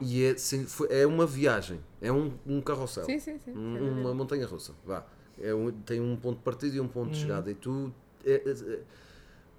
e 0.00 0.24
é, 0.24 0.36
sem- 0.36 0.64
foi- 0.64 0.88
é 0.90 1.06
uma 1.06 1.26
viagem, 1.26 1.80
é 2.00 2.10
um, 2.10 2.32
um 2.46 2.60
carrossel. 2.60 3.04
Sim, 3.04 3.18
sim, 3.18 3.38
sim. 3.38 3.52
Um- 3.52 4.00
uma 4.00 4.14
montanha 4.14 4.46
russa, 4.46 4.72
vá. 4.86 5.04
É 5.40 5.54
um- 5.54 5.70
tem 5.70 6.00
um 6.00 6.16
ponto 6.16 6.38
de 6.38 6.42
partida 6.44 6.76
e 6.76 6.80
um 6.80 6.88
ponto 6.88 7.10
de 7.12 7.18
chegada. 7.18 7.50
E 7.50 7.54
tu. 7.54 7.92
é- 8.24 8.42
é- 8.46 8.50
é- 8.74 8.80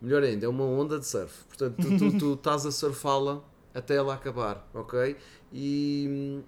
melhor 0.01 0.23
ainda, 0.23 0.45
é 0.45 0.49
uma 0.49 0.63
onda 0.65 0.97
de 0.99 1.05
surf. 1.05 1.43
Portanto, 1.45 1.75
tu, 1.81 1.97
tu, 1.97 2.17
tu 2.17 2.33
estás 2.39 2.65
a 2.65 2.71
surfá-la 2.71 3.41
até 3.73 3.95
ela 3.95 4.13
acabar, 4.13 4.67
ok? 4.73 5.15
E. 5.53 6.41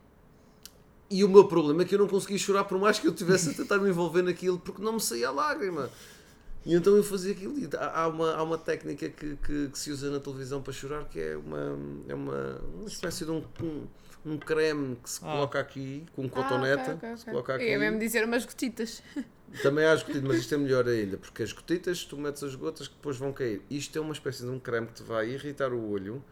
E 1.12 1.24
o 1.26 1.30
meu 1.30 1.43
problema 1.45 1.82
é 1.82 1.86
que 1.86 1.93
eu 1.93 2.00
não 2.00 2.08
conseguia 2.08 2.38
chorar 2.38 2.63
por 2.63 2.80
mais 2.80 2.97
que 2.97 3.06
eu 3.06 3.12
estivesse 3.12 3.50
a 3.50 3.54
tentar 3.54 3.78
me 3.80 3.89
envolver 3.89 4.21
naquilo 4.21 4.58
porque 4.58 4.82
não 4.82 4.93
me 4.93 5.02
saía 5.02 5.28
a 5.28 5.32
lágrima. 5.32 5.89
E 6.65 6.74
então 6.74 6.95
eu 6.95 7.04
fazia 7.04 7.34
aquilo. 7.34 7.58
E 7.60 7.67
há 7.78 8.08
uma, 8.08 8.34
há 8.34 8.41
uma 8.43 8.58
técnica 8.58 9.10
que, 9.10 9.36
que, 9.36 9.67
que 9.69 9.78
se 9.78 9.91
usa 9.91 10.10
na 10.10 10.19
televisão 10.21 10.62
para 10.62 10.71
chorar 10.71 11.04
que 11.10 11.19
é 11.19 11.36
uma, 11.36 11.78
é 12.08 12.13
uma, 12.15 12.62
uma 12.80 12.88
espécie 12.88 13.26
de 13.26 13.32
um, 13.32 13.43
um, 13.62 13.88
um 14.26 14.38
creme 14.38 14.95
que 15.04 15.10
se 15.10 15.19
Ah. 15.24 15.32
coloca 15.32 15.60
aqui 15.60 16.06
com 16.15 16.26
Ah, 16.26 16.30
cotonete. 16.30 16.91
ok, 16.91 16.93
ok, 16.93 17.10
Se 17.17 17.21
ok. 17.24 17.34
coloca 17.34 17.56
aqui. 17.56 17.63
Eu 17.65 17.69
ia 17.71 17.80
mesmo 17.80 18.00
dizer 18.00 18.24
umas 18.24 18.45
gotitas. 18.45 19.04
Também 19.62 19.84
há 19.84 19.91
as 19.91 20.02
gotitas, 20.04 20.21
mas 20.24 20.38
isto 20.38 20.56
é 20.56 20.58
melhor 20.58 20.88
ainda, 20.88 21.17
porque 21.17 21.43
as 21.43 21.52
gotitas, 21.52 22.06
tu 22.06 22.15
metes 22.15 22.41
as 22.41 22.56
gotas 22.56 22.88
que 22.88 22.93
depois 22.95 23.17
vão 23.17 23.34
cair. 23.34 23.62
Isto 23.69 23.97
é 23.97 24.02
uma 24.02 24.13
espécie 24.13 24.43
de 24.43 24.50
um 24.50 24.58
creme 24.60 24.88
que 24.88 24.93
te 24.93 25.04
vai 25.04 25.30
irritar 25.30 25.74
o 25.74 25.89
olho 25.91 26.24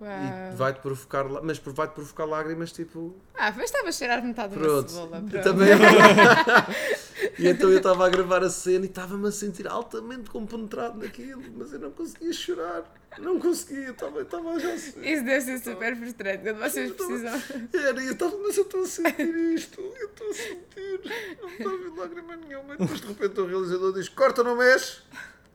Uau. 0.00 0.10
e 0.10 0.56
vai-te 0.56 0.80
provocar, 0.80 1.24
mas 1.42 1.58
vai-te 1.58 1.92
provocar 1.92 2.24
lágrimas 2.24 2.72
tipo. 2.72 3.14
Ah, 3.34 3.52
mas 3.56 3.66
estava 3.66 3.88
a 3.88 3.92
cheirar 3.92 4.22
metade 4.24 4.54
Pronto. 4.54 4.90
cebola. 4.90 5.22
Pronto. 5.22 5.42
Também 5.42 5.68
E 7.38 7.48
então 7.48 7.70
eu 7.70 7.78
estava 7.78 8.06
a 8.06 8.08
gravar 8.08 8.42
a 8.42 8.50
cena 8.50 8.84
e 8.84 8.88
estava-me 8.88 9.26
a 9.28 9.32
sentir 9.32 9.66
altamente 9.66 10.30
compenetrado 10.30 10.98
naquilo, 10.98 11.42
mas 11.56 11.72
eu 11.72 11.78
não 11.78 11.90
conseguia 11.90 12.32
chorar. 12.32 12.84
Não 13.18 13.38
conseguia, 13.38 13.90
estava, 13.90 14.22
estava 14.22 14.58
já 14.58 14.70
a 14.70 14.74
Isso 14.74 14.96
deve 15.00 15.40
ser 15.40 15.58
super 15.58 15.96
frustrante 15.96 16.42
quando 16.42 16.58
vocês 16.58 16.92
precisam. 16.92 17.42
Era, 17.72 18.02
eu 18.04 18.12
estava, 18.12 18.36
mas 18.38 18.56
eu 18.56 18.64
estou 18.64 18.82
a 18.82 18.86
sentir 18.86 19.34
isto, 19.54 19.80
eu 19.80 20.06
estou 20.08 20.28
a 20.30 20.34
sentir, 20.34 21.00
não 21.40 21.48
está 21.48 21.70
a 21.70 21.76
vir 21.76 21.92
lágrima 21.96 22.36
nenhuma. 22.36 22.74
E 22.74 22.78
depois 22.78 23.00
de 23.00 23.06
repente 23.06 23.40
o 23.40 23.46
realizador 23.46 23.92
diz: 23.94 24.08
corta, 24.08 24.42
não 24.42 24.56
mexe. 24.56 25.02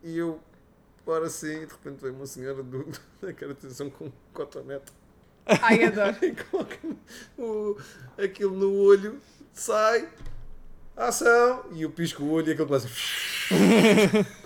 E 0.01 0.17
eu, 0.17 0.39
ora 1.09 1.29
sim, 1.29 1.65
de 1.65 1.71
repente 1.71 2.01
vem 2.01 2.11
uma 2.11 2.25
senhora 2.25 2.61
do, 2.63 2.85
da 3.21 3.33
caracterização 3.33 3.89
com 3.89 4.05
um 4.05 4.11
cotonete 4.33 4.91
Ai, 5.61 5.83
adoro. 5.85 6.15
e 6.23 6.31
coloca 6.31 6.77
o, 7.37 7.77
aquilo 8.17 8.55
no 8.55 8.73
olho, 8.75 9.17
sai, 9.53 10.07
ação, 10.95 11.65
e 11.73 11.81
eu 11.81 11.89
pisco 11.89 12.23
o 12.23 12.31
olho 12.31 12.49
e 12.49 12.51
aquilo 12.51 12.67
começa. 12.67 12.87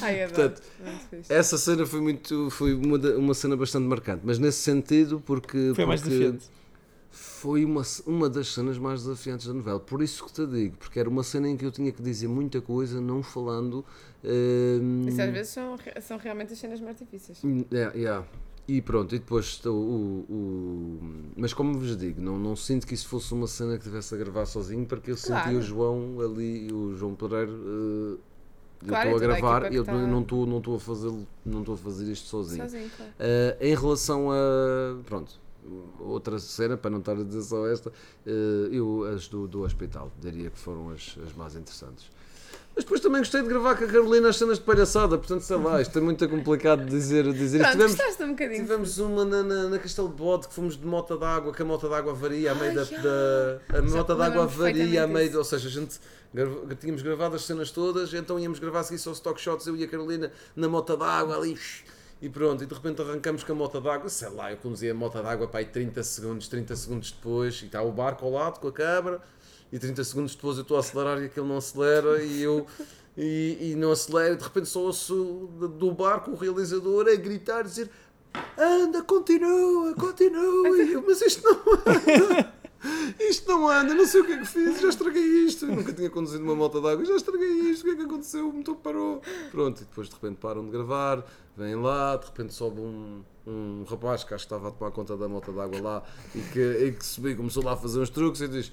Ai, 0.00 0.22
adoro. 0.22 0.50
Portanto. 0.54 0.62
Essa 1.28 1.58
cena 1.58 1.84
foi 1.84 2.00
muito, 2.00 2.48
foi 2.50 2.72
uma, 2.74 2.96
uma 3.16 3.34
cena 3.34 3.56
bastante 3.56 3.84
marcante, 3.84 4.22
mas 4.24 4.38
nesse 4.38 4.58
sentido, 4.58 5.20
porque. 5.24 5.72
Foi 5.74 5.84
mais 5.84 6.00
porque- 6.00 6.16
desafiante. 6.16 6.46
Foi 7.16 7.64
uma, 7.64 7.82
uma 8.06 8.28
das 8.28 8.52
cenas 8.52 8.76
mais 8.78 9.02
desafiantes 9.02 9.46
da 9.46 9.54
novela. 9.54 9.80
Por 9.80 10.02
isso 10.02 10.24
que 10.26 10.32
te 10.32 10.46
digo, 10.46 10.76
porque 10.76 11.00
era 11.00 11.08
uma 11.08 11.22
cena 11.22 11.48
em 11.48 11.56
que 11.56 11.64
eu 11.64 11.72
tinha 11.72 11.90
que 11.90 12.02
dizer 12.02 12.28
muita 12.28 12.60
coisa, 12.60 13.00
não 13.00 13.22
falando. 13.22 13.84
hum, 14.22 15.04
Isso 15.08 15.22
às 15.22 15.30
vezes 15.32 15.52
são, 15.52 15.76
são 16.02 16.18
realmente 16.18 16.52
as 16.52 16.58
cenas 16.58 16.80
mais 16.80 16.96
difíceis. 16.98 17.40
é, 17.72 17.98
yeah. 17.98 18.26
E 18.68 18.82
pronto, 18.82 19.14
e 19.14 19.18
depois 19.20 19.64
o, 19.64 19.70
o, 19.70 20.98
Mas 21.36 21.54
como 21.54 21.78
vos 21.78 21.96
digo, 21.96 22.20
não, 22.20 22.36
não 22.36 22.56
sinto 22.56 22.86
que 22.86 22.94
isso 22.94 23.08
fosse 23.08 23.32
uma 23.32 23.46
cena 23.46 23.78
que 23.78 23.84
tivesse 23.84 24.12
a 24.14 24.18
gravar 24.18 24.44
sozinho, 24.44 24.84
porque 24.84 25.12
eu 25.12 25.16
Claro. 25.16 25.44
senti 25.44 25.56
o 25.56 25.62
João 25.62 26.20
ali, 26.20 26.70
o 26.72 26.94
João 26.96 27.14
Pereira. 27.14 27.50
eh, 27.50 28.16
Claro, 28.86 29.08
eu 29.08 29.12
e 29.12 29.14
estou 29.14 29.16
a 29.16 29.18
gravar, 29.40 29.70
que 29.70 29.74
eu 29.76 29.84
não 29.84 30.20
estou 30.20 30.46
não 30.46 30.58
estou 30.58 30.76
a 30.76 30.80
fazer 30.80 31.12
não 31.44 31.60
estou 31.60 31.74
a 31.74 31.78
fazer 31.78 32.12
isto 32.12 32.26
sozinho. 32.28 32.62
Sozinho, 32.62 32.90
claro. 32.94 33.12
Uh, 33.12 33.64
em 33.64 33.74
relação 33.74 34.30
a. 34.30 34.98
Pronto, 35.06 35.40
outra 36.00 36.38
cena, 36.38 36.76
para 36.76 36.90
não 36.90 36.98
estar 36.98 37.12
a 37.12 37.22
dizer 37.22 37.42
só 37.42 37.66
esta, 37.66 37.90
uh, 37.90 38.30
eu 38.72 39.04
as 39.14 39.28
do, 39.28 39.46
do 39.46 39.62
hospital, 39.62 40.10
diria 40.20 40.50
que 40.50 40.58
foram 40.58 40.90
as, 40.90 41.16
as 41.26 41.32
mais 41.34 41.56
interessantes. 41.56 42.10
Mas 42.76 42.84
depois 42.84 43.00
também 43.00 43.22
gostei 43.22 43.40
de 43.40 43.48
gravar 43.48 43.74
com 43.74 43.84
a 43.84 43.86
Carolina 43.86 44.28
as 44.28 44.36
cenas 44.36 44.58
de 44.58 44.64
palhaçada, 44.64 45.16
portanto, 45.16 45.40
sei 45.40 45.56
lá, 45.56 45.80
isto 45.80 45.98
é 45.98 46.02
muito 46.02 46.28
complicado 46.28 46.84
de 46.84 46.90
dizer. 46.90 47.32
dizer. 47.32 47.58
Pronto, 47.60 47.72
tivemos, 47.72 47.94
gostaste 47.94 48.22
um 48.22 48.28
bocadinho. 48.28 48.60
tivemos 48.60 48.98
uma 48.98 49.24
na, 49.24 49.42
na, 49.42 49.68
na 49.70 49.78
Castelo 49.78 50.10
de 50.10 50.14
Bode 50.14 50.46
que 50.46 50.52
fomos 50.52 50.76
de 50.76 50.86
mota 50.86 51.16
d'água, 51.16 51.54
que 51.54 51.62
a 51.62 51.64
mota 51.64 51.88
d'água 51.88 52.12
varia 52.12 52.52
a 52.52 52.54
meio 52.54 52.74
da, 52.74 52.84
da. 52.84 53.78
A 53.78 53.82
mota 53.82 54.14
d'água 54.14 54.46
varia 54.46 55.04
a 55.04 55.06
meio. 55.06 55.38
Ou 55.38 55.44
seja, 55.44 55.68
a 55.68 55.70
gente. 55.70 55.98
Tínhamos 56.78 57.00
gravado 57.00 57.34
as 57.36 57.46
cenas 57.46 57.70
todas, 57.70 58.12
então 58.12 58.38
íamos 58.38 58.58
gravar 58.58 58.80
a 58.80 58.84
seguir 58.84 58.98
só 58.98 59.10
stock 59.12 59.40
shots, 59.40 59.66
eu 59.66 59.74
e 59.74 59.82
a 59.82 59.88
Carolina 59.88 60.30
na 60.54 60.68
mota 60.68 60.94
d'água 60.98 61.34
ali, 61.34 61.56
e 62.20 62.28
pronto, 62.28 62.62
e 62.64 62.66
de 62.66 62.74
repente 62.74 63.02
arrancamos 63.02 63.44
com 63.44 63.52
a 63.52 63.54
moto 63.54 63.80
d'água, 63.80 64.08
sei 64.08 64.28
lá, 64.30 64.50
eu 64.50 64.56
conduzia 64.56 64.92
a 64.92 64.94
moto 64.94 65.22
d'água 65.22 65.46
para 65.48 65.60
aí 65.60 65.66
30 65.66 66.02
segundos, 66.02 66.48
30 66.48 66.74
segundos 66.76 67.12
depois, 67.12 67.60
e 67.62 67.66
está 67.66 67.82
o 67.82 67.92
barco 67.92 68.24
ao 68.24 68.30
lado 68.32 68.58
com 68.60 68.68
a 68.68 68.72
câmara, 68.72 69.20
e 69.72 69.78
30 69.78 70.02
segundos 70.04 70.34
depois 70.34 70.56
eu 70.56 70.62
estou 70.62 70.76
a 70.76 70.80
acelerar 70.80 71.20
e 71.20 71.26
aquele 71.26 71.46
não 71.46 71.58
acelera, 71.58 72.22
e 72.22 72.42
eu 72.42 72.66
e, 73.16 73.72
e 73.72 73.74
não 73.76 73.92
acelero, 73.92 74.34
e 74.34 74.36
de 74.38 74.44
repente 74.44 74.66
só 74.68 74.80
ouço 74.80 75.48
do- 75.78 75.92
barco 75.92 76.30
o 76.30 76.34
realizador 76.36 77.06
a 77.08 77.14
gritar, 77.16 77.62
dizer 77.62 77.90
anda, 78.58 79.02
continua, 79.02 79.94
continua, 79.94 81.02
mas 81.06 81.20
isto 81.22 81.42
não 81.42 81.52
anda. 81.74 82.52
Isto 83.18 83.48
não 83.48 83.68
anda, 83.68 83.94
não 83.94 84.06
sei 84.06 84.20
o 84.20 84.24
que 84.24 84.32
é 84.32 84.38
que 84.38 84.46
fiz, 84.46 84.80
já 84.80 84.88
estraguei 84.88 85.22
isto. 85.22 85.66
Eu 85.66 85.76
nunca 85.76 85.92
tinha 85.92 86.10
conduzido 86.10 86.44
uma 86.44 86.54
moto 86.54 86.80
d'água, 86.80 87.04
já 87.04 87.16
estraguei 87.16 87.48
isto, 87.70 87.82
o 87.82 87.84
que 87.84 87.90
é 87.90 87.96
que 87.96 88.02
aconteceu? 88.02 88.48
O 88.48 88.52
motor 88.52 88.76
parou. 88.76 89.22
Pronto, 89.50 89.82
e 89.82 89.84
depois 89.84 90.08
de 90.08 90.14
repente 90.14 90.36
param 90.36 90.64
de 90.64 90.70
gravar, 90.70 91.24
vêm 91.56 91.74
lá, 91.74 92.16
de 92.16 92.26
repente 92.26 92.54
sobe 92.54 92.80
um, 92.80 93.22
um 93.46 93.84
rapaz 93.88 94.24
que 94.24 94.34
acho 94.34 94.46
que 94.46 94.54
estava 94.54 94.68
a 94.68 94.70
tomar 94.70 94.90
conta 94.90 95.16
da 95.16 95.28
moto 95.28 95.52
d'água 95.52 95.80
lá 95.80 96.02
e 96.34 96.40
que, 96.40 96.60
e 96.60 96.92
que 96.92 97.04
subiu 97.04 97.36
começou 97.36 97.64
lá 97.64 97.72
a 97.72 97.76
fazer 97.76 98.00
uns 98.00 98.10
truques 98.10 98.40
e 98.40 98.48
diz. 98.48 98.72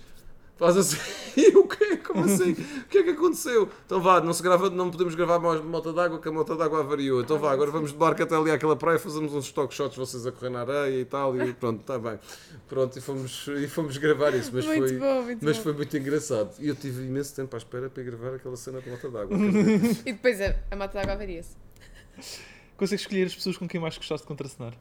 Faz 0.56 0.78
assim, 0.78 0.98
e 1.36 1.50
o? 1.58 1.68
Como 2.04 2.26
assim? 2.26 2.52
O 2.52 2.88
que 2.88 2.98
é 3.00 3.04
que 3.04 3.10
aconteceu? 3.12 3.70
Então 3.86 4.02
vá, 4.02 4.22
não, 4.22 4.34
se 4.34 4.44
grava, 4.44 4.70
não 4.70 4.92
podemos 4.92 5.16
gravar 5.16 5.40
mais 5.40 5.62
moto 5.62 5.94
d'água, 5.94 6.20
que 6.20 6.28
a 6.28 6.32
moto 6.32 6.56
d'água 6.56 6.82
avariou. 6.82 7.22
Então 7.22 7.40
vá, 7.40 7.52
agora 7.52 7.72
vamos 7.72 7.92
de 7.92 7.98
barco 7.98 8.22
até 8.22 8.36
ali 8.36 8.52
àquela 8.52 8.76
praia, 8.76 9.00
fazemos 9.00 9.34
uns 9.34 9.46
stock 9.46 9.74
shots, 9.74 9.98
vocês 9.98 10.26
a 10.28 10.32
correr 10.32 10.50
na 10.50 10.62
areia 10.62 11.02
e 11.02 11.06
tal, 11.06 11.36
e 11.36 11.54
pronto, 11.54 11.82
está 11.82 11.98
bem. 11.98 12.20
Pronto, 12.68 12.98
e 12.98 13.02
fomos, 13.02 13.48
e 13.48 13.68
fomos 13.68 13.98
gravar 13.98 14.34
isso, 14.34 14.52
mas, 14.54 14.66
muito 14.66 14.88
foi, 14.88 14.98
bom, 14.98 15.22
muito 15.24 15.46
mas 15.46 15.58
bom. 15.58 15.64
foi 15.64 15.74
muito 15.74 15.98
engraçado. 15.98 16.52
E 16.60 16.68
eu 16.68 16.76
tive 16.76 17.04
imenso 17.04 17.36
tempo 17.36 17.56
à 17.56 17.58
espera 17.58 17.90
para 17.90 18.04
ir 18.04 18.06
gravar 18.06 18.36
aquela 18.36 18.56
cena 18.56 18.82
de 18.82 18.90
moto 18.90 19.10
d'água. 19.10 19.38
E 20.06 20.12
depois 20.12 20.40
a, 20.42 20.56
a 20.72 20.76
mata 20.76 21.00
d'água 21.00 21.16
varia-se. 21.16 21.56
Consegues 22.78 23.02
escolher 23.02 23.28
as 23.28 23.36
pessoas 23.36 23.58
com 23.58 23.68
quem 23.68 23.80
mais 23.80 23.98
gostaste 23.98 24.24
de 24.24 24.28
contracenar? 24.28 24.74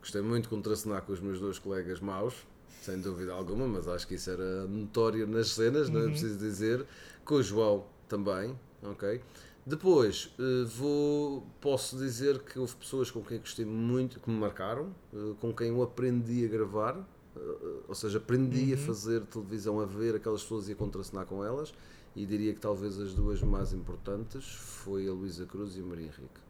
Gostei 0.00 0.22
muito 0.22 0.44
de 0.44 0.48
contracenar 0.48 1.02
com 1.02 1.12
os 1.12 1.20
meus 1.20 1.38
dois 1.38 1.58
colegas 1.58 2.00
maus, 2.00 2.34
sem 2.80 3.00
dúvida 3.00 3.32
alguma, 3.32 3.66
mas 3.66 3.86
acho 3.86 4.06
que 4.06 4.14
isso 4.14 4.30
era 4.30 4.66
notório 4.66 5.26
nas 5.26 5.48
cenas, 5.48 5.88
não 5.88 6.00
é 6.00 6.08
preciso 6.08 6.38
dizer. 6.38 6.86
Com 7.24 7.34
o 7.34 7.42
João 7.42 7.84
também, 8.08 8.58
ok? 8.82 9.20
Depois, 9.64 10.34
eh, 10.38 10.64
vou, 10.64 11.46
posso 11.60 11.96
dizer 11.98 12.40
que 12.40 12.58
houve 12.58 12.74
pessoas 12.76 13.10
com 13.10 13.22
quem 13.22 13.38
gostei 13.38 13.64
muito, 13.64 14.18
que 14.18 14.30
me 14.30 14.38
marcaram, 14.38 14.94
eh, 15.12 15.34
com 15.40 15.52
quem 15.52 15.68
eu 15.68 15.82
aprendi 15.82 16.44
a 16.44 16.48
gravar, 16.48 16.96
eh, 17.36 17.40
ou 17.86 17.94
seja, 17.94 18.18
aprendi 18.18 18.72
a 18.72 18.76
fazer 18.76 19.20
televisão, 19.26 19.78
a 19.78 19.84
ver 19.84 20.16
aquelas 20.16 20.42
pessoas 20.42 20.68
e 20.68 20.72
a 20.72 20.74
contracenar 20.74 21.26
com 21.26 21.44
elas, 21.44 21.74
e 22.16 22.24
diria 22.24 22.52
que 22.54 22.58
talvez 22.60 22.98
as 22.98 23.14
duas 23.14 23.42
mais 23.42 23.72
importantes 23.72 24.44
foi 24.46 25.06
a 25.06 25.12
Luísa 25.12 25.44
Cruz 25.46 25.76
e 25.76 25.80
a 25.80 25.84
Maria 25.84 26.06
Henrique. 26.06 26.40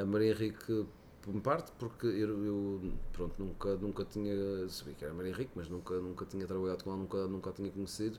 A 0.00 0.04
Maria 0.04 0.30
Henrique, 0.30 0.86
por 1.24 1.40
parte, 1.40 1.72
porque 1.78 2.06
eu, 2.06 2.44
eu, 2.44 2.92
pronto, 3.12 3.42
nunca, 3.42 3.76
nunca 3.76 4.04
tinha, 4.04 4.68
sabia 4.68 4.94
que 4.94 5.04
era 5.04 5.14
Maria 5.14 5.32
Henrique, 5.32 5.52
mas 5.54 5.68
nunca, 5.68 5.94
nunca 5.98 6.24
tinha 6.26 6.46
trabalhado 6.46 6.84
com 6.84 6.90
ela, 6.90 6.98
nunca, 6.98 7.26
nunca 7.26 7.50
a 7.50 7.52
tinha 7.52 7.70
conhecido. 7.70 8.18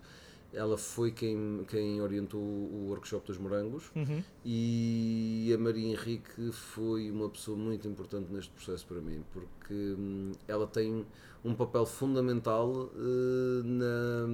Ela 0.54 0.78
foi 0.78 1.12
quem, 1.12 1.66
quem 1.68 2.02
orientou 2.02 2.40
o 2.42 2.88
workshop 2.90 3.28
dos 3.28 3.38
morangos 3.38 3.92
Uhum. 3.96 4.24
e 4.44 5.52
a 5.54 5.58
Maria 5.58 5.92
Henrique 5.92 6.52
foi 6.52 7.12
uma 7.12 7.30
pessoa 7.30 7.58
muito 7.58 7.88
importante 7.88 8.32
neste 8.32 8.52
processo 8.52 8.86
para 8.88 9.02
mim, 9.02 9.22
porque 9.34 9.74
hum, 9.74 10.32
ela 10.48 10.66
tem 10.66 11.06
um 11.44 11.54
papel 11.54 11.86
fundamental 11.86 12.90
eh, 12.96 13.62
na, 13.64 14.28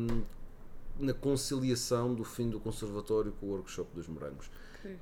na 1.00 1.14
conciliação 1.14 2.14
do 2.14 2.24
fim 2.24 2.50
do 2.50 2.60
conservatório 2.60 3.32
com 3.40 3.48
o 3.48 3.50
workshop 3.50 3.90
dos 3.96 4.08
morangos. 4.08 4.50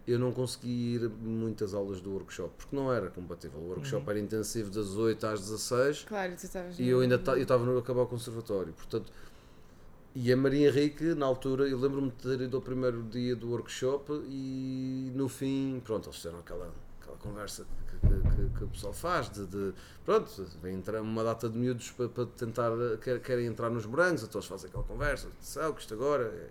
Eu 0.07 0.19
não 0.19 0.31
consegui 0.31 0.95
ir 0.95 1.09
muitas 1.09 1.73
aulas 1.73 2.01
do 2.01 2.11
workshop 2.11 2.51
porque 2.57 2.75
não 2.75 2.91
era 2.91 3.09
compatível. 3.09 3.59
O 3.59 3.69
workshop 3.69 4.03
Uhum. 4.05 4.09
era 4.11 4.19
intensivo 4.19 4.69
das 4.69 4.95
8 4.95 5.25
às 5.27 5.39
16 5.41 6.03
Claro, 6.07 6.33
tu 6.35 6.43
estavas. 6.45 6.79
e 6.79 6.87
eu 6.87 6.99
ainda 7.01 7.15
eu 7.27 7.37
estava 7.41 7.65
no 7.65 7.77
acabar 7.77 8.01
o 8.01 8.07
conservatório. 8.07 8.73
Portanto, 8.73 9.11
e 10.15 10.33
a 10.33 10.37
Maria 10.37 10.67
Henrique, 10.69 11.03
na 11.13 11.25
altura, 11.25 11.67
eu 11.67 11.77
lembro-me 11.79 12.09
de 12.09 12.15
ter 12.15 12.41
ido 12.41 12.57
ao 12.57 12.63
primeiro 12.63 13.03
dia 13.03 13.35
do 13.35 13.49
workshop 13.51 14.11
e 14.27 15.11
no 15.15 15.29
fim, 15.29 15.81
pronto, 15.85 16.07
eles 16.07 16.17
fizeram 16.17 16.39
aquela, 16.39 16.73
aquela 16.99 17.17
conversa 17.17 17.65
que, 17.89 17.97
que- 17.99 18.57
que- 18.57 18.63
o 18.63 18.67
pessoal 18.69 18.91
faz 18.93 19.29
de, 19.29 19.45
de- 19.45 19.73
pronto, 20.03 20.45
vem 20.61 20.75
entrar 20.75 21.01
uma 21.01 21.23
data 21.23 21.47
de 21.47 21.57
miúdos 21.57 21.91
para, 21.91 22.09
para 22.09 22.25
tentar, 22.25 22.71
quer- 23.03 23.19
querem 23.21 23.45
entrar 23.45 23.69
nos 23.69 23.85
morangos, 23.85 24.23
então 24.23 24.39
eles 24.39 24.49
fazem 24.49 24.67
aquela 24.69 24.83
conversa, 24.83 25.27
atenção, 25.27 25.73
que 25.73 25.81
isto 25.81 25.93
agora 25.93 26.23
é 26.23 26.49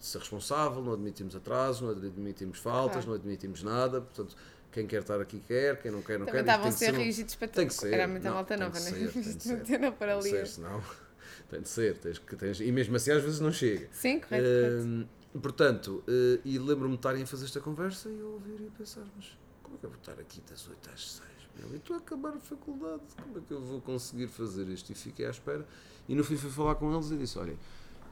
para 0.00 0.06
ser 0.08 0.18
responsável, 0.18 0.82
não 0.82 0.94
admitimos 0.94 1.36
atrasos, 1.36 1.82
não 1.82 1.90
admitimos 1.90 2.58
faltas, 2.58 3.04
Claro. 3.04 3.08
não 3.10 3.14
admitimos 3.16 3.62
nada, 3.62 4.00
portanto, 4.00 4.34
Quem 4.72 4.86
quer 4.86 5.00
estar 5.02 5.20
aqui 5.20 5.40
quer, 5.40 5.82
quem 5.82 5.90
não 5.90 6.00
quer, 6.00 6.16
não 6.18 6.26
Também 6.26 6.44
quer. 6.44 6.52
Estavam 6.52 6.62
tem 6.62 6.70
a 6.70 6.72
que 6.72 6.78
ser 6.78 6.94
rígidos 7.04 7.34
para 7.34 7.48
Tem 7.48 7.66
que 7.66 7.74
ser. 7.74 7.92
Era 7.92 8.06
muita 8.06 8.28
não, 8.28 8.36
malta 8.36 8.56
tem 8.56 8.64
nova, 8.64 8.78
né? 8.78 8.90
tem 8.92 9.08
que 9.08 9.18
Isto 9.18 9.42
ser. 9.42 9.56
não 9.56 9.64
tem 9.64 9.78
na 9.78 9.88
Tem 9.90 9.98
paralia. 9.98 10.22
de 10.22 10.38
ser, 10.38 10.46
senão 10.46 10.82
tem 11.50 11.60
de 11.60 11.68
ser. 11.68 11.98
Tens 11.98 12.18
que, 12.20 12.36
tens, 12.36 12.60
e 12.60 12.70
mesmo 12.70 12.94
assim 12.94 13.10
às 13.10 13.20
vezes 13.22 13.40
não 13.40 13.50
chega. 13.52 13.88
Sim, 13.90 14.20
correto, 14.20 14.44
correto. 14.44 14.86
Hum, 14.86 15.06
portanto, 15.42 16.04
eh, 16.06 16.40
e 16.44 16.56
lembro-me 16.56 16.90
de 16.94 16.98
estarem 17.00 17.22
a 17.24 17.26
fazer 17.26 17.46
esta 17.46 17.58
conversa 17.60 18.08
e 18.08 18.18
eu 18.20 18.28
ouvir 18.34 18.60
e 18.64 18.70
pensar, 18.78 19.02
mas 19.16 19.36
como 19.60 19.74
é 19.74 19.78
que 19.80 19.86
eu 19.86 19.90
vou 19.90 19.98
estar 19.98 20.12
aqui 20.12 20.40
das 20.48 20.68
8 20.68 20.90
às 20.94 21.10
6? 21.14 21.22
Meu? 21.58 21.74
E 21.74 21.76
estou 21.78 21.96
a 21.96 21.98
acabar 21.98 22.34
a 22.34 22.38
faculdade, 22.38 23.02
como 23.20 23.38
é 23.38 23.40
que 23.46 23.52
eu 23.52 23.60
vou 23.60 23.80
conseguir 23.80 24.28
fazer 24.28 24.68
isto? 24.68 24.90
E 24.90 24.94
fiquei 24.94 25.26
à 25.26 25.30
espera. 25.30 25.66
E 26.08 26.14
no 26.14 26.22
fim 26.22 26.36
fui 26.36 26.48
falar 26.48 26.76
com 26.76 26.94
eles 26.94 27.10
e 27.10 27.16
disse, 27.16 27.36
olha, 27.40 27.52
eh, 27.52 27.56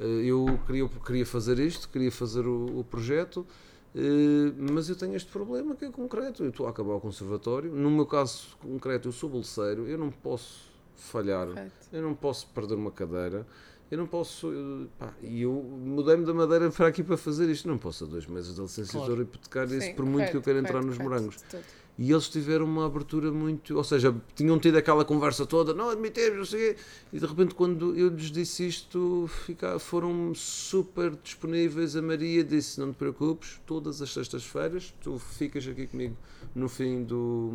eu 0.01 0.59
queria, 0.67 0.89
queria 0.89 1.27
fazer 1.27 1.59
isto, 1.59 1.89
queria 1.89 2.11
fazer 2.13 2.47
o, 2.47 2.79
o 2.81 2.85
projeto, 2.85 3.47
eh, 3.95 4.53
mas 4.73 4.89
eu 4.89 4.97
tenho 4.97 5.15
este 5.17 5.31
problema 5.31 5.75
que 5.75 5.85
é 5.85 5.91
concreto. 5.91 6.45
Eu 6.45 6.51
estou 6.51 6.67
a 6.67 6.71
acabar 6.71 6.95
o 6.95 7.01
conservatório. 7.01 7.73
No 7.73 7.91
meu 7.91 8.07
caso 8.07 8.57
concreto, 8.61 9.09
eu 9.09 9.13
sou 9.13 9.29
bolseiro, 9.29 9.87
eu 9.89 9.99
não 9.99 10.11
posso 10.11 10.69
falhar, 10.95 11.49
correto. 11.49 11.73
eu 11.93 12.03
não 12.03 12.15
posso 12.15 12.47
perder 12.49 12.75
uma 12.75 12.91
cadeira, 12.91 13.47
eu 13.91 13.97
não 13.99 14.07
posso. 14.07 14.53
eh, 15.01 15.07
e 15.23 15.43
eu 15.43 15.53
mudei-me 15.53 16.25
da 16.25 16.35
madeira 16.35 16.71
para 16.71 16.87
aqui 16.89 17.03
para 17.03 17.17
fazer 17.17 17.49
isto. 17.51 17.67
Não 17.69 17.79
posso 17.79 18.05
a 18.05 18.07
dois 18.07 18.27
meses 18.27 18.55
da 18.57 18.63
licenciatura 18.63 19.07
Claro. 19.07 19.23
hipotecar 19.23 19.73
isso 19.73 19.95
por 19.95 20.05
muito 20.05 20.31
que 20.31 20.37
eu 20.37 20.43
correto, 20.43 20.45
queira 20.45 20.59
entrar 20.61 20.73
correto, 20.81 20.87
nos 20.89 20.97
correto, 20.99 21.11
morangos. 21.23 21.37
de 21.37 21.45
todo. 21.45 21.65
E 21.99 22.13
eles 22.13 22.29
tiveram 22.29 22.65
uma 22.65 22.87
abertura 22.87 23.33
muito. 23.33 23.77
Ou 23.77 23.83
seja, 23.83 24.15
tinham 24.37 24.59
tido 24.59 24.77
aquela 24.77 25.05
conversa 25.05 25.45
toda, 25.45 25.75
não 25.75 25.91
admitemos, 25.91 26.39
não 26.39 26.45
sei 26.45 26.75
quê. 26.75 26.81
E 27.13 27.19
de 27.19 27.27
repente, 27.27 27.55
quando 27.55 27.97
eu 27.97 28.09
lhes 28.09 28.31
disse 28.31 28.69
isto, 28.69 29.29
fica, 29.45 29.79
foram 29.81 30.33
super 30.35 31.17
disponíveis. 31.17 31.97
A 31.97 32.03
Maria 32.03 32.45
disse: 32.45 32.79
Não 32.79 32.93
te 32.93 32.97
preocupes, 32.97 33.61
todas 33.67 34.01
as 34.01 34.13
sextas-feiras 34.13 34.95
tu 35.01 35.19
ficas 35.19 35.67
aqui 35.67 35.87
comigo 35.87 36.17
no 36.55 36.69
fim 36.69 37.03
do, 37.03 37.51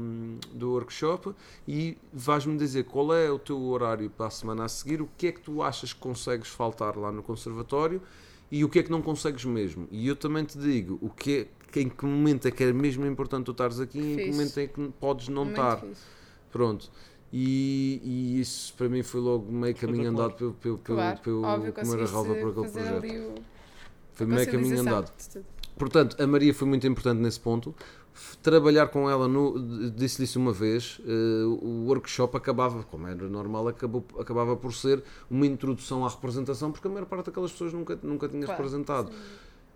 do 0.53 0.71
workshop 0.71 1.33
e 1.67 1.97
vais-me 2.11 2.57
dizer 2.57 2.85
qual 2.85 3.13
é 3.13 3.29
o 3.29 3.39
teu 3.39 3.61
horário 3.61 4.09
para 4.09 4.27
a 4.27 4.29
semana 4.29 4.65
a 4.65 4.67
seguir, 4.69 5.01
o 5.01 5.09
que 5.17 5.27
é 5.27 5.31
que 5.31 5.41
tu 5.41 5.61
achas 5.61 5.93
que 5.93 5.99
consegues 5.99 6.49
faltar 6.49 6.97
lá 6.97 7.11
no 7.11 7.23
conservatório 7.23 8.01
e 8.51 8.63
o 8.63 8.69
que 8.69 8.79
é 8.79 8.83
que 8.83 8.91
não 8.91 9.01
consegues 9.01 9.45
mesmo. 9.45 9.87
E 9.91 10.07
eu 10.07 10.15
também 10.15 10.43
te 10.43 10.57
digo 10.57 10.99
o 11.01 11.09
que 11.09 11.39
é, 11.39 11.47
em 11.81 11.89
que 11.89 12.05
momento 12.05 12.47
é 12.47 12.51
que 12.51 12.63
é 12.63 12.71
mesmo 12.73 13.05
importante 13.05 13.45
tu 13.45 13.51
estares 13.51 13.79
aqui 13.79 13.99
e 13.99 14.13
em 14.13 14.17
que 14.17 14.31
momento 14.31 14.57
é 14.59 14.67
que 14.67 14.87
podes 14.99 15.27
não 15.29 15.45
Muito 15.45 15.59
estar. 15.59 15.77
fixe. 15.79 16.01
Pronto. 16.51 16.89
E, 17.31 17.99
e 18.03 18.39
isso 18.41 18.73
para 18.75 18.87
mim 18.87 19.01
foi 19.01 19.19
logo 19.19 19.51
meio 19.51 19.75
caminho 19.75 20.09
andado 20.11 20.33
pelo, 20.33 20.53
pelo, 20.53 20.77
pelo, 20.77 20.97
Claro, 20.97 21.19
pelo 21.21 21.41
óbvio, 21.43 21.73
comer 21.73 22.03
a 22.03 22.05
relva 22.05 22.35
por 22.35 22.49
aquele 22.51 22.69
projeto. 22.69 23.05
o- 23.05 23.35
Foi 24.13 24.27
meio 24.27 24.51
caminho 24.51 24.79
andado. 24.81 25.11
Portanto, 25.77 26.21
a 26.21 26.27
Maria 26.27 26.53
foi 26.53 26.67
muito 26.67 26.85
importante 26.85 27.19
nesse 27.19 27.39
ponto. 27.39 27.73
Trabalhar 28.43 28.89
com 28.89 29.09
ela, 29.09 29.27
disse-lhe 29.95 30.25
isso 30.25 30.37
uma 30.37 30.51
vez, 30.53 31.01
eh, 31.03 31.43
o 31.45 31.85
workshop 31.87 32.37
acabava, 32.37 32.83
como 32.83 33.07
era 33.07 33.27
normal, 33.27 33.67
acabou, 33.69 34.05
acabava 34.19 34.55
por 34.55 34.71
ser 34.71 35.03
uma 35.31 35.47
introdução 35.47 36.05
à 36.05 36.09
representação, 36.09 36.71
porque 36.71 36.87
a 36.87 36.91
maior 36.91 37.07
parte 37.07 37.25
daquelas 37.25 37.51
pessoas 37.51 37.73
nunca, 37.73 37.97
nunca 38.03 38.29
tinha 38.29 38.45
Claro, 38.45 38.61
representado. 38.61 39.11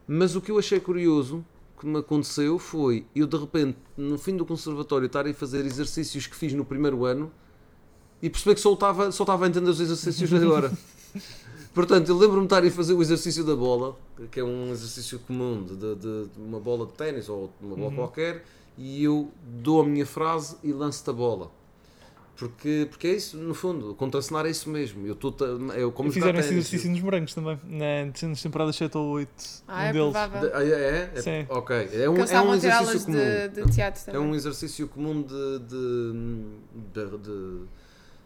Mas 0.08 0.36
o 0.36 0.42
que 0.42 0.52
eu 0.52 0.60
achei 0.60 0.80
curioso 0.80 1.44
que 1.80 1.86
me 1.86 2.00
aconteceu 2.00 2.58
foi 2.60 3.06
eu 3.16 3.28
de 3.28 3.38
repente, 3.38 3.78
no 3.96 4.18
fim 4.18 4.36
do 4.36 4.46
conservatório, 4.46 5.06
estar 5.06 5.28
a 5.28 5.34
fazer 5.34 5.66
exercícios 5.66 6.26
que 6.28 6.36
fiz 6.36 6.54
no 6.54 6.66
primeiro 6.66 7.06
ano 7.06 7.32
e 8.22 8.30
perceber 8.30 8.56
que 8.56 8.62
só 8.62 8.74
estava, 8.74 9.12
só 9.12 9.24
estava 9.24 9.46
a 9.46 9.48
entender 9.48 9.70
os 9.70 9.80
exercícios 9.80 10.32
agora. 10.34 10.72
Portanto, 11.74 12.10
eu 12.10 12.18
lembro-me 12.18 12.48
de 12.48 12.54
estar 12.56 12.66
a 12.66 12.72
fazer 12.72 12.94
o 12.94 13.02
exercício 13.04 13.44
da 13.44 13.56
bola, 13.56 13.96
que 14.32 14.40
é 14.40 14.44
um 14.44 14.72
exercício 14.72 15.20
comum 15.20 15.62
de, 15.64 15.76
de- 15.76 15.96
de- 15.96 16.30
uma 16.40 16.60
bola 16.60 16.88
de 16.88 16.94
ténis 16.94 17.30
ou 17.30 17.52
de 17.60 17.68
uma 17.68 17.76
bola 17.76 17.92
qualquer, 17.96 18.44
e 18.76 19.04
eu 19.04 19.30
dou 19.62 19.82
a 19.82 19.86
minha 19.86 20.06
frase 20.06 20.58
e 20.64 20.74
lanço-te 20.74 21.10
a 21.12 21.14
bola. 21.14 21.52
Porque, 22.38 22.86
porque 22.90 23.08
é 23.08 23.14
isso, 23.16 23.36
no 23.36 23.56
fundo, 23.56 23.96
contracenar 23.96 24.46
é 24.46 24.52
isso 24.52 24.70
mesmo. 24.70 25.08
Eu 25.08 25.14
estou 25.14 25.36
eu 25.76 25.92
como 25.92 26.10
E 26.10 26.12
fizeram 26.12 26.40
esse 26.40 26.50
exercício 26.54 26.90
nos 26.92 27.02
morangos 27.02 27.34
também, 27.34 27.60
na, 27.64 28.28
nas 28.30 28.42
temporadas 28.44 28.76
7 28.76 28.96
ou 28.96 29.08
8. 29.10 29.32
Ah, 29.68 29.76
um 29.76 29.82
é 29.82 29.94
deles. 29.94 30.12
provável. 30.12 30.42
De- 30.42 30.56
ah, 30.56 30.64
é, 30.64 31.12
é? 31.16 31.22
Sim. 31.22 31.46
Ok. 31.50 31.76
É 31.94 32.08
um, 32.08 32.16
é 32.24 32.42
um 32.42 32.54
exercício 32.54 33.06
comum. 33.06 33.18
de, 33.18 33.48
de 33.66 33.72
teatro 33.74 34.02
É 34.02 34.06
também. 34.12 34.22
um 34.22 34.36
exercício 34.36 34.88
comum 34.88 35.22
de, 35.24 35.60
de, 35.60 36.44
de, 36.94 37.18
de- 37.18 37.66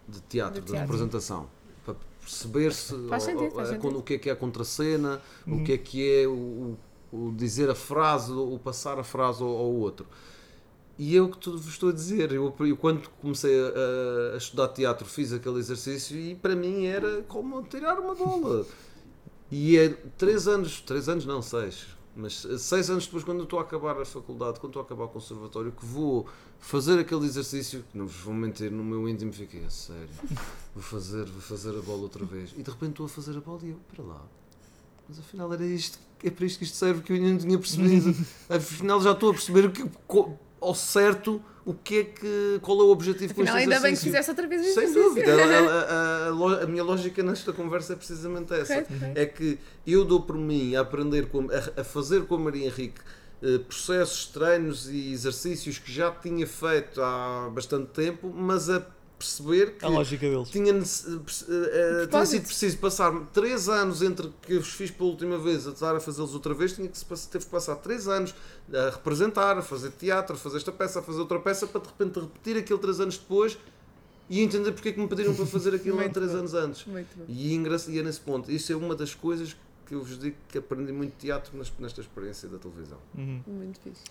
de 0.09 0.21
teatro, 0.27 0.61
De 0.61 0.73
representação. 0.75 1.47
Para 1.85 1.95
perceber-se 2.19 2.93
Faz 3.07 3.27
o- 3.27 4.01
que 4.03 4.13
é 4.15 4.17
que 4.17 4.29
é 4.29 4.33
a 4.33 4.35
contracena, 4.35 5.21
Uhum. 5.47 5.61
o 5.61 5.63
que 5.63 5.71
é 5.71 5.77
que 5.77 6.21
é 6.23 6.27
o, 6.27 6.77
o 7.13 7.31
dizer 7.35 7.69
a 7.69 7.75
frase, 7.75 8.33
o 8.33 8.59
passar 8.61 8.99
a 8.99 9.03
frase 9.05 9.41
ao, 9.41 9.47
ao 9.49 9.71
outro. 9.71 10.05
E 11.03 11.17
é 11.17 11.19
o 11.19 11.29
que 11.29 11.39
tu 11.39 11.57
vos 11.57 11.65
estou 11.65 11.89
a 11.89 11.91
dizer. 11.91 12.31
Eu, 12.31 12.53
eu 12.59 12.77
quando 12.77 13.09
comecei 13.19 13.59
a, 13.59 14.35
a 14.35 14.37
estudar 14.37 14.67
teatro, 14.67 15.03
fiz 15.07 15.33
aquele 15.33 15.57
exercício 15.57 16.15
e 16.15 16.35
para 16.35 16.55
mim 16.55 16.85
era 16.85 17.23
como 17.23 17.63
tirar 17.63 17.99
uma 17.99 18.13
bola. 18.13 18.67
E 19.49 19.79
é 19.79 19.89
três 20.15 20.47
anos, 20.47 20.79
três 20.79 21.09
anos 21.09 21.25
não, 21.25 21.41
seis, 21.41 21.87
mas 22.15 22.45
seis 22.59 22.91
anos 22.91 23.05
depois, 23.07 23.23
quando 23.23 23.39
eu 23.39 23.45
estou 23.45 23.57
a 23.57 23.63
acabar 23.63 23.99
a 23.99 24.05
faculdade, 24.05 24.59
quando 24.59 24.73
estou 24.73 24.83
a 24.83 24.85
acabar 24.85 25.05
o 25.05 25.07
conservatório, 25.07 25.71
que 25.71 25.83
vou 25.83 26.27
fazer 26.59 26.99
aquele 26.99 27.25
exercício, 27.25 27.83
que 27.91 27.97
não 27.97 28.05
vos 28.05 28.21
vou 28.21 28.35
mentir, 28.35 28.71
no 28.71 28.83
meu 28.83 29.09
íntimo 29.09 29.33
fiquei 29.33 29.65
a 29.65 29.71
sério, 29.71 30.07
vou 30.75 30.83
fazer, 30.83 31.25
vou 31.25 31.41
fazer 31.41 31.71
a 31.71 31.81
bola 31.81 32.03
outra 32.03 32.23
vez. 32.23 32.53
E 32.55 32.61
de 32.61 32.69
repente 32.69 32.91
estou 32.91 33.07
a 33.07 33.09
fazer 33.09 33.35
a 33.35 33.41
bola 33.41 33.59
e 33.63 33.69
eu, 33.71 33.79
para 33.91 34.05
lá, 34.05 34.21
mas 35.09 35.17
afinal 35.17 35.51
era 35.51 35.65
isto, 35.65 35.97
é 36.23 36.29
para 36.29 36.45
isto 36.45 36.59
que 36.59 36.63
isto 36.63 36.77
serve 36.77 37.01
que 37.01 37.11
eu 37.11 37.15
ainda 37.15 37.31
não 37.31 37.37
tinha 37.39 37.57
percebido. 37.57 38.15
Afinal 38.47 39.01
já 39.01 39.13
estou 39.13 39.31
a 39.31 39.33
perceber 39.33 39.71
que, 39.71 39.83
ao 40.61 40.75
certo 40.75 41.41
o 41.65 41.73
que 41.75 41.97
é 41.99 42.03
que, 42.05 42.59
qual 42.61 42.79
é 42.79 42.83
o 42.83 42.89
objetivo 42.89 43.33
com 43.35 43.41
Afinal, 43.41 43.57
este 43.59 43.63
ainda 43.69 43.75
bem 43.81 43.93
que 43.93 43.99
exercício. 43.99 44.11
fizeste 44.11 44.31
outra 44.31 44.47
vez 44.47 44.61
Sem 44.61 44.83
exercício. 44.83 45.03
dúvida, 45.03 45.31
a, 46.49 46.59
a- 46.59 46.63
a- 46.63 46.67
minha 46.67 46.83
lógica 46.83 47.21
nesta 47.21 47.53
conversa 47.53 47.93
é 47.93 47.95
precisamente 47.95 48.51
essa. 48.53 48.73
Correto, 48.81 48.93
correto. 48.93 49.19
É 49.19 49.25
que 49.25 49.59
eu 49.85 50.03
dou 50.05 50.21
por 50.21 50.37
mim 50.37 50.75
a 50.75 50.81
aprender, 50.81 51.27
com, 51.27 51.47
a, 51.51 51.81
a 51.81 51.83
fazer 51.83 52.23
com 52.25 52.35
a 52.35 52.39
Maria 52.39 52.65
Henrique 52.65 52.99
eh, 53.43 53.59
processos, 53.59 54.25
treinos 54.27 54.89
e 54.89 55.11
exercícios 55.11 55.77
que 55.77 55.91
já 55.91 56.09
tinha 56.11 56.47
feito 56.47 56.99
há 57.01 57.49
bastante 57.53 57.87
tempo, 57.91 58.31
mas 58.35 58.67
a 58.69 58.83
perceber 59.21 59.73
que 59.77 59.85
A 59.85 59.89
lógica 59.89 60.27
deles. 60.27 60.49
tinha, 60.49 60.71
eh, 60.73 62.07
tinha 62.07 62.25
sido 62.25 62.45
preciso 62.47 62.77
passar 62.77 63.11
3 63.33 63.69
anos 63.69 64.01
entre 64.01 64.31
que 64.41 64.53
eu 64.53 64.59
os 64.59 64.69
fiz 64.73 64.89
pela 64.91 65.09
última 65.09 65.37
vez 65.37 65.67
a 65.67 65.71
estar 65.71 65.95
a 65.95 65.99
fazê-los 65.99 66.33
outra 66.33 66.53
vez, 66.53 66.73
tinha 66.73 66.87
que 66.87 66.97
se 66.97 67.05
teve 67.29 67.45
que 67.45 67.51
passar 67.51 67.75
3 67.75 68.07
anos 68.07 68.33
a 68.73 68.89
representar, 68.89 69.57
a 69.57 69.61
fazer 69.61 69.91
teatro, 69.91 70.35
a 70.35 70.37
fazer 70.39 70.57
esta 70.57 70.71
peça, 70.71 70.99
a 70.99 71.03
fazer 71.03 71.19
outra 71.19 71.39
peça, 71.39 71.67
para 71.67 71.81
de 71.81 71.87
repente 71.87 72.19
repetir 72.19 72.57
aquilo 72.57 72.79
3 72.79 72.99
anos 73.01 73.17
depois 73.17 73.57
e 74.29 74.41
entender 74.41 74.71
porque 74.71 74.89
é 74.89 74.91
que 74.93 74.99
me 74.99 75.07
pediram 75.07 75.35
para 75.35 75.45
fazer 75.45 75.75
aquilo 75.75 75.97
há 75.97 76.01
Muito 76.01 76.13
3 76.13 76.31
bom. 76.31 76.37
anos 76.37 76.53
antes. 76.53 76.85
Muito 76.85 77.17
bom. 77.17 77.25
E, 77.27 77.53
é 77.53 77.91
e 77.91 77.99
é 77.99 78.03
nesse 78.03 78.21
ponto. 78.21 78.51
Isso 78.51 78.71
é 78.71 78.75
uma 78.75 78.95
das 78.95 79.13
coisas 79.13 79.55
que 79.85 79.93
eu 79.93 80.01
vos 80.01 80.17
digo 80.17 80.37
que 80.47 80.57
aprendi 80.57 80.93
muito 80.93 81.13
teatro 81.17 81.51
nesta 81.79 81.99
experiência 81.99 82.47
da 82.47 82.57
televisão. 82.57 82.97
Uhum. 83.13 83.41
Muito 83.45 83.79
fixe. 83.81 84.03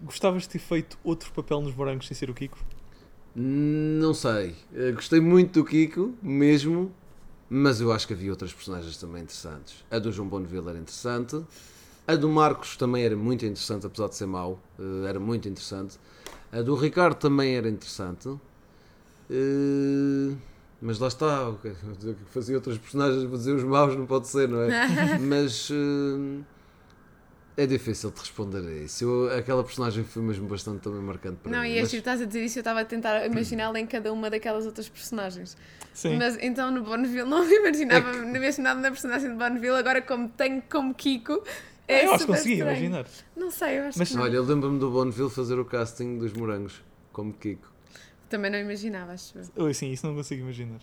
Gostavas 0.00 0.42
de 0.42 0.48
ter 0.48 0.58
feito 0.58 0.98
outro 1.04 1.30
papel 1.32 1.60
nos 1.60 1.74
morangos 1.74 2.06
sem 2.06 2.16
ser 2.16 2.30
o 2.30 2.34
Kiko? 2.34 2.58
Não 3.36 4.14
sei. 4.14 4.54
Eh, 4.74 4.92
Gostei 4.92 5.20
muito 5.20 5.60
do 5.60 5.64
Kiko, 5.64 6.14
mesmo, 6.22 6.92
mas 7.50 7.80
eu 7.80 7.92
acho 7.92 8.06
que 8.06 8.12
havia 8.12 8.30
outras 8.30 8.52
personagens 8.52 8.96
também 8.96 9.22
interessantes. 9.22 9.84
A 9.90 9.98
do 9.98 10.12
João 10.12 10.28
Bonneville 10.28 10.68
era 10.68 10.78
interessante. 10.78 11.40
A 12.06 12.14
do 12.16 12.28
Marcos 12.28 12.76
também 12.76 13.02
era 13.04 13.16
muito 13.16 13.44
interessante, 13.44 13.86
apesar 13.86 14.08
de 14.08 14.14
ser 14.16 14.26
mau. 14.26 14.60
eh, 14.78 15.08
Era 15.08 15.18
muito 15.18 15.48
interessante. 15.48 15.98
A 16.52 16.62
do 16.62 16.74
Ricardo 16.76 17.16
também 17.16 17.56
era 17.56 17.68
interessante. 17.68 18.28
Eh, 19.30 20.34
Mas 20.80 20.98
lá 20.98 21.08
está, 21.08 21.50
dizer 21.98 22.14
que 22.14 22.24
fazia 22.30 22.56
outras 22.56 22.76
personagens, 22.78 23.22
vou 23.24 23.38
dizer 23.38 23.54
os 23.54 23.64
maus, 23.64 23.96
não 23.96 24.06
pode 24.06 24.28
ser, 24.28 24.48
não 24.48 24.60
é? 24.60 24.68
Mas 25.18 25.70
é 27.56 27.66
difícil 27.66 28.10
de 28.10 28.20
responder 28.20 28.58
a 28.66 28.72
isso. 28.84 29.04
Eu- 29.04 29.38
aquela 29.38 29.62
personagem 29.62 30.02
foi 30.04 30.22
mesmo 30.22 30.46
bastante 30.48 30.80
também 30.80 31.00
marcante 31.00 31.36
para 31.42 31.52
Não, 31.52 31.60
mim. 31.62 31.68
e 31.68 31.74
mas- 31.76 31.84
este 31.84 31.96
estás 31.98 32.20
a 32.20 32.24
dizer 32.24 32.44
isso, 32.44 32.58
eu 32.58 32.60
estava 32.62 32.80
a 32.80 32.84
tentar 32.84 33.24
imaginá-la 33.26 33.78
em 33.78 33.86
cada 33.86 34.12
uma 34.12 34.28
daquelas 34.30 34.66
outras 34.66 34.88
personagens. 34.88 35.56
Sim. 35.92 36.16
Mas 36.18 36.36
então 36.40 36.70
no 36.70 36.82
Bonneville 36.82 37.24
não 37.28 37.44
me 37.46 37.54
imaginava 37.54 38.12
mesmo 38.12 38.64
nada 38.64 38.80
na 38.80 38.90
personagem 38.90 39.30
de 39.30 39.36
Bonneville, 39.36 39.76
agora 39.76 40.02
como 40.02 40.28
tenho 40.28 40.62
como 40.70 40.94
Kiko. 40.94 41.42
É 41.86 42.06
eu 42.06 42.12
acho 42.14 42.24
que 42.26 42.32
consegui 42.32 42.52
estranho. 42.54 42.70
imaginar. 42.76 43.06
Não 43.36 43.50
sei, 43.50 43.78
eu 43.78 43.84
acho 43.84 43.98
Mas- 43.98 44.08
que 44.08 44.14
não. 44.16 44.22
Olha, 44.22 44.36
eu 44.36 44.42
lembro-me 44.44 44.78
do 44.78 44.90
Bonneville 44.90 45.28
fazer 45.30 45.58
o 45.58 45.64
casting 45.66 46.18
dos 46.18 46.32
morangos, 46.32 46.82
como 47.12 47.32
Kiko. 47.34 47.70
Também 48.30 48.50
não 48.50 48.58
imaginava. 48.58 49.14
Oi, 49.56 49.74
sim, 49.74 49.92
isso 49.92 50.06
não 50.06 50.14
consigo 50.14 50.42
imaginar. 50.42 50.80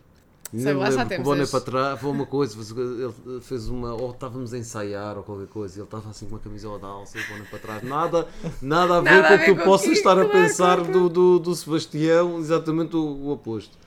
Sei 0.53 0.73
lá, 0.73 0.91
já 0.91 1.03
lembro 1.03 1.07
que 1.13 1.21
o 1.21 1.23
temos 1.23 1.23
Bono 1.23 1.41
é 1.41 1.43
as- 1.43 1.51
para 1.51 1.61
trás, 1.61 1.99
foi 1.99 2.09
uma 2.11 2.25
coisa, 2.25 2.57
ele 2.59 3.41
fez 3.41 3.69
uma, 3.69 3.93
ou 3.93 4.11
estávamos 4.11 4.53
a 4.53 4.57
ensaiar 4.57 5.17
ou 5.17 5.23
qualquer 5.23 5.47
coisa, 5.47 5.75
e 5.75 5.79
ele 5.79 5.85
estava 5.85 6.09
assim 6.09 6.25
com 6.25 6.35
uma 6.35 6.39
camisola 6.41 6.77
de 6.77 6.85
alça 6.85 7.17
e 7.17 7.21
o 7.21 7.27
Bono 7.27 7.43
é 7.43 7.45
para 7.45 7.59
trás, 7.59 7.83
nada, 7.83 8.27
nada 8.61 8.97
a 8.97 9.01
ver 9.01 9.21
Nada 9.21 9.27
com 9.27 9.33
o 9.35 9.39
que 9.39 9.45
tu 9.45 9.55
com 9.55 9.61
o 9.61 9.63
possas 9.63 9.85
Kiko, 9.87 9.97
estar 9.97 10.11
a 10.11 10.25
claro, 10.25 10.29
pensar 10.31 10.77
claro, 10.77 10.91
do, 10.91 11.09
do, 11.09 11.39
do 11.39 11.55
Sebastião, 11.55 12.37
exatamente 12.39 12.95
o, 12.95 12.99
o 13.01 13.31
oposto. 13.31 13.77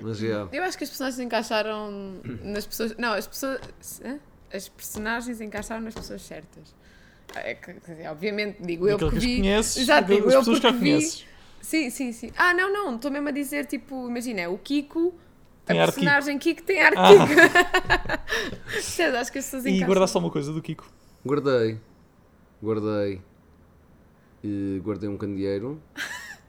Mas 0.00 0.18
já. 0.18 0.46
Eu 0.52 0.62
acho 0.62 0.78
que 0.78 0.84
as 0.84 0.90
personagens 0.90 1.18
encaixaram 1.20 2.20
nas 2.44 2.64
pessoas. 2.64 2.96
Não, 2.96 3.12
as 3.12 3.26
pessoas. 3.26 3.60
As 4.52 4.68
personagens 4.68 5.40
encaixaram 5.40 5.82
nas 5.82 5.94
pessoas 5.94 6.22
certas. 6.22 6.74
É 7.34 7.54
que, 7.54 7.72
quer 7.74 7.90
dizer, 7.92 8.08
obviamente, 8.08 8.62
digo 8.62 8.88
eu 8.88 8.98
porque 8.98 9.18
que 9.18 9.26
vi. 9.26 9.36
conheces, 9.38 9.76
Exato, 9.76 10.06
digo 10.08 10.28
as 10.28 10.34
eu 10.34 10.38
pessoas 10.40 10.58
que 10.58 10.62
já 10.62 10.72
porque 10.72 10.84
vi. 10.84 10.90
conheces. 10.92 11.26
Sim, 11.60 11.90
sim, 11.90 12.12
sim. 12.12 12.32
Ah, 12.36 12.54
não, 12.54 12.72
não, 12.72 12.94
estou 12.96 13.10
mesmo 13.10 13.28
a 13.28 13.32
dizer, 13.32 13.66
tipo, 13.66 14.08
imagina, 14.08 14.48
o 14.48 14.58
Kiko. 14.58 15.12
Tem 15.70 15.80
a 15.80 15.86
Kiko. 15.86 15.94
personagem 16.00 16.38
Kiko 16.38 16.62
tem 16.62 16.82
ar 16.82 16.92
Ah. 16.96 17.08
Kiko. 17.08 18.20
Percebes? 18.72 19.14
Acho 19.14 19.32
que 19.32 19.38
as 19.38 19.44
pessoas 19.44 19.66
E 19.66 19.80
guardaste 19.84 20.16
alguma 20.16 20.32
coisa 20.32 20.52
do 20.52 20.62
Kiko? 20.62 20.86
Guardei. 21.26 21.78
Guardei. 22.62 23.20
E 24.42 24.80
guardei 24.82 25.08
um 25.08 25.16
candeeiro. 25.16 25.80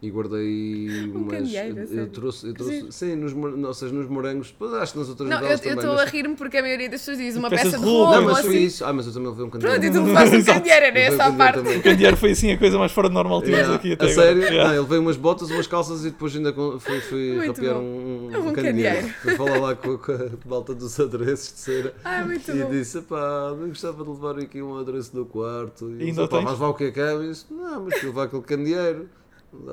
E 0.02 0.10
guardei 0.10 0.90
Um 1.14 1.18
umas. 1.24 1.38
candeeiro, 1.38 1.78
eu 1.94 2.08
trouxe, 2.10 2.48
eu 2.48 2.54
trouxe 2.56 2.92
sim, 2.92 3.16
nos, 3.16 3.34
ou 3.36 3.74
seja, 3.74 3.94
nos 3.94 4.08
morangos. 4.10 4.52
Acho 4.82 4.94
que 4.94 5.00
nas 5.00 5.10
outras 5.10 5.30
Não, 5.30 5.38
eu 5.38 5.42
novelas 5.42 5.60
eu 5.60 5.70
também. 5.70 5.78
estou 5.84 5.96
mas- 5.96 6.08
a 6.08 6.12
rir 6.12 6.30
porque 6.36 6.58
a 6.58 6.62
maioria 6.64 6.90
das 6.90 7.02
pessoas 7.02 7.18
diz 7.20 7.36
uma 7.36 7.50
Peças 7.52 7.66
peça 7.66 7.78
de 7.78 7.84
roupa, 7.86 8.16
Não, 8.16 8.24
mas 8.24 8.38
assim. 8.40 8.48
foi 8.48 8.58
isso. 8.58 8.84
Ah, 8.86 8.92
mas 8.94 9.06
eu 9.06 9.14
também 9.14 9.30
levei 9.30 9.46
um 9.46 9.50
candeeiro. 9.52 9.80
Pronto, 9.80 9.96
e 9.96 10.00
tu 10.00 10.06
levaste 10.08 10.36
um 10.38 10.44
candeeiro, 10.44 10.86
era 10.86 10.96
um 10.96 11.02
essa 11.04 11.14
a 11.14 11.18
candeeiro 11.18 11.38
parte. 11.38 11.56
também. 11.58 11.78
O 11.78 11.84
candeeiro 11.84 12.18
foi 12.18 12.32
assim 12.32 12.52
a 12.52 12.58
coisa 12.58 12.80
mais 12.80 12.92
fora 12.92 13.10
de 13.10 13.14
normal 13.14 13.42
que 13.42 13.46
tivemos 13.52 13.68
Yeah. 13.68 13.76
aqui 13.80 13.94
até 13.94 14.06
a 14.06 14.12
agora. 14.12 14.26
sério? 14.28 14.42
Yeah. 14.44 14.70
Não, 14.70 14.76
ele 14.80 14.88
veio 14.90 15.02
umas 15.02 15.18
botas, 15.18 15.52
umas 15.52 15.68
calças 15.68 16.02
e 16.04 16.10
depois 16.10 16.36
ainda 16.36 16.52
fui, 16.52 17.00
fui 17.02 17.46
rapear 17.48 17.78
um, 17.78 18.30
Um 18.52 18.62
um 18.62 18.66
candeeiro. 18.66 19.08
Fui 19.22 19.36
falar 19.36 19.58
lá 19.60 19.76
com, 19.76 19.98
com 19.98 20.12
a 20.12 20.30
malta 20.50 20.74
dos 20.76 21.00
adereços 21.00 21.54
de 21.54 21.60
cera 21.60 21.96
Ah, 22.04 22.24
muito 22.26 22.52
e 22.52 22.64
bom. 22.64 22.70
disse: 22.70 23.02
pá, 23.02 23.56
eu 23.60 23.68
gostava 23.68 24.04
de 24.04 24.10
levar 24.10 24.40
aqui 24.40 24.62
um 24.62 24.78
adereço 24.78 25.14
do 25.16 25.26
quarto. 25.26 25.90
E 25.90 26.04
E 26.04 26.10
ainda 26.10 26.22
disse, 26.22 26.22
"Pá, 26.22 26.28
tens? 26.38 26.44
mas 26.44 26.58
vá 26.58 26.68
o 26.70 26.74
que 26.74 26.84
é 26.86 26.92
que 26.92 27.00
é? 27.00 27.14
E 27.16 27.30
disse: 27.30 27.46
não, 27.52 27.86
mas 27.86 28.04
levar 28.04 28.24
aquele 28.24 28.44
candeeiro. 28.44 29.10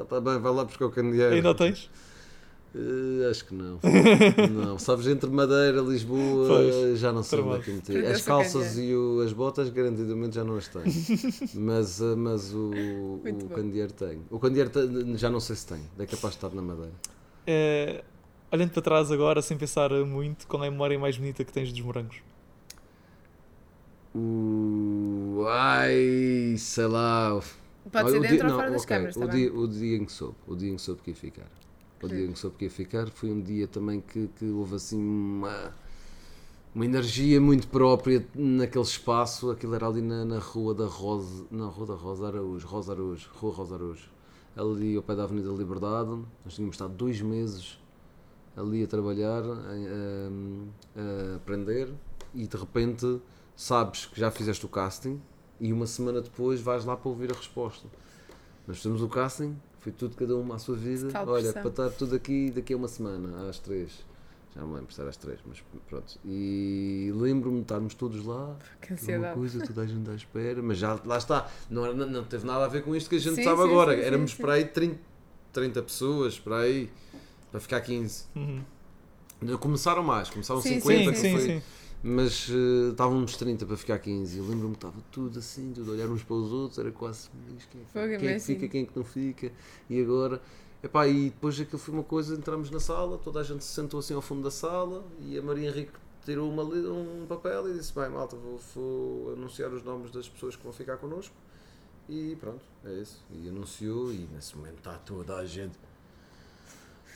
Está 0.02 0.20
bem, 0.20 0.38
vai 0.40 0.52
lá 0.52 0.64
buscar 0.64 0.86
o 0.86 0.90
candeeiro. 0.90 1.34
Ainda 1.34 1.50
o 1.50 1.54
tens? 1.54 1.88
Eh, 2.74 3.30
acho 3.30 3.46
que 3.46 3.54
não. 3.54 3.78
não, 4.52 4.78
sabes, 4.78 5.06
entre 5.06 5.30
Madeira, 5.30 5.80
Lisboa, 5.80 6.46
Pois, 6.48 6.98
já 6.98 7.10
não 7.12 7.22
sei 7.22 7.40
onde 7.40 7.56
é 7.56 7.60
que 7.60 7.70
meter. 7.70 8.06
As 8.06 8.20
calças 8.22 8.76
e 8.76 8.94
o- 8.94 9.22
as 9.24 9.32
botas, 9.32 9.70
garantidamente, 9.70 10.34
já 10.36 10.44
não 10.44 10.56
as 10.56 10.68
tenho. 10.68 10.84
mas 11.54 12.00
eh, 12.00 12.14
mas 12.14 12.52
o, 12.52 13.20
Muito 13.22 13.46
o 13.46 13.48
bom. 13.48 13.54
candeeiro 13.54 13.92
tem. 13.94 14.20
O 14.30 14.38
candeeiro 14.38 14.68
tem- 14.70 15.16
já 15.16 15.30
não 15.30 15.40
sei 15.40 15.56
se 15.56 15.66
tem, 15.66 15.80
é 15.98 16.04
capaz 16.06 16.34
de 16.34 16.44
estar 16.44 16.50
na 16.54 16.60
Madeira. 16.60 16.92
Eh, 17.46 18.02
olhando 18.52 18.70
para 18.72 18.82
trás 18.82 19.10
agora, 19.12 19.42
sem 19.42 19.56
pensar 19.56 19.90
muito, 20.06 20.46
qual 20.46 20.64
é 20.64 20.68
a 20.68 20.70
memória 20.70 20.98
mais 20.98 21.16
bonita 21.16 21.44
que 21.44 21.52
tens 21.52 21.72
dos 21.72 21.80
morangos? 21.82 22.22
O, 24.14 25.44
ai, 25.48 26.56
sei 26.58 26.86
lá. 26.86 27.40
Pode 27.90 28.10
ser 28.10 28.18
o 28.18 28.20
dentro 28.20 28.36
dia- 28.36 28.44
ou 28.44 28.50
não, 28.50 28.56
fora 28.56 28.70
das 28.70 28.84
câmaras, 28.84 29.16
o 29.16 29.20
está 29.20 29.26
dia, 29.26 29.50
bem? 29.50 29.58
o 29.60 29.66
dia 29.68 29.96
em 29.96 30.04
que 30.04 30.12
soube, 30.12 30.36
o 30.46 30.54
dia 30.56 30.70
em 30.70 30.76
que 30.76 30.82
soube 30.82 31.02
que 31.02 31.10
ia 31.10 31.16
ficar. 31.16 31.50
O 32.02 32.08
dia 32.08 32.24
em 32.26 32.32
que 32.32 32.38
soube 32.38 32.56
que 32.56 32.64
ia 32.64 32.70
ficar 32.70 33.08
foi 33.10 33.30
um 33.30 33.40
dia 33.40 33.66
também 33.66 34.00
que, 34.00 34.28
que 34.38 34.44
houve 34.46 34.76
assim 34.76 34.98
uma, 34.98 35.74
uma 36.74 36.84
energia 36.84 37.40
muito 37.40 37.68
própria 37.68 38.26
naquele 38.34 38.84
espaço. 38.84 39.50
Aquilo 39.50 39.74
era 39.74 39.86
ali 39.86 40.02
na, 40.02 40.24
na 40.24 40.38
Rua 40.38 40.74
da 40.74 40.86
Rosa, 40.86 41.46
na 41.50 41.66
Rua 41.66 41.86
da 41.86 41.94
Rosa 41.94 42.28
Araújo, 42.28 42.66
Rosa 42.66 42.92
Araújo, 42.92 43.28
Rua 43.34 43.52
Rosa 43.54 43.74
Araújo. 43.76 44.08
Ali 44.56 44.96
ao 44.96 45.02
pé 45.02 45.14
da 45.16 45.24
Avenida 45.24 45.50
Liberdade. 45.50 46.10
Nós 46.44 46.54
tínhamos 46.54 46.74
estado 46.74 46.94
dois 46.94 47.20
meses 47.20 47.78
ali 48.58 48.82
a 48.82 48.86
trabalhar, 48.86 49.42
a, 49.42 49.48
a- 50.96 51.32
a 51.32 51.36
aprender 51.36 51.88
e 52.34 52.46
de 52.46 52.56
repente 52.56 53.20
sabes 53.56 54.06
que 54.06 54.18
já 54.20 54.30
fizeste 54.30 54.64
o 54.66 54.68
casting 54.68 55.20
e 55.60 55.72
uma 55.72 55.86
semana 55.86 56.20
depois 56.20 56.60
vais 56.60 56.84
lá 56.84 56.96
para 56.96 57.08
ouvir 57.08 57.30
a 57.32 57.34
resposta. 57.36 57.88
Nós 58.66 58.76
fizemos 58.78 59.02
o 59.02 59.08
casting, 59.08 59.56
foi 59.80 59.92
tudo 59.92 60.14
cada 60.16 60.36
uma 60.36 60.56
à 60.56 60.58
sua 60.58 60.76
vida. 60.76 61.08
Tal 61.10 61.26
Olha, 61.28 61.52
pressão. 61.52 61.62
para 61.62 61.70
estar 61.86 61.90
tudo 61.98 62.14
aqui 62.14 62.50
daqui 62.50 62.74
a 62.74 62.76
uma 62.76 62.88
semana, 62.88 63.48
às 63.48 63.58
três. 63.58 64.06
Já 64.54 64.60
não 64.62 64.72
lembro 64.72 64.92
se 64.92 65.00
era 65.00 65.10
às 65.10 65.16
três, 65.16 65.38
mas 65.46 65.62
pronto. 65.88 66.18
E 66.24 67.10
lembro-me 67.14 67.56
de 67.56 67.62
estarmos 67.62 67.94
todos 67.94 68.24
lá, 68.24 68.56
Que 68.80 68.92
uma 69.16 69.32
coisa, 69.32 69.64
toda 69.66 69.82
a 69.82 69.86
gente 69.86 70.08
à 70.10 70.14
espera, 70.14 70.62
mas 70.62 70.78
já 70.78 70.98
lá 71.04 71.16
está. 71.18 71.48
Não, 71.70 71.84
era- 71.84 71.94
não, 71.94 72.06
não 72.08 72.24
teve 72.24 72.46
nada 72.46 72.64
a 72.64 72.68
ver 72.68 72.82
com 72.84 72.94
isto 72.94 73.08
que 73.10 73.16
a 73.16 73.20
gente 73.20 73.36
Sim, 73.36 73.44
sabe 73.44 73.62
sim, 73.62 73.68
agora. 73.68 73.94
sim, 73.96 74.02
Éramos 74.02 74.34
para 74.34 74.52
aí 74.54 74.64
30, 74.64 74.98
30 75.52 75.82
pessoas, 75.82 76.38
para 76.38 76.58
aí, 76.58 76.90
para 77.50 77.60
ficar 77.60 77.80
15. 77.80 78.24
Uhum. 78.36 78.62
Começaram 79.60 80.02
mais, 80.02 80.28
começaram 80.30 80.60
Sim, 80.60 80.80
50, 80.80 81.04
Sim, 81.04 81.10
que 81.12 81.16
sim, 81.18 81.32
foi, 81.32 81.40
sim. 81.42 81.62
mas 82.02 82.48
eh, 82.50 82.90
estávamos 82.90 83.36
30 83.36 83.66
para 83.66 83.76
ficar 83.76 83.98
15. 84.00 84.36
Eu 84.38 84.44
lembro-me 84.44 84.72
que 84.74 84.78
estava 84.78 84.96
tudo 85.12 85.38
assim, 85.38 85.72
tudo 85.72 85.90
a 85.92 85.94
olhar 85.94 86.08
uns 86.08 86.24
para 86.24 86.34
os 86.36 86.50
outros, 86.52 86.78
era 86.78 86.90
quase 86.90 87.28
"Mas 87.54 87.64
quem, 87.66 87.80
é 87.80 87.84
que- 87.84 87.90
Fogo, 87.92 88.04
quem 88.06 88.14
é 88.14 88.18
que 88.18 88.24
imagino. 88.24 88.40
fica, 88.40 88.68
quem 88.68 88.82
é 88.82 88.86
que 88.86 88.96
não 88.96 89.04
fica, 89.04 89.52
e 89.88 90.00
agora. 90.02 90.42
Epá, 90.82 91.06
e 91.08 91.30
depois 91.30 91.58
aquilo 91.60 91.78
foi 91.78 91.92
uma 91.94 92.04
coisa, 92.04 92.34
entramos 92.36 92.70
na 92.70 92.78
sala, 92.78 93.18
toda 93.18 93.40
a 93.40 93.42
gente 93.42 93.64
se 93.64 93.72
sentou 93.74 93.98
assim 93.98 94.14
ao 94.14 94.22
fundo 94.22 94.42
da 94.42 94.50
sala 94.50 95.04
e 95.20 95.36
a 95.36 95.42
Maria 95.42 95.68
Henrique 95.70 95.90
tirou 96.24 96.48
uma, 96.48 96.62
um 96.62 97.26
papel 97.28 97.68
e 97.70 97.74
disse, 97.78 97.92
bem 97.92 98.08
malta, 98.08 98.36
vou, 98.36 98.60
vou 98.76 99.32
anunciar 99.32 99.72
os 99.72 99.82
nomes 99.82 100.12
das 100.12 100.28
pessoas 100.28 100.54
que 100.54 100.62
vão 100.62 100.72
ficar 100.72 100.96
connosco 100.98 101.34
e 102.08 102.36
pronto, 102.38 102.64
é 102.84 102.92
isso. 102.92 103.24
E 103.32 103.48
anunciou 103.48 104.12
e 104.12 104.28
nesse 104.32 104.56
momento 104.56 104.78
está 104.78 104.92
toda 104.98 105.34
a 105.36 105.44
gente 105.44 105.76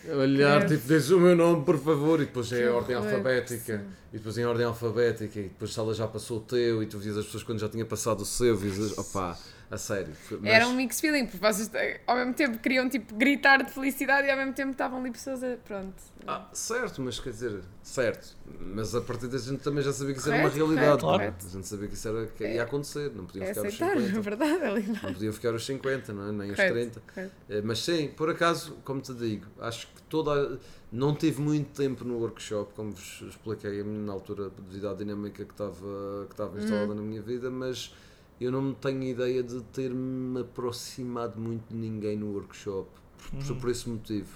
olhar, 0.08 0.66
tipo, 0.66 0.86
diz 0.88 1.10
o 1.10 1.20
meu 1.20 1.36
nome 1.36 1.64
por 1.64 1.78
favor 1.78 2.20
e 2.20 2.26
depois 2.26 2.50
é 2.52 2.56
Que 2.62 2.68
a 2.68 2.72
ordem 2.74 2.96
alfabética 2.96 3.78
sim. 3.78 3.84
e 4.12 4.16
depois 4.18 4.36
em 4.38 4.44
ordem 4.44 4.66
alfabética 4.66 5.38
e 5.40 5.44
depois 5.44 5.70
a 5.70 5.74
sala 5.74 5.94
já 5.94 6.06
passou 6.08 6.38
o 6.38 6.40
teu 6.40 6.82
e 6.82 6.86
tu 6.86 6.98
vias 6.98 7.16
as 7.16 7.24
pessoas 7.26 7.42
quando 7.42 7.58
já 7.60 7.68
tinha 7.68 7.84
passado 7.84 8.20
o 8.20 8.24
seu, 8.26 8.56
vias, 8.56 8.78
as- 8.78 8.98
opá, 8.98 9.38
a 9.72 9.78
sério. 9.78 10.12
mas- 10.40 10.52
Era 10.52 10.68
um 10.68 10.74
mix 10.74 11.00
feeling, 11.00 11.24
porque 11.26 11.38
vocês 11.38 11.70
eh, 11.74 12.00
ao 12.06 12.14
mesmo 12.16 12.34
tempo 12.34 12.58
queriam 12.58 12.88
tipo, 12.88 13.14
gritar 13.14 13.62
de 13.64 13.72
felicidade 13.72 14.26
e 14.28 14.30
ao 14.30 14.36
mesmo 14.36 14.52
tempo 14.52 14.72
estavam 14.72 15.00
ali 15.00 15.10
pessoas 15.10 15.42
a. 15.42 15.56
Pronto. 15.56 15.94
Ah, 16.26 16.48
certo, 16.52 17.00
mas 17.02 17.18
quer 17.18 17.30
dizer, 17.30 17.62
certo. 17.82 18.36
Mas 18.60 18.94
a 18.94 19.00
partir 19.00 19.26
da 19.28 19.38
gente 19.38 19.60
também 19.62 19.82
já 19.82 19.92
sabia 19.92 20.12
que 20.14 20.20
isso 20.20 20.28
era 20.30 20.38
uma 20.42 20.50
Correto, 20.50 20.66
realidade. 20.66 21.00
correto, 21.00 21.06
não 21.06 21.14
é? 21.14 21.18
correto. 21.18 21.46
A 21.46 21.50
gente 21.50 21.66
sabia 21.68 21.88
que 21.88 21.94
isso 21.94 22.08
era 22.08 22.26
que 22.26 22.44
ia 22.44 22.62
acontecer, 22.62 23.10
não 23.14 23.24
podiam 23.26 23.44
É 23.44 23.48
ficar 23.48 23.60
os 23.62 23.66
aceitar, 23.74 23.96
é 23.96 24.00
50. 24.06 24.20
verdade, 24.20 24.52
é. 24.64 24.82
Não 25.02 25.12
podiam 25.14 25.32
ficar 25.32 25.54
os 25.54 25.64
50, 25.66 26.12
não 26.12 26.28
é? 26.28 26.32
nem 26.32 26.50
os 26.50 26.56
Correto, 26.56 26.74
30. 26.74 27.00
correto. 27.12 27.32
Eh, 27.48 27.62
Mas 27.62 27.78
sim, 27.80 28.08
por 28.08 28.28
acaso, 28.30 28.76
como 28.84 29.00
te 29.00 29.14
digo, 29.14 29.46
acho 29.60 29.86
que 29.88 30.02
toda. 30.02 30.30
a- 30.54 30.58
Não 30.94 31.14
tive 31.14 31.40
muito 31.40 31.70
tempo 31.74 32.04
no 32.04 32.18
workshop, 32.18 32.74
como 32.74 32.92
vos 32.92 33.22
expliquei 33.26 33.80
a 33.80 33.84
na 33.84 34.12
altura, 34.12 34.50
devido 34.50 34.90
à 34.90 34.92
dinâmica 34.94 35.42
que 35.42 35.50
estava, 35.50 36.26
que 36.26 36.32
estava 36.34 36.58
instalada 36.60 36.92
Hum. 36.92 36.96
na 36.96 37.00
minha 37.02 37.22
vida, 37.22 37.50
mas 37.50 37.94
eu 38.42 38.52
não 38.52 38.72
tenho 38.74 39.02
ideia 39.02 39.42
de 39.42 39.60
ter-me 39.64 40.40
aproximado 40.40 41.40
muito 41.40 41.68
de 41.68 41.76
ninguém 41.76 42.16
no 42.16 42.32
workshop, 42.32 42.88
por, 43.30 43.44
por- 43.46 43.56
por 43.56 43.70
esse 43.70 43.88
motivo. 43.88 44.28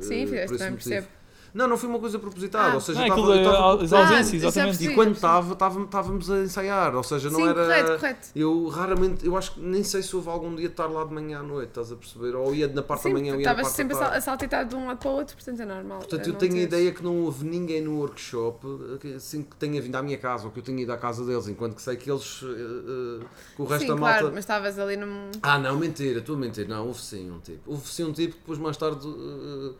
Sim, 0.00 0.26
fizeste 0.26 0.46
por 0.48 0.54
esse 0.56 0.70
motivo. 0.70 0.90
percebo. 0.90 1.08
Não, 1.54 1.68
não 1.68 1.78
foi 1.78 1.88
uma 1.88 2.00
coisa 2.00 2.18
propositada, 2.18 2.72
Ah. 2.72 2.74
ou 2.74 2.80
seja, 2.80 2.98
Não, 2.98 3.06
eu 3.06 3.14
estava- 3.14 3.30
eu 3.30 3.34
da- 3.36 3.50
estava- 3.52 3.82
as 3.84 3.92
Ah, 3.92 3.98
ausências, 4.00 4.42
já 4.42 4.48
exatamente. 4.48 4.76
percebi. 4.78 4.92
e 4.92 4.94
quando 4.96 5.12
estava, 5.14 5.52
estava- 5.52 5.80
estávamos 5.84 6.30
a 6.30 6.38
ensaiar, 6.40 6.96
ou 6.96 7.02
seja, 7.04 7.30
não 7.30 7.38
Sim, 7.38 7.46
era. 7.48 7.54
correto, 7.64 7.92
correto. 8.00 8.28
Eu 8.34 8.66
raramente, 8.68 9.24
eu 9.24 9.36
acho 9.36 9.52
que 9.54 9.60
nem 9.60 9.84
sei 9.84 10.02
se 10.02 10.16
houve 10.16 10.28
algum 10.28 10.50
dia 10.56 10.66
de 10.66 10.72
estar 10.72 10.86
lá 10.86 11.04
de 11.04 11.14
manhã 11.14 11.38
à 11.38 11.42
noite, 11.44 11.68
estás 11.68 11.92
a 11.92 11.96
perceber? 11.96 12.34
Ou 12.34 12.52
ia 12.52 12.66
na 12.66 12.82
parte 12.82 13.04
Sim, 13.04 13.08
da 13.10 13.14
manhã 13.14 13.34
ou 13.34 13.40
ia 13.40 13.44
na 13.46 13.52
estavas 13.52 13.62
parte 13.62 13.76
sempre 13.76 13.94
da 13.94 14.00
tarde. 14.00 14.16
a 14.16 14.20
saltitar 14.20 14.64
de 14.66 14.74
um 14.74 14.86
lado 14.88 14.98
para 14.98 15.08
o 15.10 15.12
outro, 15.14 15.36
portanto 15.36 15.60
é 15.62 15.64
normal. 15.64 15.98
Portanto, 16.00 16.26
é 16.26 16.30
eu 16.30 16.34
tenho 16.34 16.54
a 16.56 16.58
ideia 16.58 16.90
que 16.92 17.04
não 17.04 17.20
houve 17.22 17.44
ninguém 17.46 17.80
no 17.80 17.98
workshop 18.00 18.66
que, 19.00 19.14
assim, 19.14 19.42
que 19.44 19.54
tenha 19.54 19.80
vindo 19.80 19.94
à 19.94 20.02
minha 20.02 20.18
casa 20.18 20.46
ou 20.46 20.50
que 20.50 20.58
eu 20.58 20.62
tenha 20.64 20.82
ido 20.82 20.92
à 20.92 20.96
casa 20.98 21.24
deles, 21.24 21.46
enquanto 21.46 21.76
que 21.76 21.82
sei 21.82 21.96
que 21.96 22.10
eles, 22.10 22.42
eh, 22.42 23.24
que 23.54 23.62
o 23.62 23.64
resto 23.64 23.82
Sim, 23.82 23.88
da 23.92 23.96
claro, 23.96 24.14
malta. 24.22 24.30
mas 24.34 24.38
estavas 24.42 24.76
ali 24.76 24.96
num. 24.96 25.30
Ah, 25.40 25.56
não, 25.56 25.76
mentira, 25.78 26.18
estou 26.18 26.34
a 26.34 26.38
mentir. 26.38 26.66
Não, 26.68 26.88
houve 26.88 27.00
sim 27.00 27.30
um 27.30 27.38
tipo. 27.38 27.70
Houve 27.70 27.86
sim 27.88 28.02
um 28.02 28.12
tipo 28.12 28.32
que 28.34 28.40
depois 28.40 28.58
mais 28.58 28.76
tarde. 28.76 29.06
eh, 29.06 29.70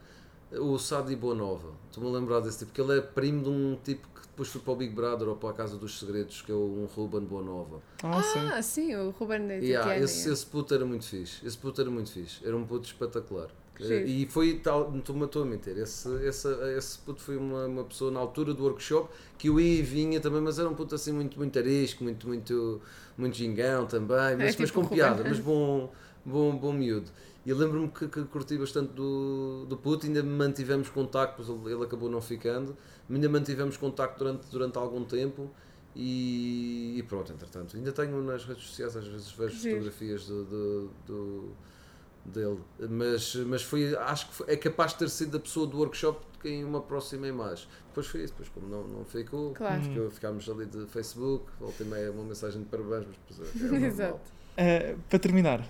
o 0.61 0.79
Sadi 0.79 1.17
Boanova. 1.17 1.71
Estou-me 1.91 2.09
a 2.11 2.13
lembrar 2.19 2.41
desse 2.41 2.59
tipo, 2.61 2.71
porque 2.73 2.81
ele 2.81 2.99
é 2.99 3.03
primo 3.03 3.43
de 3.43 3.49
um 3.49 3.77
tipo 3.83 4.07
que 4.09 4.21
depois 4.29 4.49
foi 4.49 4.61
para 4.61 4.73
o 4.73 4.77
Big 4.77 4.93
Brother 4.95 5.29
ou 5.29 5.37
para 5.37 5.51
a 5.51 5.53
Casa 5.53 5.77
dos 5.77 5.99
Segredos, 5.99 6.43
que 6.43 6.51
é 6.51 6.55
um 6.55 6.87
Ruben 6.95 7.21
Boanova. 7.21 7.81
Ah, 8.03 8.23
sim. 8.23 8.39
Ah, 8.53 8.63
sim, 8.63 8.95
o 8.97 9.11
Ruben 9.11 9.47
da 9.47 9.55
Yeah, 9.55 9.97
esse, 9.99 10.29
esse 10.29 10.45
puto 10.47 10.75
era 10.75 10.85
muito 10.85 11.05
fixe. 11.07 11.47
Esse 11.47 11.57
puto 11.57 11.81
era 11.81 11.91
muito 11.91 12.11
fixe. 12.11 12.45
Era 12.45 12.57
um 12.57 12.65
puto 12.67 12.87
espetacular. 12.87 13.49
Eh, 13.81 14.05
E 14.07 14.27
foi 14.27 14.55
tal, 14.61 14.91
não 14.91 14.99
estou- 15.01 15.17
não 15.17 15.27
estou 15.27 15.43
a 15.43 15.47
mentir. 15.47 15.77
Esse, 15.79 16.09
esse, 16.25 16.49
esse 16.77 16.99
puto 16.99 17.21
foi 17.21 17.37
uma, 17.37 17.67
uma 17.67 17.85
pessoa 17.85 18.11
na 18.11 18.21
altura 18.21 18.55
do 18.55 18.63
workshop 18.65 19.09
que 19.37 19.49
eu 19.49 19.59
ia 19.59 19.81
e 19.81 19.83
vinha 19.83 20.21
também, 20.21 20.41
mas 20.41 20.59
era 20.61 20.69
um 20.69 20.75
puto 20.75 20.95
assim 20.95 21.13
muito, 21.13 21.37
muito 21.37 21.59
arisco, 21.59 22.05
muito, 22.05 22.27
muito, 22.29 22.81
muito 23.19 23.37
gingão 23.37 23.85
também, 23.87 24.37
mas, 24.37 24.51
tipo 24.53 24.63
mas 24.63 24.71
com 24.71 24.83
o 24.83 24.89
piada, 24.89 25.25
mas 25.25 25.39
bom, 25.41 25.93
bom, 26.25 26.57
bom 26.57 26.73
miúdo. 26.73 27.11
E 27.47 27.53
lembro-me 27.53 27.89
que, 27.89 28.09
que 28.09 28.25
curti 28.25 28.57
bastante 28.57 28.93
do, 28.95 29.67
do 29.69 29.77
puto, 29.77 30.07
ainda 30.07 30.23
mantivemos 30.23 30.89
contacto, 30.89 31.37
pois 31.37 31.49
ele, 31.49 31.75
ele 31.75 31.85
acabou 31.85 32.09
não 32.11 32.21
ficando, 32.23 32.75
ainda 33.11 33.29
mantivemos 33.29 33.77
contacto 33.77 34.19
durante, 34.19 34.47
durante 34.51 34.79
algum 34.79 35.05
tempo. 35.05 35.51
E, 35.97 36.95
e 36.99 37.03
pronto, 37.05 37.33
entretanto, 37.33 37.77
ainda 37.77 37.93
tenho 37.93 38.21
nas 38.23 38.45
redes 38.45 38.65
sociais, 38.67 38.97
às 38.97 39.07
vezes 39.07 39.31
vejo 39.31 39.55
Giro. 39.57 39.77
fotografias 39.77 40.27
do, 40.27 40.45
do, 40.45 40.91
do- 41.07 41.51
dele, 42.25 42.59
mas, 42.91 43.35
mas 43.37 43.63
foi, 43.63 43.95
acho 43.95 44.29
que 44.29 44.35
foi- 44.35 44.47
é 44.51 44.57
capaz 44.57 44.93
de 44.93 44.99
ter 45.01 45.09
sido 45.11 45.37
a 45.37 45.41
pessoa 45.41 45.67
do 45.69 45.77
workshop 45.79 46.19
de 46.33 46.39
quem 46.41 46.63
eu 46.63 46.69
me 46.69 46.77
aproximei 46.79 47.31
mais. 47.31 47.69
Depois 47.89 48.07
foi 48.09 48.25
isso, 48.25 48.33
depois 48.33 48.49
como 48.49 48.67
não, 48.67 48.89
não 48.89 49.05
ficou, 49.05 49.53
Claro. 49.53 49.83
ficou- 49.83 50.11
ficámos 50.11 50.49
ali 50.49 50.67
de 50.67 50.85
Facebook, 50.87 51.45
voltei 51.61 51.87
meia 51.87 52.11
uma 52.11 52.25
mensagem 52.25 52.63
de 52.63 52.69
parabéns, 52.69 53.07
mas 53.07 53.39
depois 53.39 53.73
é, 53.73 53.77
é. 53.77 53.87
Exato. 53.87 54.21
Eh, 54.57 54.97
para 55.09 55.19
terminar, 55.21 55.69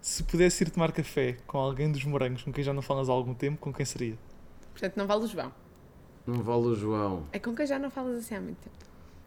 se 0.00 0.22
pudesse 0.24 0.64
ir 0.64 0.70
tomar 0.70 0.92
café 0.92 1.36
com 1.46 1.58
alguém 1.58 1.90
dos 1.90 2.04
morangos 2.04 2.42
com 2.42 2.52
quem 2.52 2.64
já 2.64 2.72
não 2.72 2.82
falas 2.82 3.08
há 3.08 3.12
algum 3.12 3.34
tempo, 3.34 3.58
com 3.58 3.72
quem 3.72 3.84
seria? 3.84 4.18
Portanto, 4.72 4.96
não 4.96 5.06
vale 5.06 5.24
o 5.24 5.26
João. 5.26 5.52
Não 6.26 6.42
vale 6.42 6.66
o 6.66 6.74
João. 6.74 7.26
É 7.32 7.38
com 7.38 7.54
quem 7.54 7.66
já 7.66 7.78
não 7.78 7.90
falas 7.90 8.18
assim 8.18 8.34
há 8.34 8.40
muito 8.40 8.58
tempo. 8.58 8.76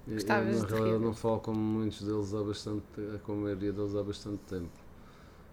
Eu, 0.07 0.13
Gostavas 0.15 0.55
eu, 0.55 0.61
na 0.61 0.67
de 0.67 0.73
realidade, 0.73 0.99
rir? 0.99 1.05
não 1.05 1.13
falo 1.13 1.39
com 1.39 1.53
muitos 1.53 2.01
deles 2.01 2.33
há 2.33 2.43
bastante, 2.43 2.83
com 3.23 3.33
a 3.33 3.35
maioria 3.35 3.71
deles 3.71 3.95
há 3.95 4.03
bastante 4.03 4.39
tempo. 4.49 4.69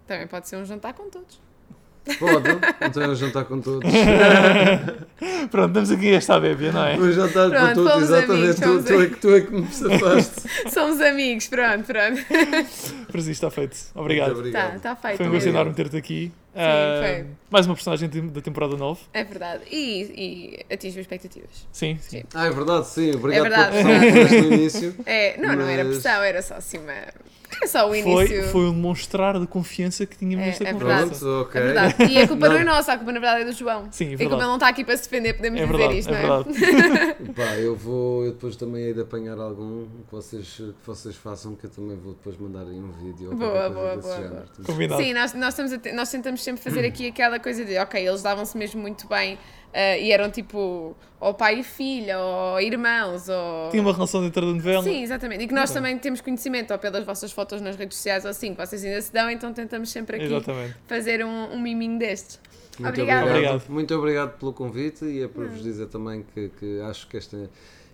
Também 0.07 0.27
pode 0.27 0.47
ser 0.47 0.57
um 0.57 0.65
jantar 0.65 0.93
com 0.93 1.09
todos. 1.09 1.39
Pode, 2.19 2.49
então 2.87 3.03
eu 3.03 3.15
jantar 3.15 3.45
com 3.45 3.61
todos. 3.61 3.87
Pronto, 5.51 5.67
estamos 5.69 5.91
aqui 5.91 6.13
esta 6.13 6.39
bébia, 6.39 6.71
não 6.71 6.83
é? 6.85 6.97
Vou 6.97 7.11
jantar 7.11 7.49
Pronto, 7.49 7.75
com 7.75 7.83
todos, 7.89 8.03
exatamente. 8.09 8.63
amigos, 8.63 8.85
tu, 8.85 8.93
tu, 8.93 9.01
é 9.01 9.07
que, 9.07 9.15
tu 9.17 9.29
é 9.35 9.41
que 9.41 9.51
me 9.53 9.67
safaste. 9.67 10.41
Somos 10.73 10.99
amigos, 10.99 11.47
pronto, 11.47 11.85
pronto. 11.85 12.21
Por 13.11 13.19
isso 13.19 13.31
está 13.31 13.51
feito. 13.51 13.77
Obrigado. 13.93 14.29
Muito 14.29 14.39
obrigado. 14.39 14.79
Tá, 14.81 14.95
tá 14.95 14.95
feito. 14.95 15.17
Foi 15.17 15.27
um 15.27 15.31
gosto 15.31 15.47
enorme 15.49 15.73
ter-te 15.73 15.97
aqui. 15.97 16.31
Ah, 16.55 16.99
foi. 17.01 17.25
Mais 17.49 17.65
uma 17.67 17.75
personagem 17.75 18.09
da 18.09 18.41
temporada 18.41 18.75
9. 18.75 18.99
É 19.13 19.23
verdade. 19.23 19.63
E, 19.71 20.63
e 20.69 20.73
atingiu 20.73 21.01
expectativas. 21.01 21.67
Sim, 21.71 21.97
sim. 22.01 22.23
Ah, 22.33 22.47
é 22.47 22.49
verdade, 22.49 22.87
sim. 22.87 23.11
Obrigado 23.15 23.45
É 23.45 23.49
verdade. 23.49 23.77
pela 23.83 23.99
pressão 23.99 24.41
no 24.41 24.53
início. 24.53 24.95
É, 25.05 25.37
não, 25.37 25.55
não 25.55 25.67
era 25.67 25.83
Mas- 25.83 25.99
pressão, 25.99 26.23
era 26.23 26.41
só 26.41 26.55
assim 26.55 26.79
uma. 26.79 26.93
Era 27.61 27.69
só 27.69 27.85
o 27.85 27.89
Foi, 27.89 27.99
início. 27.99 28.43
foi 28.45 28.61
um 28.65 28.71
demonstrar 28.73 29.39
de 29.39 29.45
confiança 29.45 30.03
que 30.07 30.17
tínhamos 30.17 30.43
É, 30.43 30.47
nesta 30.49 30.63
é 30.67 30.73
conversa. 30.73 30.95
verdade. 31.05 31.19
Pronto, 31.19 31.41
ok. 31.41 31.61
É 31.61 31.63
verdade. 31.63 32.03
E 32.11 32.17
a 32.21 32.27
culpa 32.27 32.49
não, 32.49 32.55
é 32.57 32.63
nossa, 32.63 32.93
a 32.93 32.97
culpa 32.97 33.11
na 33.11 33.19
verdade 33.19 33.41
é 33.41 33.45
do 33.45 33.53
João. 33.53 33.87
Sim, 33.91 34.05
é 34.05 34.07
E 34.07 34.09
como 34.11 34.17
verdade. 34.17 34.41
ele 34.41 34.47
não 34.47 34.53
está 34.55 34.67
aqui 34.69 34.83
para 34.83 34.97
se 34.97 35.03
defender, 35.03 35.33
podemos 35.35 35.59
É 35.61 35.65
dizer 35.65 35.77
verdade, 35.77 35.99
isto, 35.99 36.09
é 36.09 36.11
não 36.11 36.17
é? 36.35 36.43
verdade. 36.43 37.33
Pá, 37.35 37.55
eu 37.59 37.75
vou, 37.75 38.25
eu 38.25 38.31
depois 38.31 38.55
também 38.55 38.83
hei 38.85 38.93
de 38.95 39.01
apanhar 39.01 39.37
algum 39.37 39.85
que 39.85 40.11
vocês, 40.11 40.47
que 40.55 40.73
vocês 40.87 41.15
façam, 41.15 41.53
que 41.55 41.65
eu 41.65 41.69
também 41.69 41.95
vou 41.97 42.13
depois 42.13 42.35
mandar 42.37 42.61
aí 42.61 42.79
um 42.79 42.91
vídeo 42.93 43.35
Boa, 43.35 43.69
boa, 43.69 43.95
boa, 43.97 44.01
género. 44.15 44.29
boa. 44.29 44.41
Portanto, 44.41 44.65
Combinado. 44.65 45.01
Sim, 45.03 45.13
nós, 45.13 45.33
nós, 45.33 45.49
estamos 45.53 45.71
a 45.73 45.77
te- 45.77 45.91
nós 45.91 46.09
tentamos 46.09 46.43
sempre 46.43 46.63
fazer 46.63 46.83
aqui 46.83 47.07
aquela 47.09 47.39
coisa 47.39 47.63
de, 47.63 47.77
ok, 47.77 48.07
eles 48.07 48.23
davam-se 48.23 48.57
mesmo 48.57 48.81
muito 48.81 49.07
bem 49.07 49.37
eh, 49.73 50.03
e 50.03 50.11
eram 50.11 50.29
tipo, 50.29 50.95
ou 51.19 51.33
pai 51.33 51.59
e 51.59 51.63
filha, 51.63 52.19
ou 52.19 52.59
irmãos, 52.59 53.29
ou. 53.29 53.69
Tinha 53.69 53.81
uma 53.81 53.93
relação 53.93 54.21
dentro 54.21 54.45
da 54.45 54.53
novela. 54.53 54.83
Sim, 54.83 55.03
exatamente. 55.03 55.43
E 55.43 55.47
que 55.47 55.53
nós 55.53 55.69
Bom. 55.69 55.75
também 55.75 55.97
temos 55.97 56.21
conhecimento, 56.21 56.71
ou 56.71 56.79
pelas 56.79 57.05
vossas 57.05 57.31
fotos 57.31 57.61
nas 57.61 57.75
redes 57.75 57.97
sociais, 57.97 58.25
ou 58.25 58.31
assim, 58.31 58.53
que 58.53 58.65
vocês 58.65 58.83
ainda 58.83 59.01
se 59.01 59.13
dão, 59.13 59.29
então 59.29 59.53
tentamos 59.53 59.89
sempre 59.89 60.17
aqui 60.17 60.25
Exatamente. 60.25 60.75
fazer 60.87 61.23
um, 61.23 61.53
um 61.53 61.61
miminho 61.61 61.97
destes. 61.99 62.39
Muito 62.79 62.89
Obrigada. 62.89 63.29
Obrigado. 63.29 63.63
Muito 63.69 63.95
obrigado 63.95 64.39
pelo 64.39 64.53
convite 64.53 65.05
e 65.05 65.23
é 65.23 65.27
para 65.27 65.45
vos 65.45 65.61
dizer 65.61 65.87
também 65.87 66.25
que, 66.33 66.49
que 66.59 66.81
acho 66.81 67.07
que 67.07 67.17
esta 67.17 67.49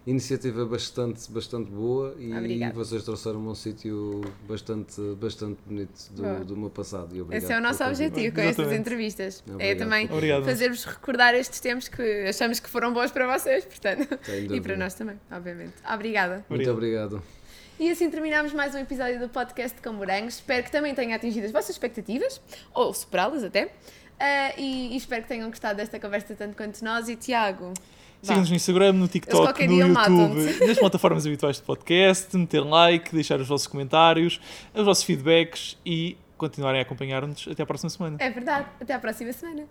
iniciativa 0.08 0.62
é 0.62 0.66
bastante, 0.66 1.30
bastante 1.30 1.70
boa 1.70 2.16
e 2.18 2.34
Obrigada. 2.34 2.74
vocês 2.74 3.04
trouxeram-me 3.04 3.48
um 3.50 3.54
sítio 3.54 4.22
bastante, 4.48 5.02
bastante 5.20 5.60
bonito 5.66 6.10
do, 6.12 6.46
do 6.46 6.58
meu 6.58 6.70
passado. 6.70 7.14
E 7.16 7.22
obrigado 7.22 7.44
Esse 7.44 7.54
é 7.54 7.58
o 7.58 7.62
nosso 7.62 7.84
objetivo 7.84 8.34
com 8.34 8.42
estas 8.42 8.60
Exatamente. 8.60 8.80
entrevistas. 8.80 9.44
É 9.46 9.52
Obrigado. 9.52 9.78
também 9.78 10.10
Obrigado. 10.10 10.46
fazer-vos 10.46 10.86
recordar 10.86 11.36
estes 11.36 11.60
tempos 11.60 11.90
que 11.90 12.02
achamos 12.28 12.60
que 12.60 12.70
foram 12.70 12.94
bons 12.94 13.12
para 13.12 13.38
vocês, 13.38 13.66
portanto. 13.66 14.08
E 14.58 14.62
para 14.62 14.78
nós 14.78 14.94
também, 14.94 15.20
obviamente. 15.32 15.74
Obrigada. 15.94 16.46
Muito 16.50 16.70
obrigado. 16.72 17.22
E 17.80 17.92
assim 17.92 18.10
terminamos 18.10 18.54
mais 18.54 18.74
um 18.74 18.80
episódio 18.80 19.20
do 19.20 19.30
podcast 19.30 19.80
com 19.82 19.92
Morangos. 19.92 20.36
Espero 20.36 20.64
que 20.64 20.72
também 20.72 20.96
tenha 20.96 21.16
atingido 21.16 21.46
as 21.46 21.52
vossas 21.52 21.72
expectativas, 21.72 22.42
ou 22.74 22.94
superá-las 22.94 23.44
até. 23.44 23.72
Ah, 24.20 24.54
e, 24.58 24.94
e 24.94 24.98
espero 24.98 25.22
que 25.24 25.28
tenham 25.28 25.48
gostado 25.50 25.78
desta 25.78 26.00
conversa 26.00 26.34
tanto 26.34 26.56
quanto 26.56 26.84
nós. 26.84 27.08
E 27.08 27.16
Tiago, 27.16 27.74
vá. 28.22 28.28
Sigam-nos 28.28 28.50
no 28.50 28.56
Instagram, 28.56 28.94
no 28.94 29.08
TikTok, 29.08 29.68
no 29.68 29.74
YouTube, 29.74 30.68
nas 30.68 30.78
plataformas 30.80 31.26
habituais 31.26 31.58
de 31.58 31.64
podcast, 31.64 32.36
meter 32.38 32.62
like, 32.64 33.14
deixar 33.14 33.40
os 33.40 33.48
vossos 33.48 33.68
comentários, 33.68 34.40
os 34.74 34.86
vossos 34.86 35.04
feedbacks 35.04 35.78
e 35.86 36.18
continuarem 36.38 36.80
a 36.80 36.84
acompanhar-nos 36.84 37.48
até 37.48 37.64
à 37.64 37.66
próxima 37.66 37.90
semana. 37.90 38.18
é 38.20 38.30
verdade. 38.30 38.68
Até 38.80 38.94
à 38.94 39.00
próxima 39.00 39.34
semana. 39.34 39.66